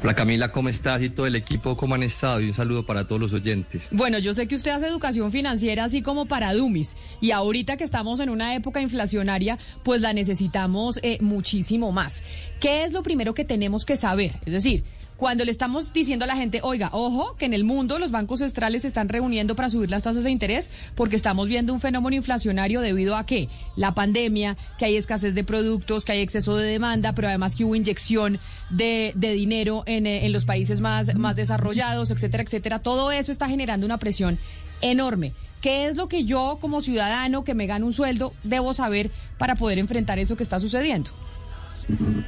Hola 0.00 0.14
Camila, 0.14 0.52
¿cómo 0.52 0.68
estás? 0.68 1.02
Y 1.02 1.10
todo 1.10 1.26
el 1.26 1.34
equipo, 1.34 1.76
¿cómo 1.76 1.96
han 1.96 2.04
estado? 2.04 2.40
Y 2.40 2.46
un 2.46 2.54
saludo 2.54 2.86
para 2.86 3.08
todos 3.08 3.20
los 3.20 3.32
oyentes. 3.32 3.88
Bueno, 3.90 4.20
yo 4.20 4.32
sé 4.32 4.46
que 4.46 4.54
usted 4.54 4.70
hace 4.70 4.86
educación 4.86 5.32
financiera 5.32 5.82
así 5.82 6.02
como 6.02 6.26
para 6.26 6.54
Dumis. 6.54 6.94
Y 7.20 7.32
ahorita 7.32 7.76
que 7.76 7.82
estamos 7.82 8.20
en 8.20 8.30
una 8.30 8.54
época 8.54 8.80
inflacionaria, 8.80 9.58
pues 9.82 10.00
la 10.00 10.12
necesitamos 10.12 11.00
eh, 11.02 11.18
muchísimo 11.20 11.90
más. 11.90 12.22
¿Qué 12.60 12.84
es 12.84 12.92
lo 12.92 13.02
primero 13.02 13.34
que 13.34 13.44
tenemos 13.44 13.84
que 13.84 13.96
saber? 13.96 14.38
Es 14.46 14.52
decir, 14.52 14.84
cuando 15.18 15.44
le 15.44 15.50
estamos 15.50 15.92
diciendo 15.92 16.24
a 16.24 16.28
la 16.28 16.36
gente, 16.36 16.60
oiga, 16.62 16.90
ojo, 16.92 17.34
que 17.36 17.44
en 17.44 17.52
el 17.52 17.64
mundo 17.64 17.98
los 17.98 18.12
bancos 18.12 18.38
centrales 18.38 18.82
se 18.82 18.88
están 18.88 19.08
reuniendo 19.08 19.56
para 19.56 19.68
subir 19.68 19.90
las 19.90 20.04
tasas 20.04 20.22
de 20.22 20.30
interés 20.30 20.70
porque 20.94 21.16
estamos 21.16 21.48
viendo 21.48 21.74
un 21.74 21.80
fenómeno 21.80 22.14
inflacionario 22.14 22.80
debido 22.80 23.16
a 23.16 23.26
que 23.26 23.48
la 23.74 23.94
pandemia, 23.94 24.56
que 24.78 24.84
hay 24.84 24.96
escasez 24.96 25.34
de 25.34 25.42
productos, 25.42 26.04
que 26.04 26.12
hay 26.12 26.20
exceso 26.20 26.56
de 26.56 26.68
demanda, 26.68 27.14
pero 27.14 27.26
además 27.26 27.56
que 27.56 27.64
hubo 27.64 27.74
inyección 27.74 28.38
de, 28.70 29.12
dinero 29.16 29.82
en, 29.86 30.06
eh, 30.06 30.24
en 30.24 30.32
los 30.32 30.44
países 30.44 30.80
más, 30.80 31.12
más 31.16 31.34
desarrollados, 31.34 32.12
etcétera, 32.12 32.44
etcétera. 32.44 32.78
Todo 32.78 33.10
eso 33.10 33.32
está 33.32 33.48
generando 33.48 33.86
una 33.86 33.98
presión 33.98 34.38
enorme. 34.82 35.32
¿Qué 35.60 35.86
es 35.86 35.96
lo 35.96 36.08
que 36.08 36.24
yo 36.24 36.58
como 36.60 36.80
ciudadano 36.80 37.42
que 37.42 37.54
me 37.54 37.66
gano 37.66 37.86
un 37.86 37.92
sueldo 37.92 38.34
debo 38.44 38.72
saber 38.72 39.10
para 39.36 39.56
poder 39.56 39.80
enfrentar 39.80 40.20
eso 40.20 40.36
que 40.36 40.44
está 40.44 40.60
sucediendo? 40.60 41.10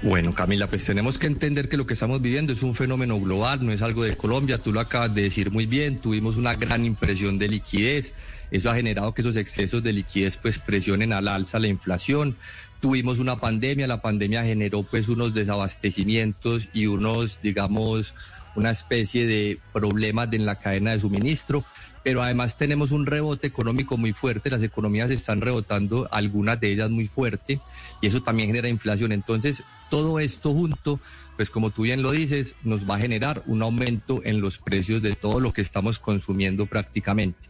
Bueno, 0.02 0.34
Camila, 0.34 0.66
pues 0.68 0.86
tenemos 0.86 1.18
que 1.18 1.26
entender 1.26 1.68
que 1.68 1.76
lo 1.76 1.86
que 1.86 1.92
estamos 1.92 2.22
viviendo 2.22 2.54
es 2.54 2.62
un 2.62 2.74
fenómeno 2.74 3.20
global, 3.20 3.64
no 3.64 3.72
es 3.72 3.82
algo 3.82 4.02
de 4.02 4.16
Colombia, 4.16 4.56
tú 4.56 4.72
lo 4.72 4.80
acabas 4.80 5.14
de 5.14 5.22
decir 5.22 5.50
muy 5.50 5.66
bien, 5.66 5.98
tuvimos 5.98 6.38
una 6.38 6.54
gran 6.54 6.86
impresión 6.86 7.38
de 7.38 7.48
liquidez, 7.48 8.14
eso 8.50 8.70
ha 8.70 8.74
generado 8.74 9.12
que 9.12 9.20
esos 9.20 9.36
excesos 9.36 9.82
de 9.82 9.92
liquidez 9.92 10.38
pues 10.38 10.58
presionen 10.58 11.12
al 11.12 11.28
alza 11.28 11.58
la 11.58 11.68
inflación, 11.68 12.36
tuvimos 12.80 13.18
una 13.18 13.36
pandemia, 13.36 13.86
la 13.86 14.00
pandemia 14.00 14.44
generó 14.44 14.82
pues 14.82 15.10
unos 15.10 15.34
desabastecimientos 15.34 16.68
y 16.72 16.86
unos, 16.86 17.38
digamos, 17.42 18.14
una 18.54 18.70
especie 18.70 19.26
de 19.26 19.60
problemas 19.72 20.32
en 20.32 20.46
la 20.46 20.56
cadena 20.56 20.92
de 20.92 21.00
suministro, 21.00 21.64
pero 22.02 22.22
además 22.22 22.56
tenemos 22.56 22.92
un 22.92 23.06
rebote 23.06 23.46
económico 23.46 23.96
muy 23.96 24.12
fuerte, 24.12 24.50
las 24.50 24.62
economías 24.62 25.10
están 25.10 25.40
rebotando, 25.40 26.08
algunas 26.10 26.60
de 26.60 26.72
ellas 26.72 26.90
muy 26.90 27.06
fuerte, 27.06 27.60
y 28.00 28.06
eso 28.06 28.22
también 28.22 28.48
genera 28.48 28.68
inflación. 28.68 29.12
Entonces, 29.12 29.64
todo 29.90 30.20
esto 30.20 30.52
junto, 30.52 31.00
pues 31.36 31.50
como 31.50 31.70
tú 31.70 31.82
bien 31.82 32.02
lo 32.02 32.12
dices, 32.12 32.54
nos 32.62 32.88
va 32.88 32.96
a 32.96 33.00
generar 33.00 33.42
un 33.46 33.62
aumento 33.62 34.20
en 34.24 34.40
los 34.40 34.58
precios 34.58 35.02
de 35.02 35.14
todo 35.16 35.40
lo 35.40 35.52
que 35.52 35.60
estamos 35.60 35.98
consumiendo 35.98 36.66
prácticamente. 36.66 37.48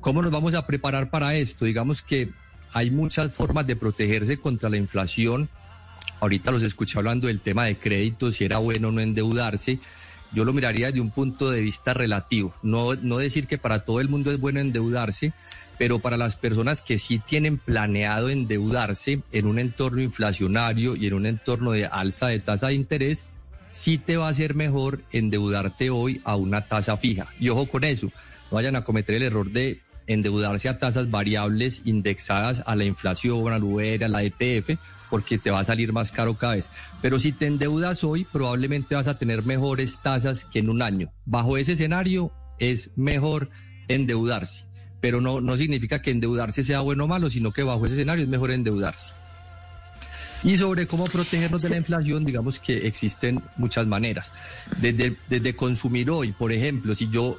¿Cómo 0.00 0.22
nos 0.22 0.30
vamos 0.30 0.54
a 0.54 0.66
preparar 0.66 1.10
para 1.10 1.34
esto? 1.36 1.64
Digamos 1.64 2.02
que 2.02 2.30
hay 2.72 2.90
muchas 2.90 3.32
formas 3.32 3.66
de 3.66 3.76
protegerse 3.76 4.38
contra 4.38 4.68
la 4.68 4.76
inflación. 4.76 5.48
Ahorita 6.20 6.50
los 6.50 6.62
escuché 6.62 6.98
hablando 6.98 7.28
del 7.28 7.40
tema 7.40 7.66
de 7.66 7.76
créditos, 7.76 8.36
si 8.36 8.44
era 8.44 8.58
bueno 8.58 8.90
no 8.90 9.00
endeudarse 9.00 9.78
yo 10.34 10.44
lo 10.44 10.52
miraría 10.52 10.92
de 10.92 11.00
un 11.00 11.10
punto 11.10 11.50
de 11.50 11.60
vista 11.60 11.94
relativo. 11.94 12.54
No, 12.62 12.94
no 12.94 13.18
decir 13.18 13.46
que 13.46 13.58
para 13.58 13.84
todo 13.84 14.00
el 14.00 14.08
mundo 14.08 14.32
es 14.32 14.40
bueno 14.40 14.60
endeudarse, 14.60 15.32
pero 15.78 16.00
para 16.00 16.16
las 16.16 16.36
personas 16.36 16.82
que 16.82 16.98
sí 16.98 17.18
tienen 17.18 17.58
planeado 17.58 18.28
endeudarse 18.28 19.20
en 19.32 19.46
un 19.46 19.58
entorno 19.58 20.02
inflacionario 20.02 20.96
y 20.96 21.06
en 21.06 21.14
un 21.14 21.26
entorno 21.26 21.72
de 21.72 21.86
alza 21.86 22.28
de 22.28 22.40
tasa 22.40 22.68
de 22.68 22.74
interés, 22.74 23.26
sí 23.70 23.98
te 23.98 24.16
va 24.16 24.28
a 24.28 24.34
ser 24.34 24.54
mejor 24.54 25.00
endeudarte 25.12 25.90
hoy 25.90 26.20
a 26.24 26.36
una 26.36 26.62
tasa 26.62 26.96
fija. 26.96 27.28
Y 27.38 27.48
ojo 27.48 27.66
con 27.66 27.84
eso, 27.84 28.06
no 28.50 28.56
vayan 28.56 28.76
a 28.76 28.82
cometer 28.82 29.16
el 29.16 29.22
error 29.22 29.50
de 29.50 29.80
endeudarse 30.06 30.68
a 30.68 30.78
tasas 30.78 31.10
variables 31.10 31.82
indexadas 31.84 32.62
a 32.66 32.76
la 32.76 32.84
inflación, 32.84 33.52
a 33.52 33.58
la 33.58 33.64
UER, 33.64 34.04
a 34.04 34.08
la 34.08 34.22
ETF, 34.22 34.78
porque 35.10 35.38
te 35.38 35.50
va 35.50 35.60
a 35.60 35.64
salir 35.64 35.92
más 35.92 36.10
caro 36.10 36.34
cada 36.34 36.54
vez. 36.54 36.70
Pero 37.00 37.18
si 37.18 37.32
te 37.32 37.46
endeudas 37.46 38.04
hoy, 38.04 38.24
probablemente 38.24 38.94
vas 38.94 39.08
a 39.08 39.18
tener 39.18 39.44
mejores 39.44 40.00
tasas 40.00 40.44
que 40.44 40.58
en 40.58 40.70
un 40.70 40.82
año. 40.82 41.12
Bajo 41.24 41.56
ese 41.56 41.72
escenario 41.72 42.32
es 42.58 42.90
mejor 42.96 43.50
endeudarse, 43.88 44.64
pero 45.00 45.20
no, 45.20 45.40
no 45.40 45.56
significa 45.56 46.02
que 46.02 46.10
endeudarse 46.10 46.64
sea 46.64 46.80
bueno 46.80 47.04
o 47.04 47.08
malo, 47.08 47.30
sino 47.30 47.52
que 47.52 47.62
bajo 47.62 47.86
ese 47.86 47.94
escenario 47.94 48.24
es 48.24 48.30
mejor 48.30 48.50
endeudarse. 48.50 49.14
Y 50.42 50.58
sobre 50.58 50.86
cómo 50.86 51.04
protegernos 51.06 51.62
de 51.62 51.70
la 51.70 51.76
inflación, 51.78 52.26
digamos 52.26 52.60
que 52.60 52.86
existen 52.86 53.42
muchas 53.56 53.86
maneras. 53.86 54.30
Desde, 54.78 55.16
desde 55.28 55.56
consumir 55.56 56.10
hoy, 56.10 56.32
por 56.32 56.52
ejemplo, 56.52 56.94
si 56.94 57.08
yo 57.08 57.38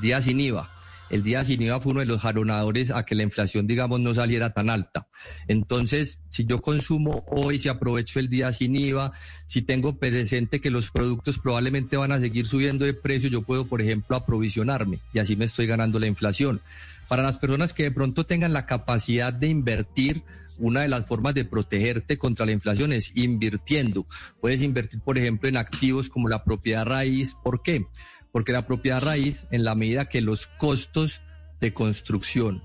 día 0.00 0.22
sin 0.22 0.40
IVA, 0.40 0.70
el 1.10 1.22
día 1.22 1.44
sin 1.44 1.60
IVA 1.62 1.80
fue 1.80 1.92
uno 1.92 2.00
de 2.00 2.06
los 2.06 2.22
jaronadores 2.22 2.90
a 2.90 3.04
que 3.04 3.14
la 3.14 3.22
inflación, 3.22 3.66
digamos, 3.66 4.00
no 4.00 4.14
saliera 4.14 4.52
tan 4.52 4.70
alta. 4.70 5.08
Entonces, 5.48 6.20
si 6.28 6.46
yo 6.46 6.60
consumo 6.60 7.24
hoy, 7.28 7.58
si 7.58 7.68
aprovecho 7.68 8.20
el 8.20 8.28
día 8.28 8.52
sin 8.52 8.76
IVA, 8.76 9.12
si 9.44 9.62
tengo 9.62 9.98
presente 9.98 10.60
que 10.60 10.70
los 10.70 10.90
productos 10.90 11.38
probablemente 11.38 11.96
van 11.96 12.12
a 12.12 12.20
seguir 12.20 12.46
subiendo 12.46 12.84
de 12.84 12.94
precio, 12.94 13.28
yo 13.28 13.42
puedo, 13.42 13.66
por 13.66 13.82
ejemplo, 13.82 14.16
aprovisionarme 14.16 15.00
y 15.12 15.18
así 15.18 15.36
me 15.36 15.44
estoy 15.44 15.66
ganando 15.66 15.98
la 15.98 16.06
inflación. 16.06 16.60
Para 17.08 17.24
las 17.24 17.38
personas 17.38 17.72
que 17.72 17.82
de 17.82 17.90
pronto 17.90 18.24
tengan 18.24 18.52
la 18.52 18.66
capacidad 18.66 19.32
de 19.32 19.48
invertir, 19.48 20.22
una 20.60 20.82
de 20.82 20.88
las 20.88 21.06
formas 21.06 21.34
de 21.34 21.44
protegerte 21.44 22.18
contra 22.18 22.46
la 22.46 22.52
inflación 22.52 22.92
es 22.92 23.16
invirtiendo. 23.16 24.06
Puedes 24.40 24.62
invertir, 24.62 25.00
por 25.00 25.18
ejemplo, 25.18 25.48
en 25.48 25.56
activos 25.56 26.08
como 26.08 26.28
la 26.28 26.44
propiedad 26.44 26.84
raíz. 26.84 27.34
¿Por 27.42 27.62
qué? 27.62 27.86
Porque 28.32 28.52
la 28.52 28.66
propiedad 28.66 29.02
raíz, 29.02 29.46
en 29.50 29.64
la 29.64 29.74
medida 29.74 30.08
que 30.08 30.20
los 30.20 30.46
costos 30.46 31.20
de 31.60 31.74
construcción 31.74 32.62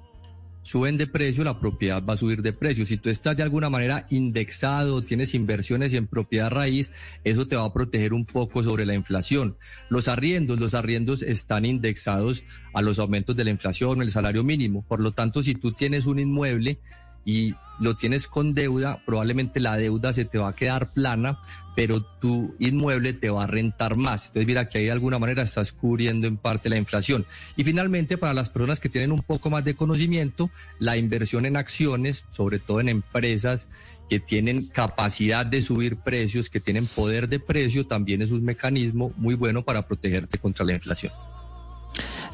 suben 0.65 0.97
de 0.97 1.05
precio, 1.05 1.43
la 1.43 1.59
propiedad 1.59 2.03
va 2.03 2.15
a 2.15 2.17
subir 2.17 2.41
de 2.41 2.51
precio. 2.51 2.87
Si 2.87 2.97
tú 2.97 3.09
estás 3.09 3.37
de 3.37 3.43
alguna 3.43 3.69
manera 3.69 4.05
indexado, 4.09 5.03
tienes 5.03 5.35
inversiones 5.35 5.93
en 5.93 6.07
propiedad 6.07 6.49
raíz, 6.49 6.91
eso 7.23 7.45
te 7.45 7.55
va 7.55 7.65
a 7.65 7.73
proteger 7.73 8.13
un 8.13 8.25
poco 8.25 8.63
sobre 8.63 8.85
la 8.85 8.95
inflación. 8.95 9.57
Los 9.89 10.07
arriendos, 10.07 10.59
los 10.59 10.73
arriendos 10.73 11.21
están 11.21 11.65
indexados 11.65 12.43
a 12.73 12.81
los 12.81 12.97
aumentos 12.97 13.35
de 13.35 13.43
la 13.43 13.51
inflación, 13.51 14.01
el 14.01 14.09
salario 14.09 14.43
mínimo. 14.43 14.83
Por 14.87 15.01
lo 15.01 15.11
tanto, 15.11 15.43
si 15.43 15.53
tú 15.53 15.71
tienes 15.71 16.07
un 16.07 16.19
inmueble, 16.19 16.79
y 17.25 17.55
lo 17.79 17.95
tienes 17.95 18.27
con 18.27 18.53
deuda, 18.53 19.01
probablemente 19.05 19.59
la 19.59 19.75
deuda 19.77 20.13
se 20.13 20.25
te 20.25 20.37
va 20.37 20.49
a 20.49 20.55
quedar 20.55 20.93
plana, 20.93 21.39
pero 21.75 22.01
tu 22.01 22.55
inmueble 22.59 23.11
te 23.11 23.29
va 23.29 23.43
a 23.43 23.47
rentar 23.47 23.97
más. 23.97 24.27
Entonces, 24.27 24.47
mira 24.47 24.69
que 24.69 24.77
ahí 24.77 24.85
de 24.85 24.91
alguna 24.91 25.19
manera 25.19 25.43
estás 25.43 25.73
cubriendo 25.73 26.25
en 26.25 26.37
parte 26.37 26.69
la 26.69 26.77
inflación. 26.77 27.25
Y 27.57 27.65
finalmente, 27.65 28.17
para 28.17 28.33
las 28.33 28.49
personas 28.49 28.79
que 28.79 28.87
tienen 28.87 29.11
un 29.11 29.23
poco 29.23 29.49
más 29.49 29.65
de 29.65 29.75
conocimiento, 29.75 30.49
la 30.79 30.95
inversión 30.95 31.45
en 31.45 31.57
acciones, 31.57 32.23
sobre 32.29 32.59
todo 32.59 32.79
en 32.79 32.87
empresas 32.87 33.69
que 34.09 34.19
tienen 34.21 34.67
capacidad 34.67 35.45
de 35.45 35.61
subir 35.61 35.97
precios, 35.97 36.49
que 36.49 36.61
tienen 36.61 36.85
poder 36.85 37.27
de 37.27 37.39
precio, 37.39 37.85
también 37.87 38.21
es 38.21 38.31
un 38.31 38.45
mecanismo 38.45 39.11
muy 39.17 39.35
bueno 39.35 39.63
para 39.63 39.85
protegerte 39.85 40.37
contra 40.37 40.65
la 40.65 40.73
inflación. 40.73 41.11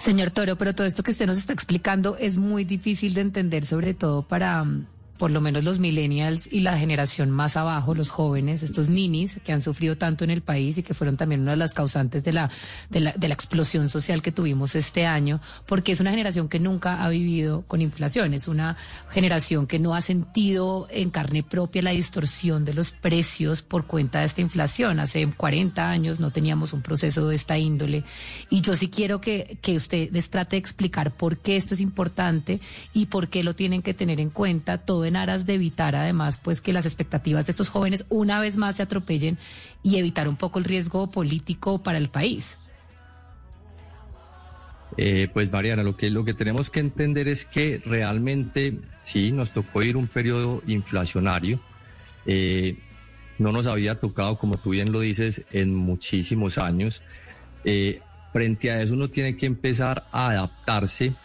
Señor 0.01 0.31
Toro, 0.31 0.55
pero 0.55 0.73
todo 0.73 0.87
esto 0.87 1.03
que 1.03 1.11
usted 1.11 1.27
nos 1.27 1.37
está 1.37 1.53
explicando 1.53 2.17
es 2.17 2.37
muy 2.37 2.65
difícil 2.65 3.13
de 3.13 3.21
entender, 3.21 3.65
sobre 3.65 3.93
todo 3.93 4.23
para 4.23 4.63
mm, 4.63 4.85
por 5.21 5.29
lo 5.29 5.39
menos 5.39 5.63
los 5.63 5.77
millennials 5.77 6.51
y 6.51 6.61
la 6.61 6.79
generación 6.79 7.29
más 7.29 7.55
abajo, 7.55 7.93
los 7.93 8.09
jóvenes, 8.09 8.63
estos 8.63 8.89
ninis 8.89 9.39
que 9.43 9.53
han 9.53 9.61
sufrido 9.61 9.95
tanto 9.95 10.23
en 10.23 10.31
el 10.31 10.41
país 10.41 10.79
y 10.79 10.81
que 10.81 10.95
fueron 10.95 11.15
también 11.15 11.41
una 11.41 11.51
de 11.51 11.57
las 11.57 11.75
causantes 11.75 12.23
de 12.23 12.33
la, 12.33 12.49
de 12.89 13.01
la, 13.01 13.11
de 13.11 13.27
la 13.27 13.35
explosión 13.35 13.87
social 13.87 14.23
que 14.23 14.31
tuvimos 14.31 14.73
este 14.73 15.05
año, 15.05 15.39
porque 15.67 15.91
es 15.91 15.99
una 15.99 16.09
generación 16.09 16.49
que 16.49 16.57
nunca 16.57 17.03
ha 17.03 17.09
vivido 17.09 17.61
con 17.67 17.83
inflación, 17.83 18.33
es 18.33 18.47
una 18.47 18.77
generación 19.11 19.67
que 19.67 19.77
no 19.77 19.93
ha 19.93 20.01
sentido 20.01 20.87
en 20.89 21.11
carne 21.11 21.43
propia 21.43 21.83
la 21.83 21.91
distorsión 21.91 22.65
de 22.65 22.73
los 22.73 22.89
precios 22.89 23.61
por 23.61 23.85
cuenta 23.85 24.21
de 24.21 24.25
esta 24.25 24.41
inflación. 24.41 24.99
Hace 24.99 25.27
40 25.27 25.87
años 25.87 26.19
no 26.19 26.31
teníamos 26.31 26.73
un 26.73 26.81
proceso 26.81 27.27
de 27.27 27.35
esta 27.35 27.59
índole 27.59 28.05
y 28.49 28.61
yo 28.61 28.75
sí 28.75 28.89
quiero 28.89 29.21
que, 29.21 29.59
que 29.61 29.75
usted 29.75 30.09
les 30.11 30.31
trate 30.31 30.55
de 30.55 30.61
explicar 30.61 31.11
por 31.11 31.37
qué 31.37 31.57
esto 31.57 31.75
es 31.75 31.79
importante 31.79 32.59
y 32.91 33.05
por 33.05 33.27
qué 33.27 33.43
lo 33.43 33.53
tienen 33.53 33.83
que 33.83 33.93
tener 33.93 34.19
en 34.19 34.31
cuenta 34.31 34.79
todo 34.79 35.10
en 35.11 35.17
aras 35.17 35.45
de 35.45 35.55
evitar 35.55 35.95
además 35.95 36.39
pues 36.41 36.61
que 36.61 36.73
las 36.73 36.85
expectativas 36.85 37.45
de 37.45 37.51
estos 37.51 37.69
jóvenes 37.69 38.05
una 38.09 38.39
vez 38.39 38.57
más 38.57 38.77
se 38.77 38.83
atropellen 38.83 39.37
y 39.83 39.97
evitar 39.97 40.27
un 40.27 40.37
poco 40.37 40.57
el 40.57 40.65
riesgo 40.65 41.11
político 41.11 41.83
para 41.83 41.97
el 41.97 42.09
país? 42.09 42.57
Eh, 44.97 45.29
pues 45.33 45.51
Mariana, 45.51 45.83
lo 45.83 45.95
que, 45.95 46.09
lo 46.09 46.25
que 46.25 46.33
tenemos 46.33 46.69
que 46.69 46.79
entender 46.79 47.27
es 47.27 47.45
que 47.45 47.81
realmente 47.85 48.79
sí, 49.03 49.31
nos 49.31 49.51
tocó 49.51 49.83
ir 49.83 49.97
un 49.97 50.07
periodo 50.07 50.61
inflacionario. 50.67 51.59
Eh, 52.25 52.77
no 53.37 53.51
nos 53.51 53.67
había 53.67 53.99
tocado, 53.99 54.37
como 54.37 54.57
tú 54.57 54.71
bien 54.71 54.91
lo 54.91 54.99
dices, 54.99 55.45
en 55.51 55.75
muchísimos 55.75 56.57
años. 56.57 57.01
Eh, 57.63 58.01
frente 58.31 58.71
a 58.71 58.81
eso 58.81 58.93
uno 58.93 59.09
tiene 59.09 59.35
que 59.37 59.45
empezar 59.45 60.05
a 60.11 60.29
adaptarse 60.29 61.15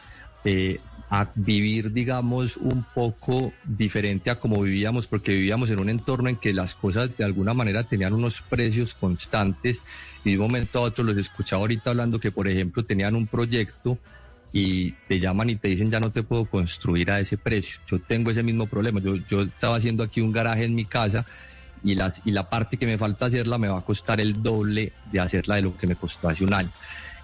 a 1.09 1.29
vivir, 1.35 1.93
digamos, 1.93 2.57
un 2.57 2.85
poco 2.95 3.53
diferente 3.65 4.31
a 4.31 4.41
como 4.41 4.63
vivíamos, 4.63 5.07
porque 5.07 5.33
vivíamos 5.33 5.71
en 5.71 5.81
un 5.81 5.89
entorno 5.89 6.29
en 6.29 6.37
que 6.37 6.53
las 6.53 6.75
cosas 6.75 7.17
de 7.17 7.25
alguna 7.25 7.55
manera 7.55 7.85
tenían 7.85 8.13
unos 8.13 8.41
precios 8.41 8.95
constantes 8.95 9.83
y 10.25 10.33
de 10.33 10.39
un 10.39 10.45
momento 10.45 10.81
a 10.81 10.83
otro 10.83 11.05
los 11.05 11.17
escuchaba 11.17 11.61
ahorita 11.61 11.91
hablando 11.91 12.19
que, 12.19 12.33
por 12.33 12.49
ejemplo, 12.49 12.85
tenían 12.85 13.15
un 13.15 13.27
proyecto 13.27 13.99
y 14.53 14.93
te 15.09 15.21
llaman 15.21 15.51
y 15.51 15.57
te 15.57 15.69
dicen 15.69 15.91
ya 15.91 16.01
no 16.01 16.11
te 16.11 16.23
puedo 16.23 16.47
construir 16.47 17.11
a 17.11 17.21
ese 17.21 17.39
precio. 17.39 17.81
Yo 17.87 18.01
tengo 18.01 18.31
ese 18.31 18.43
mismo 18.43 18.67
problema. 18.67 19.01
Yo, 19.01 19.17
yo 19.29 19.43
estaba 19.43 19.77
haciendo 19.77 20.03
aquí 20.03 20.21
un 20.21 20.33
garaje 20.33 20.65
en 20.65 20.75
mi 20.75 20.87
casa 20.87 21.25
y, 21.85 21.95
las, 21.95 22.23
y 22.25 22.33
la 22.33 22.49
parte 22.49 22.77
que 22.77 22.87
me 22.87 22.99
falta 22.99 23.27
hacerla 23.27 23.59
me 23.59 23.69
va 23.69 23.79
a 23.79 23.83
costar 23.83 24.21
el 24.21 24.43
doble 24.43 24.93
de 25.13 25.21
hacerla 25.21 25.57
de 25.57 25.63
lo 25.63 25.77
que 25.77 25.87
me 25.87 25.95
costó 25.95 26.29
hace 26.29 26.45
un 26.45 26.55
año. 26.55 26.71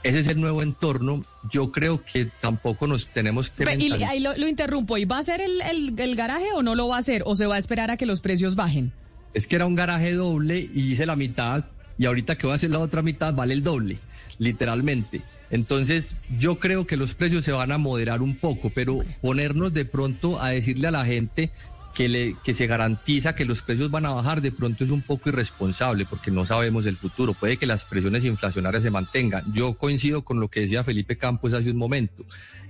Ese 0.03 0.19
es 0.21 0.29
el 0.29 0.41
nuevo 0.41 0.63
entorno. 0.63 1.25
Yo 1.51 1.71
creo 1.71 2.05
que 2.05 2.27
tampoco 2.41 2.87
nos 2.87 3.07
tenemos 3.07 3.51
que... 3.51 3.65
Y 3.79 4.03
ahí 4.03 4.21
lo, 4.21 4.49
interrumpo. 4.49 4.99
¿Y 4.99 5.05
va 5.05 5.19
a 5.19 5.25
ser 5.25 5.41
el, 5.41 5.61
el, 5.99 6.17
garaje 6.17 6.47
o 6.55 6.63
no 6.63 6.75
lo 6.75 6.89
va 6.89 6.97
a 6.97 7.01
hacer? 7.01 7.23
¿O 7.25 7.37
se 7.37 7.47
va 7.47 7.57
a 7.57 7.59
esperar 7.59 7.91
a 7.91 7.97
que 7.97 8.07
los 8.07 8.21
precios 8.21 8.57
bajen? 8.57 8.93
Es 9.35 9.47
que 9.47 9.57
era 9.57 9.67
un 9.67 9.75
garaje 9.75 10.13
doble 10.13 10.69
y 10.75 10.93
hice 10.93 11.07
la 11.07 11.17
mitad 11.17 11.65
y 11.99 12.07
ahorita 12.07 12.37
que 12.37 12.47
voy 12.47 12.53
a 12.53 12.57
hacer 12.57 12.71
la 12.71 12.81
otra 12.81 13.03
mitad 13.03 13.33
vale 13.33 13.55
el 13.55 13.63
doble, 13.63 13.99
literalmente. 14.39 15.23
Entonces, 15.51 16.17
yo 16.39 16.59
creo 16.59 16.87
que 16.87 16.97
los 16.97 17.15
precios 17.15 17.45
se 17.45 17.53
van 17.53 17.73
a 17.73 17.79
moderar 17.79 18.23
un 18.23 18.37
poco, 18.37 18.71
pero 18.71 19.01
ponernos 19.21 19.75
de 19.75 19.85
pronto 19.85 20.41
a 20.41 20.49
decirle 20.49 20.89
a 20.89 20.91
la 20.91 21.05
gente 21.05 21.51
que, 21.95 22.09
le, 22.09 22.37
que 22.43 22.55
se 22.55 22.67
garantiza 22.67 23.35
que 23.35 23.45
los 23.45 23.63
precios 23.63 23.91
van 23.91 24.07
a 24.07 24.11
bajar, 24.11 24.41
de 24.41 24.53
pronto 24.53 24.85
es 24.85 24.91
un 24.91 25.03
poco 25.03 25.29
irresponsable 25.29 26.07
porque 26.07 26.31
no 26.31 26.45
sabemos 26.45 26.87
el 26.87 26.97
futuro. 26.97 27.35
Puede 27.35 27.57
que 27.57 27.67
las 27.67 27.85
presiones 27.85 28.25
inflacionarias 28.25 28.83
se 28.83 28.91
mantengan. 28.91 29.45
Yo 29.53 29.75
coincido 29.75 30.23
con 30.23 30.41
lo 30.41 30.49
que 30.49 30.61
decía 30.61 30.85
Felipe 30.85 31.19
Campos 31.19 31.55
hace 31.55 31.71
un 31.71 31.77
momento. 31.77 32.25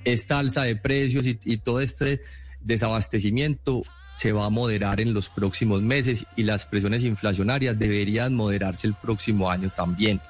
Esta 0.05 0.39
alza 0.39 0.62
de 0.62 0.77
precios 0.77 1.25
y, 1.27 1.57
todo 1.59 1.81
este 1.81 2.20
desabastecimiento 2.61 3.83
se 4.14 4.33
va 4.33 4.47
a 4.47 4.51
moderar 4.51 5.01
en 5.01 5.14
los 5.14 5.29
próximos 5.29 5.83
meses 5.83 6.27
y 6.37 6.43
las 6.43 6.66
presiones 6.66 7.05
inflacionarias 7.05 7.79
deberían 7.79 8.35
moderarse 8.35 8.87
el 8.87 8.95
próximo 8.95 9.51
año 9.51 9.70
también. 9.70 10.20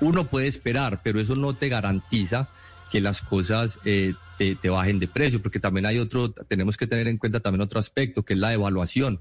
Uno 0.00 0.24
puede 0.24 0.48
esperar, 0.48 1.00
pero 1.02 1.20
eso 1.20 1.36
no 1.36 1.54
te 1.54 1.68
garantiza 1.68 2.48
que 2.90 3.00
las 3.00 3.22
cosas 3.22 3.78
eh, 3.84 4.14
te, 4.60 4.68
bajen 4.70 4.98
de 4.98 5.06
precio, 5.06 5.42
porque 5.42 5.60
también 5.60 5.84
hay 5.86 5.98
otro, 5.98 6.32
tenemos 6.32 6.76
que 6.76 6.86
tener 6.86 7.08
en 7.08 7.18
cuenta 7.18 7.40
también 7.40 7.60
otro 7.60 7.78
aspecto, 7.78 8.22
que 8.22 8.32
es 8.32 8.38
la 8.38 8.50
devaluación. 8.50 9.20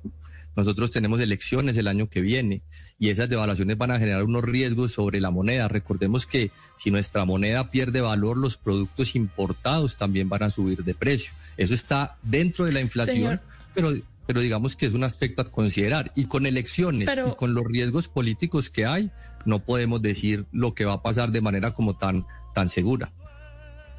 Nosotros 0.55 0.91
tenemos 0.91 1.19
elecciones 1.19 1.77
el 1.77 1.87
año 1.87 2.09
que 2.09 2.21
viene 2.21 2.61
y 2.97 3.09
esas 3.09 3.29
devaluaciones 3.29 3.77
van 3.77 3.91
a 3.91 3.99
generar 3.99 4.23
unos 4.23 4.43
riesgos 4.43 4.91
sobre 4.91 5.21
la 5.21 5.29
moneda. 5.29 5.67
Recordemos 5.67 6.25
que 6.25 6.51
si 6.77 6.89
nuestra 6.89 7.23
moneda 7.25 7.69
pierde 7.69 8.01
valor, 8.01 8.37
los 8.37 8.57
productos 8.57 9.15
importados 9.15 9.97
también 9.97 10.27
van 10.29 10.43
a 10.43 10.49
subir 10.49 10.83
de 10.83 10.95
precio. 10.95 11.33
Eso 11.57 11.73
está 11.73 12.17
dentro 12.23 12.65
de 12.65 12.71
la 12.71 12.81
inflación, 12.81 13.41
pero 13.73 13.93
pero 14.25 14.41
digamos 14.41 14.75
que 14.75 14.85
es 14.85 14.93
un 14.93 15.03
aspecto 15.03 15.41
a 15.41 15.45
considerar. 15.45 16.11
Y 16.15 16.25
con 16.25 16.45
elecciones 16.45 17.09
y 17.09 17.35
con 17.35 17.55
los 17.55 17.65
riesgos 17.65 18.09
políticos 18.09 18.69
que 18.69 18.85
hay, 18.85 19.09
no 19.43 19.57
podemos 19.57 20.03
decir 20.03 20.45
lo 20.51 20.75
que 20.75 20.85
va 20.85 20.93
a 20.93 21.01
pasar 21.01 21.31
de 21.31 21.41
manera 21.41 21.73
como 21.73 21.97
tan, 21.97 22.27
tan 22.53 22.69
segura. 22.69 23.11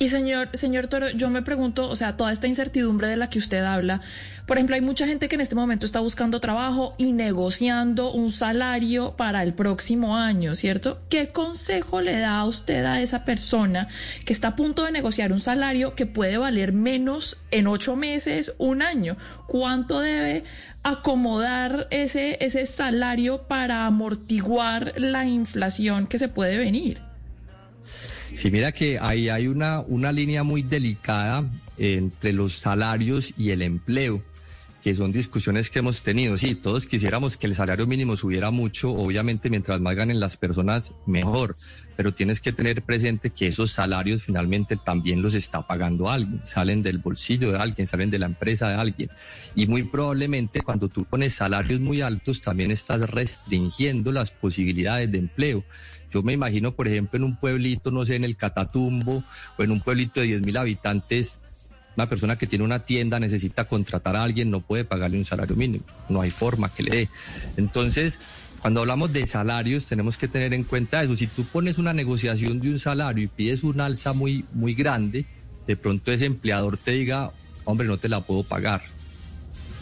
Y 0.03 0.09
señor, 0.09 0.48
señor 0.55 0.88
Toro, 0.88 1.11
yo 1.11 1.28
me 1.28 1.42
pregunto, 1.42 1.86
o 1.86 1.94
sea, 1.94 2.16
toda 2.16 2.32
esta 2.32 2.46
incertidumbre 2.46 3.07
de 3.07 3.18
la 3.18 3.28
que 3.28 3.38
usted 3.38 3.62
habla, 3.62 4.01
por 4.46 4.57
ejemplo, 4.57 4.74
hay 4.74 4.80
mucha 4.80 5.07
gente 5.07 5.28
que 5.28 5.34
en 5.34 5.42
este 5.42 5.55
momento 5.55 5.84
está 5.84 6.01
buscando 6.01 6.40
trabajo 6.40 6.94
y 6.96 7.12
negociando 7.12 8.11
un 8.11 8.30
salario 8.30 9.14
para 9.18 9.42
el 9.42 9.53
próximo 9.53 10.16
año, 10.16 10.55
¿cierto? 10.55 11.03
¿Qué 11.11 11.28
consejo 11.32 12.01
le 12.01 12.18
da 12.18 12.38
a 12.38 12.46
usted 12.46 12.82
a 12.86 13.03
esa 13.03 13.26
persona 13.26 13.88
que 14.24 14.32
está 14.32 14.48
a 14.48 14.57
punto 14.57 14.84
de 14.84 14.90
negociar 14.90 15.34
un 15.34 15.40
salario 15.40 15.94
que 15.94 16.07
puede 16.07 16.38
valer 16.38 16.72
menos 16.72 17.36
en 17.51 17.66
ocho 17.66 17.94
meses, 17.94 18.55
un 18.57 18.80
año? 18.80 19.18
¿Cuánto 19.48 20.01
debe 20.01 20.44
acomodar 20.82 21.88
ese, 21.90 22.38
ese 22.42 22.64
salario 22.64 23.42
para 23.48 23.84
amortiguar 23.84 24.94
la 24.96 25.26
inflación 25.26 26.07
que 26.07 26.18
se 26.18 26.28
puede 26.28 26.57
venir? 26.57 27.09
Sí, 27.85 28.51
mira 28.51 28.72
que 28.72 28.99
ahí 28.99 29.28
hay 29.28 29.49
una, 29.49 29.81
una 29.81 30.12
línea 30.12 30.43
muy 30.43 30.62
delicada 30.62 31.45
entre 31.78 32.33
los 32.33 32.55
salarios 32.55 33.35
y 33.37 33.51
el 33.51 33.62
empleo 33.62 34.22
que 34.81 34.95
son 34.95 35.12
discusiones 35.12 35.70
que 35.70 35.81
hemos 35.81 36.03
tenido. 36.03 36.37
Sí, 36.39 36.55
todos 36.55 36.87
quisiéramos 36.87 37.37
que 37.37 37.47
el 37.47 37.55
salario 37.55 37.87
mínimo 37.87 38.16
subiera 38.16 38.51
mucho, 38.51 38.91
obviamente 38.91 39.51
mientras 39.51 39.81
más 39.81 39.95
ganen 39.95 40.20
las 40.20 40.37
personas, 40.37 40.95
mejor, 41.07 41.57
pero 41.97 42.14
tienes 42.14 42.41
que 42.41 42.53
tener 42.53 42.83
presente 42.83 43.31
que 43.31 43.49
esos 43.49 43.72
salarios 43.72 44.22
finalmente 44.22 44.76
también 44.76 45.22
los 45.22 45.35
está 45.35 45.66
pagando 45.66 46.09
alguien, 46.09 46.41
salen 46.45 46.83
del 46.83 46.99
bolsillo 46.99 47.53
de 47.53 47.59
alguien, 47.59 47.87
salen 47.87 48.11
de 48.11 48.18
la 48.18 48.26
empresa 48.26 48.68
de 48.68 48.76
alguien. 48.76 49.11
Y 49.55 49.66
muy 49.66 49.83
probablemente 49.83 50.62
cuando 50.62 50.89
tú 50.89 51.05
pones 51.05 51.35
salarios 51.35 51.81
muy 51.81 52.01
altos, 52.01 52.41
también 52.41 52.70
estás 52.70 53.11
restringiendo 53.11 54.12
las 54.12 54.31
posibilidades 54.31 55.11
de 55.12 55.18
empleo. 55.18 55.64
Yo 56.11 56.22
me 56.22 56.32
imagino, 56.32 56.72
por 56.72 56.88
ejemplo, 56.88 57.16
en 57.16 57.24
un 57.24 57.36
pueblito, 57.36 57.90
no 57.90 58.04
sé, 58.04 58.16
en 58.16 58.24
el 58.24 58.36
Catatumbo 58.36 59.22
o 59.56 59.62
en 59.62 59.70
un 59.70 59.80
pueblito 59.80 60.20
de 60.20 60.26
10 60.26 60.42
mil 60.42 60.56
habitantes, 60.56 61.40
una 61.96 62.08
persona 62.08 62.36
que 62.36 62.46
tiene 62.46 62.64
una 62.64 62.80
tienda 62.80 63.20
necesita 63.20 63.64
contratar 63.66 64.16
a 64.16 64.22
alguien, 64.22 64.50
no 64.50 64.61
puede 64.61 64.84
pagarle 64.84 65.18
un 65.18 65.24
salario 65.24 65.56
mínimo, 65.56 65.84
no 66.08 66.20
hay 66.20 66.30
forma 66.30 66.72
que 66.72 66.82
le 66.82 66.96
dé. 66.96 67.08
Entonces, 67.56 68.20
cuando 68.61 68.80
hablamos 68.80 69.12
de 69.12 69.26
salarios, 69.26 69.86
tenemos 69.86 70.16
que 70.16 70.28
tener 70.28 70.52
en 70.52 70.64
cuenta 70.64 71.02
eso. 71.02 71.16
Si 71.16 71.26
tú 71.26 71.44
pones 71.44 71.78
una 71.78 71.92
negociación 71.92 72.61
de 72.61 72.70
un 72.70 72.78
salario 72.78 73.24
y 73.24 73.28
pides 73.28 73.64
un 73.64 73.80
alza 73.80 74.12
muy, 74.12 74.44
muy 74.52 74.74
grande, 74.74 75.26
de 75.66 75.76
pronto 75.76 76.12
ese 76.12 76.26
empleador 76.26 76.76
te 76.76 76.92
diga, 76.92 77.30
hombre, 77.64 77.86
no 77.86 77.98
te 77.98 78.08
la 78.08 78.20
puedo 78.20 78.42
pagar 78.42 78.82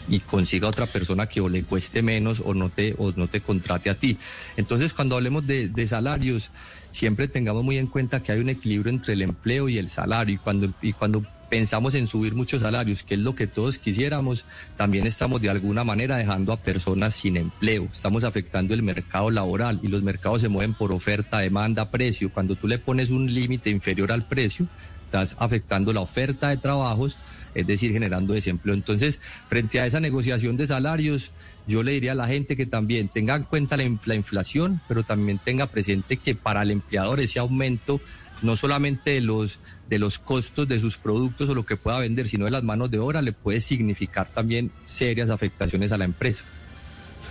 y 0.09 0.19
consiga 0.19 0.67
otra 0.67 0.85
persona 0.85 1.27
que 1.27 1.39
o 1.39 1.49
le 1.49 1.63
cueste 1.63 2.01
menos 2.01 2.41
o 2.43 2.53
no 2.53 2.69
te, 2.69 2.95
o 2.97 3.13
no 3.15 3.27
te 3.27 3.41
contrate 3.41 3.89
a 3.89 3.95
ti. 3.95 4.17
Entonces, 4.57 4.93
cuando 4.93 5.15
hablemos 5.15 5.45
de, 5.45 5.87
salarios, 5.87 6.51
siempre 6.91 7.27
tengamos 7.27 7.63
muy 7.63 7.77
en 7.77 7.87
cuenta 7.87 8.21
que 8.21 8.31
hay 8.31 8.39
un 8.39 8.49
equilibrio 8.49 8.91
entre 8.91 9.13
el 9.13 9.21
empleo 9.21 9.69
y 9.69 9.77
el 9.77 9.89
salario. 9.89 10.35
Y 10.35 10.37
cuando, 10.37 10.73
y 10.81 10.93
cuando 10.93 11.23
pensamos 11.49 11.95
en 11.95 12.07
subir 12.07 12.35
muchos 12.35 12.61
salarios, 12.61 13.03
que 13.03 13.15
es 13.15 13.19
lo 13.19 13.35
que 13.35 13.47
todos 13.47 13.77
quisiéramos, 13.77 14.45
también 14.77 15.07
estamos 15.07 15.41
de 15.41 15.49
alguna 15.49 15.83
manera 15.83 16.17
dejando 16.17 16.53
a 16.53 16.57
personas 16.57 17.13
sin 17.15 17.37
empleo. 17.37 17.87
Estamos 17.91 18.23
afectando 18.23 18.73
el 18.73 18.83
mercado 18.83 19.29
laboral 19.31 19.79
y 19.81 19.87
los 19.87 20.03
mercados 20.03 20.41
se 20.41 20.49
mueven 20.49 20.73
por 20.73 20.91
oferta, 20.91 21.39
demanda, 21.39 21.89
precio. 21.89 22.31
Cuando 22.31 22.55
tú 22.55 22.67
le 22.67 22.77
pones 22.77 23.09
un 23.09 23.33
límite 23.33 23.69
inferior 23.69 24.11
al 24.11 24.25
precio, 24.25 24.67
estás 25.05 25.35
afectando 25.39 25.91
la 25.91 26.01
oferta 26.01 26.49
de 26.49 26.57
trabajos 26.57 27.17
es 27.55 27.67
decir, 27.67 27.91
generando 27.91 28.33
desempleo. 28.33 28.75
Entonces, 28.75 29.19
frente 29.47 29.79
a 29.79 29.85
esa 29.85 29.99
negociación 29.99 30.57
de 30.57 30.67
salarios, 30.67 31.31
yo 31.67 31.83
le 31.83 31.91
diría 31.91 32.13
a 32.13 32.15
la 32.15 32.27
gente 32.27 32.55
que 32.55 32.65
también 32.65 33.09
tenga 33.09 33.35
en 33.35 33.43
cuenta 33.43 33.77
la, 33.77 34.15
inflación, 34.15 34.81
pero 34.87 35.03
también 35.03 35.39
tenga 35.39 35.67
presente 35.67 36.17
que 36.17 36.35
para 36.35 36.63
el 36.63 36.71
empleador 36.71 37.19
ese 37.19 37.39
aumento 37.39 38.01
no 38.41 38.55
solamente 38.55 39.11
de 39.11 39.21
los, 39.21 39.59
de 39.89 39.99
los 39.99 40.17
costos 40.17 40.67
de 40.67 40.79
sus 40.79 40.97
productos 40.97 41.49
o 41.49 41.55
lo 41.55 41.65
que 41.65 41.75
pueda 41.75 41.99
vender, 41.99 42.29
sino 42.29 42.45
de 42.45 42.51
las 42.51 42.63
manos 42.63 42.89
de 42.89 42.97
obra, 42.97 43.21
le 43.21 43.33
puede 43.33 43.59
significar 43.59 44.29
también 44.29 44.71
serias 44.83 45.29
afectaciones 45.29 45.91
a 45.91 45.97
la 45.97 46.05
empresa. 46.05 46.45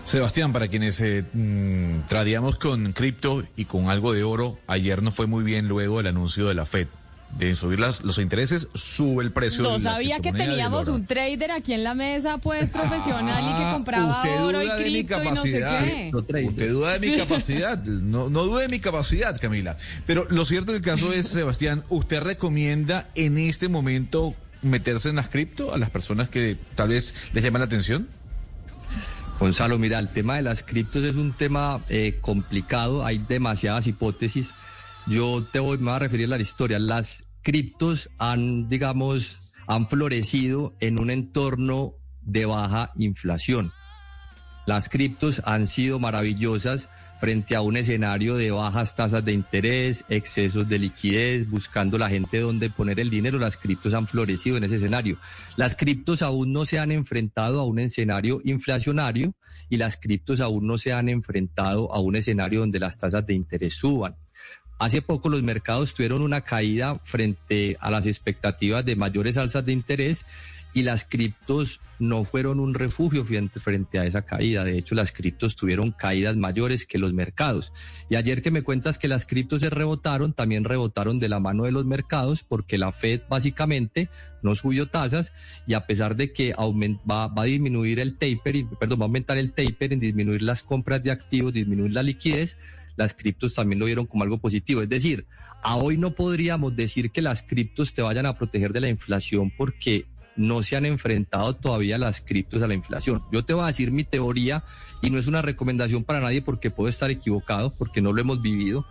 Sebastián, 0.04 0.52
para 0.52 0.68
quienes 0.68 1.00
eh, 1.00 1.24
mm, 1.32 2.00
con 2.58 2.92
cripto 2.92 3.44
y 3.56 3.64
con 3.66 3.88
algo 3.88 4.12
de 4.12 4.22
oro, 4.22 4.58
ayer 4.66 5.02
no 5.02 5.12
fue 5.12 5.26
muy 5.26 5.44
bien 5.44 5.68
luego 5.68 5.98
del 5.98 6.08
anuncio 6.08 6.46
de 6.46 6.54
la 6.54 6.64
Fed 6.64 6.88
de 7.36 7.54
subir 7.54 7.78
las, 7.78 8.02
los 8.02 8.18
intereses, 8.18 8.68
sube 8.74 9.22
el 9.22 9.32
precio. 9.32 9.62
No 9.62 9.78
sabía 9.78 10.20
que 10.20 10.32
teníamos 10.32 10.88
un 10.88 11.06
trader 11.06 11.52
aquí 11.52 11.72
en 11.72 11.84
la 11.84 11.94
mesa, 11.94 12.38
pues 12.38 12.70
profesional 12.70 13.44
y 13.44 13.56
que 13.58 13.64
ah, 13.64 13.72
compraba 13.74 14.22
oro 14.42 14.62
y 14.62 14.68
cripto 14.82 15.22
y 15.22 15.30
no 15.30 15.42
sé 15.42 15.60
qué. 15.60 16.10
Usted 16.14 16.70
duda 16.70 16.98
de 16.98 17.10
mi 17.10 17.16
capacidad, 17.16 17.82
no, 17.84 18.30
no 18.30 18.44
dude 18.44 18.62
de 18.62 18.68
mi 18.68 18.80
capacidad, 18.80 19.38
Camila. 19.40 19.76
Pero 20.06 20.26
lo 20.30 20.44
cierto 20.44 20.72
del 20.72 20.82
caso 20.82 21.12
es, 21.12 21.28
Sebastián, 21.28 21.84
¿usted 21.88 22.20
recomienda 22.22 23.08
en 23.14 23.38
este 23.38 23.68
momento 23.68 24.34
meterse 24.62 25.10
en 25.10 25.16
las 25.16 25.28
cripto 25.28 25.72
a 25.72 25.78
las 25.78 25.90
personas 25.90 26.28
que 26.28 26.56
tal 26.74 26.88
vez 26.88 27.14
les 27.32 27.44
llama 27.44 27.60
la 27.60 27.66
atención? 27.66 28.08
Gonzalo, 29.38 29.78
mira, 29.78 30.00
el 30.00 30.08
tema 30.08 30.36
de 30.36 30.42
las 30.42 30.64
criptos 30.64 31.04
es 31.04 31.14
un 31.14 31.32
tema 31.32 31.80
eh, 31.88 32.18
complicado, 32.20 33.04
hay 33.04 33.18
demasiadas 33.18 33.86
hipótesis. 33.86 34.52
Yo 35.08 35.42
te 35.42 35.58
voy, 35.58 35.78
me 35.78 35.84
voy 35.84 35.94
a 35.94 35.98
referir 36.00 36.26
a 36.26 36.36
la 36.36 36.42
historia. 36.42 36.78
Las 36.78 37.26
criptos 37.40 38.10
han, 38.18 38.68
digamos, 38.68 39.54
han 39.66 39.88
florecido 39.88 40.74
en 40.80 41.00
un 41.00 41.10
entorno 41.10 41.94
de 42.20 42.44
baja 42.44 42.92
inflación. 42.96 43.72
Las 44.66 44.90
criptos 44.90 45.40
han 45.46 45.66
sido 45.66 45.98
maravillosas 45.98 46.90
frente 47.20 47.56
a 47.56 47.62
un 47.62 47.78
escenario 47.78 48.36
de 48.36 48.50
bajas 48.50 48.94
tasas 48.94 49.24
de 49.24 49.32
interés, 49.32 50.04
excesos 50.10 50.68
de 50.68 50.78
liquidez, 50.78 51.48
buscando 51.48 51.96
la 51.96 52.10
gente 52.10 52.38
donde 52.38 52.68
poner 52.68 53.00
el 53.00 53.08
dinero, 53.08 53.38
las 53.38 53.56
criptos 53.56 53.94
han 53.94 54.06
florecido 54.06 54.58
en 54.58 54.64
ese 54.64 54.76
escenario. 54.76 55.16
Las 55.56 55.74
criptos 55.74 56.20
aún 56.20 56.52
no 56.52 56.66
se 56.66 56.78
han 56.78 56.92
enfrentado 56.92 57.60
a 57.60 57.64
un 57.64 57.78
escenario 57.78 58.42
inflacionario 58.44 59.34
y 59.70 59.78
las 59.78 59.96
criptos 59.96 60.40
aún 60.40 60.66
no 60.66 60.76
se 60.76 60.92
han 60.92 61.08
enfrentado 61.08 61.92
a 61.94 61.98
un 61.98 62.14
escenario 62.14 62.60
donde 62.60 62.78
las 62.78 62.98
tasas 62.98 63.24
de 63.26 63.32
interés 63.32 63.74
suban 63.74 64.14
Hace 64.78 65.02
poco 65.02 65.28
los 65.28 65.42
mercados 65.42 65.94
tuvieron 65.94 66.22
una 66.22 66.42
caída 66.42 67.00
frente 67.04 67.76
a 67.80 67.90
las 67.90 68.06
expectativas 68.06 68.84
de 68.84 68.96
mayores 68.96 69.36
alzas 69.36 69.64
de 69.64 69.72
interés 69.72 70.24
y 70.72 70.82
las 70.82 71.04
criptos 71.04 71.80
no 71.98 72.24
fueron 72.24 72.60
un 72.60 72.74
refugio 72.74 73.24
frente, 73.24 73.98
a 73.98 74.06
esa 74.06 74.22
caída. 74.22 74.64
De 74.64 74.78
hecho, 74.78 74.94
las 74.94 75.10
criptos 75.10 75.56
tuvieron 75.56 75.90
caídas 75.90 76.36
mayores 76.36 76.86
que 76.86 76.98
los 76.98 77.12
mercados. 77.12 77.72
Y 78.08 78.14
ayer 78.14 78.42
que 78.42 78.50
me 78.50 78.62
cuentas 78.62 78.98
que 78.98 79.08
las 79.08 79.26
criptos 79.26 79.62
se 79.62 79.70
rebotaron, 79.70 80.32
también 80.32 80.64
rebotaron 80.64 81.18
de 81.18 81.28
la 81.28 81.40
mano 81.40 81.64
de 81.64 81.72
los 81.72 81.84
mercados 81.84 82.44
porque 82.44 82.78
la 82.78 82.92
Fed 82.92 83.22
básicamente 83.28 84.08
no 84.42 84.54
subió 84.54 84.86
tasas 84.86 85.32
y 85.66 85.74
a 85.74 85.86
pesar 85.86 86.14
de 86.14 86.32
que 86.32 86.54
va, 86.54 87.32
a 87.34 87.44
disminuir 87.44 87.98
el 87.98 88.16
taper, 88.16 88.66
perdón, 88.78 89.00
va 89.00 89.04
a 89.04 89.06
aumentar 89.06 89.38
el 89.38 89.52
taper 89.52 89.92
en 89.92 90.00
disminuir 90.00 90.42
las 90.42 90.62
compras 90.62 91.02
de 91.02 91.10
activos, 91.10 91.52
disminuir 91.52 91.92
la 91.92 92.04
liquidez, 92.04 92.58
las 92.98 93.14
criptos 93.14 93.54
también 93.54 93.78
lo 93.78 93.86
vieron 93.86 94.06
como 94.06 94.24
algo 94.24 94.38
positivo. 94.38 94.82
Es 94.82 94.88
decir, 94.88 95.24
a 95.62 95.76
hoy 95.76 95.96
no 95.96 96.10
podríamos 96.10 96.74
decir 96.74 97.12
que 97.12 97.22
las 97.22 97.42
criptos 97.42 97.94
te 97.94 98.02
vayan 98.02 98.26
a 98.26 98.36
proteger 98.36 98.72
de 98.72 98.80
la 98.80 98.88
inflación 98.88 99.52
porque 99.56 100.04
no 100.34 100.62
se 100.62 100.74
han 100.74 100.84
enfrentado 100.84 101.54
todavía 101.54 101.96
las 101.96 102.20
criptos 102.20 102.60
a 102.60 102.66
la 102.66 102.74
inflación. 102.74 103.22
Yo 103.32 103.44
te 103.44 103.54
voy 103.54 103.62
a 103.62 103.68
decir 103.68 103.92
mi 103.92 104.02
teoría 104.02 104.64
y 105.00 105.10
no 105.10 105.18
es 105.18 105.28
una 105.28 105.42
recomendación 105.42 106.02
para 106.02 106.20
nadie 106.20 106.42
porque 106.42 106.72
puedo 106.72 106.88
estar 106.88 107.08
equivocado, 107.10 107.72
porque 107.78 108.00
no 108.00 108.12
lo 108.12 108.20
hemos 108.20 108.42
vivido. 108.42 108.84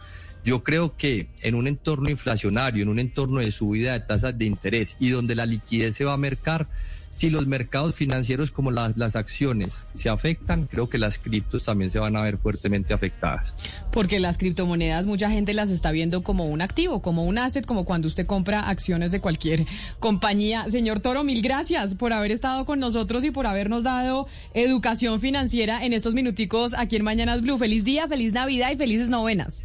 Yo 0.45 0.63
creo 0.63 0.95
que 0.95 1.27
en 1.41 1.55
un 1.55 1.67
entorno 1.67 2.09
inflacionario, 2.09 2.83
en 2.83 2.89
un 2.89 2.99
entorno 2.99 3.41
de 3.41 3.51
subida 3.51 3.91
de 3.91 3.99
tasas 3.99 4.37
de 4.37 4.45
interés 4.45 4.95
y 5.01 5.09
donde 5.09 5.35
la 5.35 5.45
liquidez 5.45 5.97
se 5.97 6.05
va 6.05 6.13
a 6.13 6.17
mercar, 6.17 6.69
si 7.09 7.29
los 7.29 7.47
mercados 7.47 7.95
financieros 7.95 8.51
como 8.51 8.71
las 8.71 9.15
acciones 9.15 9.83
se 9.93 10.09
afectan, 10.09 10.67
creo 10.67 10.89
que 10.89 10.97
las 10.97 11.17
criptos 11.17 11.63
también 11.63 11.91
se 11.91 11.99
van 11.99 12.15
a 12.15 12.23
ver 12.23 12.37
fuertemente 12.37 12.93
afectadas. 12.93 13.55
Porque 13.91 14.19
las 14.19 14.37
criptomonedas 14.37 15.05
mucha 15.05 15.29
gente 15.29 15.53
las 15.53 15.69
está 15.69 15.91
viendo 15.91 16.23
como 16.23 16.45
un 16.45 16.61
activo, 16.61 17.01
como 17.01 17.25
un 17.25 17.37
asset, 17.37 17.65
como 17.65 17.85
cuando 17.85 18.07
usted 18.07 18.25
compra 18.25 18.67
acciones 18.67 19.11
de 19.11 19.21
cualquier 19.21 19.65
compañía. 19.99 20.65
Señor 20.69 20.99
Toro, 20.99 21.23
mil 21.23 21.41
gracias 21.41 21.95
por 21.95 22.13
haber 22.13 22.31
estado 22.31 22.65
con 22.65 22.79
nosotros 22.79 23.23
y 23.23 23.31
por 23.31 23.47
habernos 23.47 23.83
dado 23.83 24.27
educación 24.53 25.19
financiera 25.19 25.83
en 25.85 25.93
estos 25.93 26.13
minuticos 26.13 26.73
aquí 26.73 26.95
en 26.95 27.03
Mañanas 27.03 27.41
Blue. 27.41 27.57
Feliz 27.57 27.83
día, 27.83 28.07
feliz 28.07 28.33
Navidad 28.33 28.71
y 28.71 28.77
felices 28.77 29.09
novenas. 29.09 29.63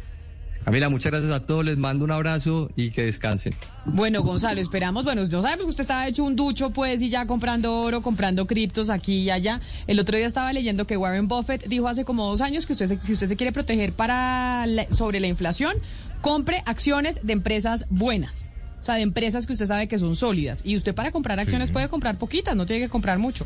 Camila, 0.63 0.87
muchas 0.87 1.11
gracias 1.11 1.31
a 1.31 1.41
todos, 1.41 1.65
les 1.65 1.77
mando 1.77 2.05
un 2.05 2.11
abrazo 2.11 2.69
y 2.75 2.91
que 2.91 3.03
descansen. 3.03 3.53
Bueno, 3.85 4.23
Gonzalo, 4.23 4.61
esperamos, 4.61 5.03
bueno, 5.03 5.23
no 5.23 5.41
sabemos 5.41 5.65
que 5.65 5.69
usted 5.71 5.83
estaba 5.83 6.07
hecho 6.07 6.23
un 6.23 6.37
ducho, 6.37 6.69
pues, 6.69 7.01
y 7.01 7.09
ya 7.09 7.25
comprando 7.25 7.81
oro, 7.81 8.01
comprando 8.01 8.47
criptos 8.47 8.89
aquí 8.89 9.23
y 9.23 9.29
allá. 9.29 9.59
El 9.87 9.99
otro 9.99 10.15
día 10.17 10.25
estaba 10.25 10.53
leyendo 10.53 10.87
que 10.87 10.95
Warren 10.95 11.27
Buffett 11.27 11.67
dijo 11.67 11.87
hace 11.89 12.05
como 12.05 12.25
dos 12.29 12.39
años 12.39 12.65
que 12.65 12.73
usted, 12.73 12.97
si 13.01 13.13
usted 13.13 13.27
se 13.27 13.35
quiere 13.35 13.51
proteger 13.51 13.91
para 13.91 14.65
sobre 14.91 15.19
la 15.19 15.27
inflación, 15.27 15.75
compre 16.21 16.63
acciones 16.65 17.19
de 17.23 17.33
empresas 17.33 17.85
buenas. 17.89 18.49
O 18.79 18.85
sea, 18.85 18.95
de 18.95 19.01
empresas 19.01 19.45
que 19.45 19.53
usted 19.53 19.65
sabe 19.65 19.87
que 19.87 19.99
son 19.99 20.15
sólidas. 20.15 20.61
Y 20.65 20.75
usted 20.75 20.93
para 20.93 21.11
comprar 21.11 21.39
acciones 21.39 21.71
puede 21.71 21.87
comprar 21.87 22.17
poquitas, 22.17 22.55
no 22.55 22.65
tiene 22.65 22.83
que 22.83 22.89
comprar 22.89 23.17
mucho. 23.17 23.45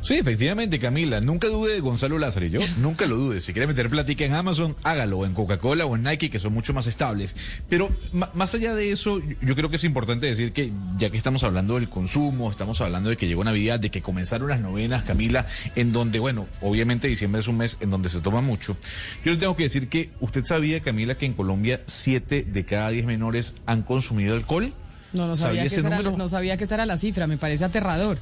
Sí, 0.00 0.14
efectivamente, 0.14 0.78
Camila. 0.78 1.20
Nunca 1.20 1.48
dude 1.48 1.74
de 1.74 1.80
Gonzalo 1.80 2.18
Lázaro 2.18 2.46
y 2.46 2.50
yo. 2.50 2.60
Nunca 2.78 3.06
lo 3.06 3.16
dude. 3.16 3.40
Si 3.40 3.52
quiere 3.52 3.66
meter 3.66 3.90
plática 3.90 4.24
en 4.24 4.34
Amazon, 4.34 4.76
hágalo. 4.84 5.26
En 5.26 5.34
Coca-Cola 5.34 5.86
o 5.86 5.96
en 5.96 6.04
Nike, 6.04 6.30
que 6.30 6.38
son 6.38 6.52
mucho 6.52 6.72
más 6.72 6.86
estables. 6.86 7.36
Pero 7.68 7.90
más 8.12 8.54
allá 8.54 8.74
de 8.74 8.92
eso, 8.92 9.20
yo 9.40 9.54
creo 9.54 9.68
que 9.68 9.76
es 9.76 9.84
importante 9.84 10.26
decir 10.26 10.52
que, 10.52 10.72
ya 10.98 11.10
que 11.10 11.16
estamos 11.16 11.42
hablando 11.44 11.74
del 11.74 11.88
consumo, 11.88 12.50
estamos 12.50 12.80
hablando 12.80 13.10
de 13.10 13.16
que 13.16 13.26
llegó 13.26 13.44
Navidad, 13.44 13.80
de 13.80 13.90
que 13.90 14.00
comenzaron 14.00 14.48
las 14.48 14.60
novenas, 14.60 15.02
Camila, 15.02 15.46
en 15.74 15.92
donde, 15.92 16.18
bueno, 16.20 16.46
obviamente 16.60 17.08
diciembre 17.08 17.40
es 17.40 17.48
un 17.48 17.58
mes 17.58 17.78
en 17.80 17.90
donde 17.90 18.08
se 18.08 18.20
toma 18.20 18.40
mucho. 18.40 18.76
Yo 19.24 19.32
le 19.32 19.38
tengo 19.38 19.56
que 19.56 19.64
decir 19.64 19.88
que 19.88 20.10
usted 20.20 20.44
sabía, 20.44 20.80
Camila, 20.80 21.16
que 21.16 21.26
en 21.26 21.34
Colombia 21.34 21.82
siete 21.86 22.44
de 22.44 22.64
cada 22.64 22.90
diez 22.90 23.04
menores 23.04 23.54
han 23.66 23.82
consumido 23.82 24.34
alcohol. 24.34 24.72
No, 25.12 25.26
no 25.26 25.36
sabía, 25.36 25.62
que 25.62 25.68
esa 25.68 25.80
era, 25.80 26.02
no 26.02 26.28
sabía 26.28 26.56
que 26.56 26.64
esa 26.64 26.74
era 26.74 26.86
la 26.86 26.98
cifra. 26.98 27.26
Me 27.26 27.38
parece 27.38 27.64
aterrador. 27.64 28.18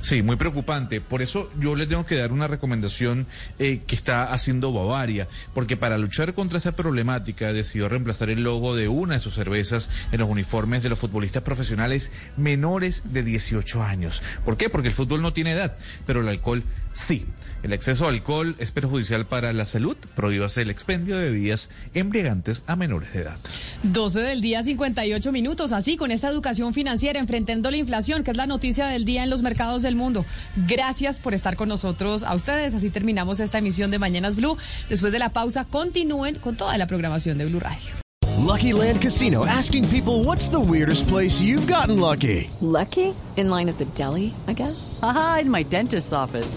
Sí, 0.00 0.22
muy 0.22 0.36
preocupante. 0.36 1.00
Por 1.00 1.22
eso 1.22 1.50
yo 1.60 1.74
le 1.74 1.86
tengo 1.86 2.06
que 2.06 2.16
dar 2.16 2.32
una 2.32 2.46
recomendación 2.46 3.26
eh, 3.58 3.82
que 3.86 3.94
está 3.94 4.32
haciendo 4.32 4.72
Bavaria, 4.72 5.28
porque 5.54 5.76
para 5.76 5.98
luchar 5.98 6.34
contra 6.34 6.58
esta 6.58 6.72
problemática 6.72 7.52
decidió 7.52 7.88
reemplazar 7.88 8.30
el 8.30 8.42
logo 8.42 8.76
de 8.76 8.88
una 8.88 9.14
de 9.14 9.20
sus 9.20 9.34
cervezas 9.34 9.90
en 10.12 10.20
los 10.20 10.28
uniformes 10.28 10.82
de 10.82 10.88
los 10.88 10.98
futbolistas 10.98 11.42
profesionales 11.42 12.12
menores 12.36 13.02
de 13.04 13.22
18 13.22 13.82
años. 13.82 14.22
¿Por 14.44 14.56
qué? 14.56 14.68
Porque 14.68 14.88
el 14.88 14.94
fútbol 14.94 15.22
no 15.22 15.32
tiene 15.32 15.52
edad, 15.52 15.76
pero 16.06 16.20
el 16.20 16.28
alcohol 16.28 16.62
sí. 16.98 17.26
El 17.62 17.72
exceso 17.72 18.04
de 18.04 18.10
alcohol 18.10 18.54
es 18.58 18.70
perjudicial 18.70 19.26
para 19.26 19.52
la 19.52 19.64
salud. 19.64 19.96
Prohíbase 20.14 20.62
el 20.62 20.70
expendio 20.70 21.16
de 21.16 21.30
bebidas 21.30 21.70
embriagantes 21.92 22.62
a 22.68 22.76
menores 22.76 23.12
de 23.12 23.22
edad. 23.22 23.36
12 23.82 24.20
del 24.20 24.40
día, 24.40 24.62
58 24.62 25.32
minutos. 25.32 25.72
Así, 25.72 25.96
con 25.96 26.12
esta 26.12 26.28
educación 26.28 26.72
financiera, 26.72 27.18
enfrentando 27.18 27.70
la 27.70 27.76
inflación, 27.76 28.22
que 28.22 28.30
es 28.30 28.36
la 28.36 28.46
noticia 28.46 28.86
del 28.86 29.04
día 29.04 29.24
en 29.24 29.30
los 29.30 29.42
mercados 29.42 29.82
del 29.82 29.96
mundo. 29.96 30.24
Gracias 30.68 31.18
por 31.18 31.34
estar 31.34 31.56
con 31.56 31.68
nosotros 31.68 32.22
a 32.22 32.34
ustedes. 32.34 32.74
Así 32.74 32.90
terminamos 32.90 33.40
esta 33.40 33.58
emisión 33.58 33.90
de 33.90 33.98
Mañanas 33.98 34.36
Blue. 34.36 34.56
Después 34.88 35.12
de 35.12 35.18
la 35.18 35.30
pausa, 35.30 35.64
continúen 35.64 36.36
con 36.36 36.56
toda 36.56 36.78
la 36.78 36.86
programación 36.86 37.38
de 37.38 37.46
Blue 37.46 37.60
Radio. 37.60 37.98
Lucky 38.38 38.72
Land 38.72 39.02
Casino, 39.02 39.44
asking 39.44 39.88
people 39.88 40.22
what's 40.22 40.48
the 40.48 40.60
weirdest 40.60 41.08
place 41.08 41.40
you've 41.40 41.66
gotten 41.66 41.98
lucky. 41.98 42.48
Lucky? 42.60 43.14
In 43.36 43.50
line 43.50 43.68
at 43.68 43.78
the 43.78 43.84
deli, 43.84 44.32
I 44.46 44.52
guess. 44.52 44.98
Aha, 45.02 45.40
in 45.42 45.50
my 45.50 45.64
dentist's 45.64 46.12
office. 46.12 46.56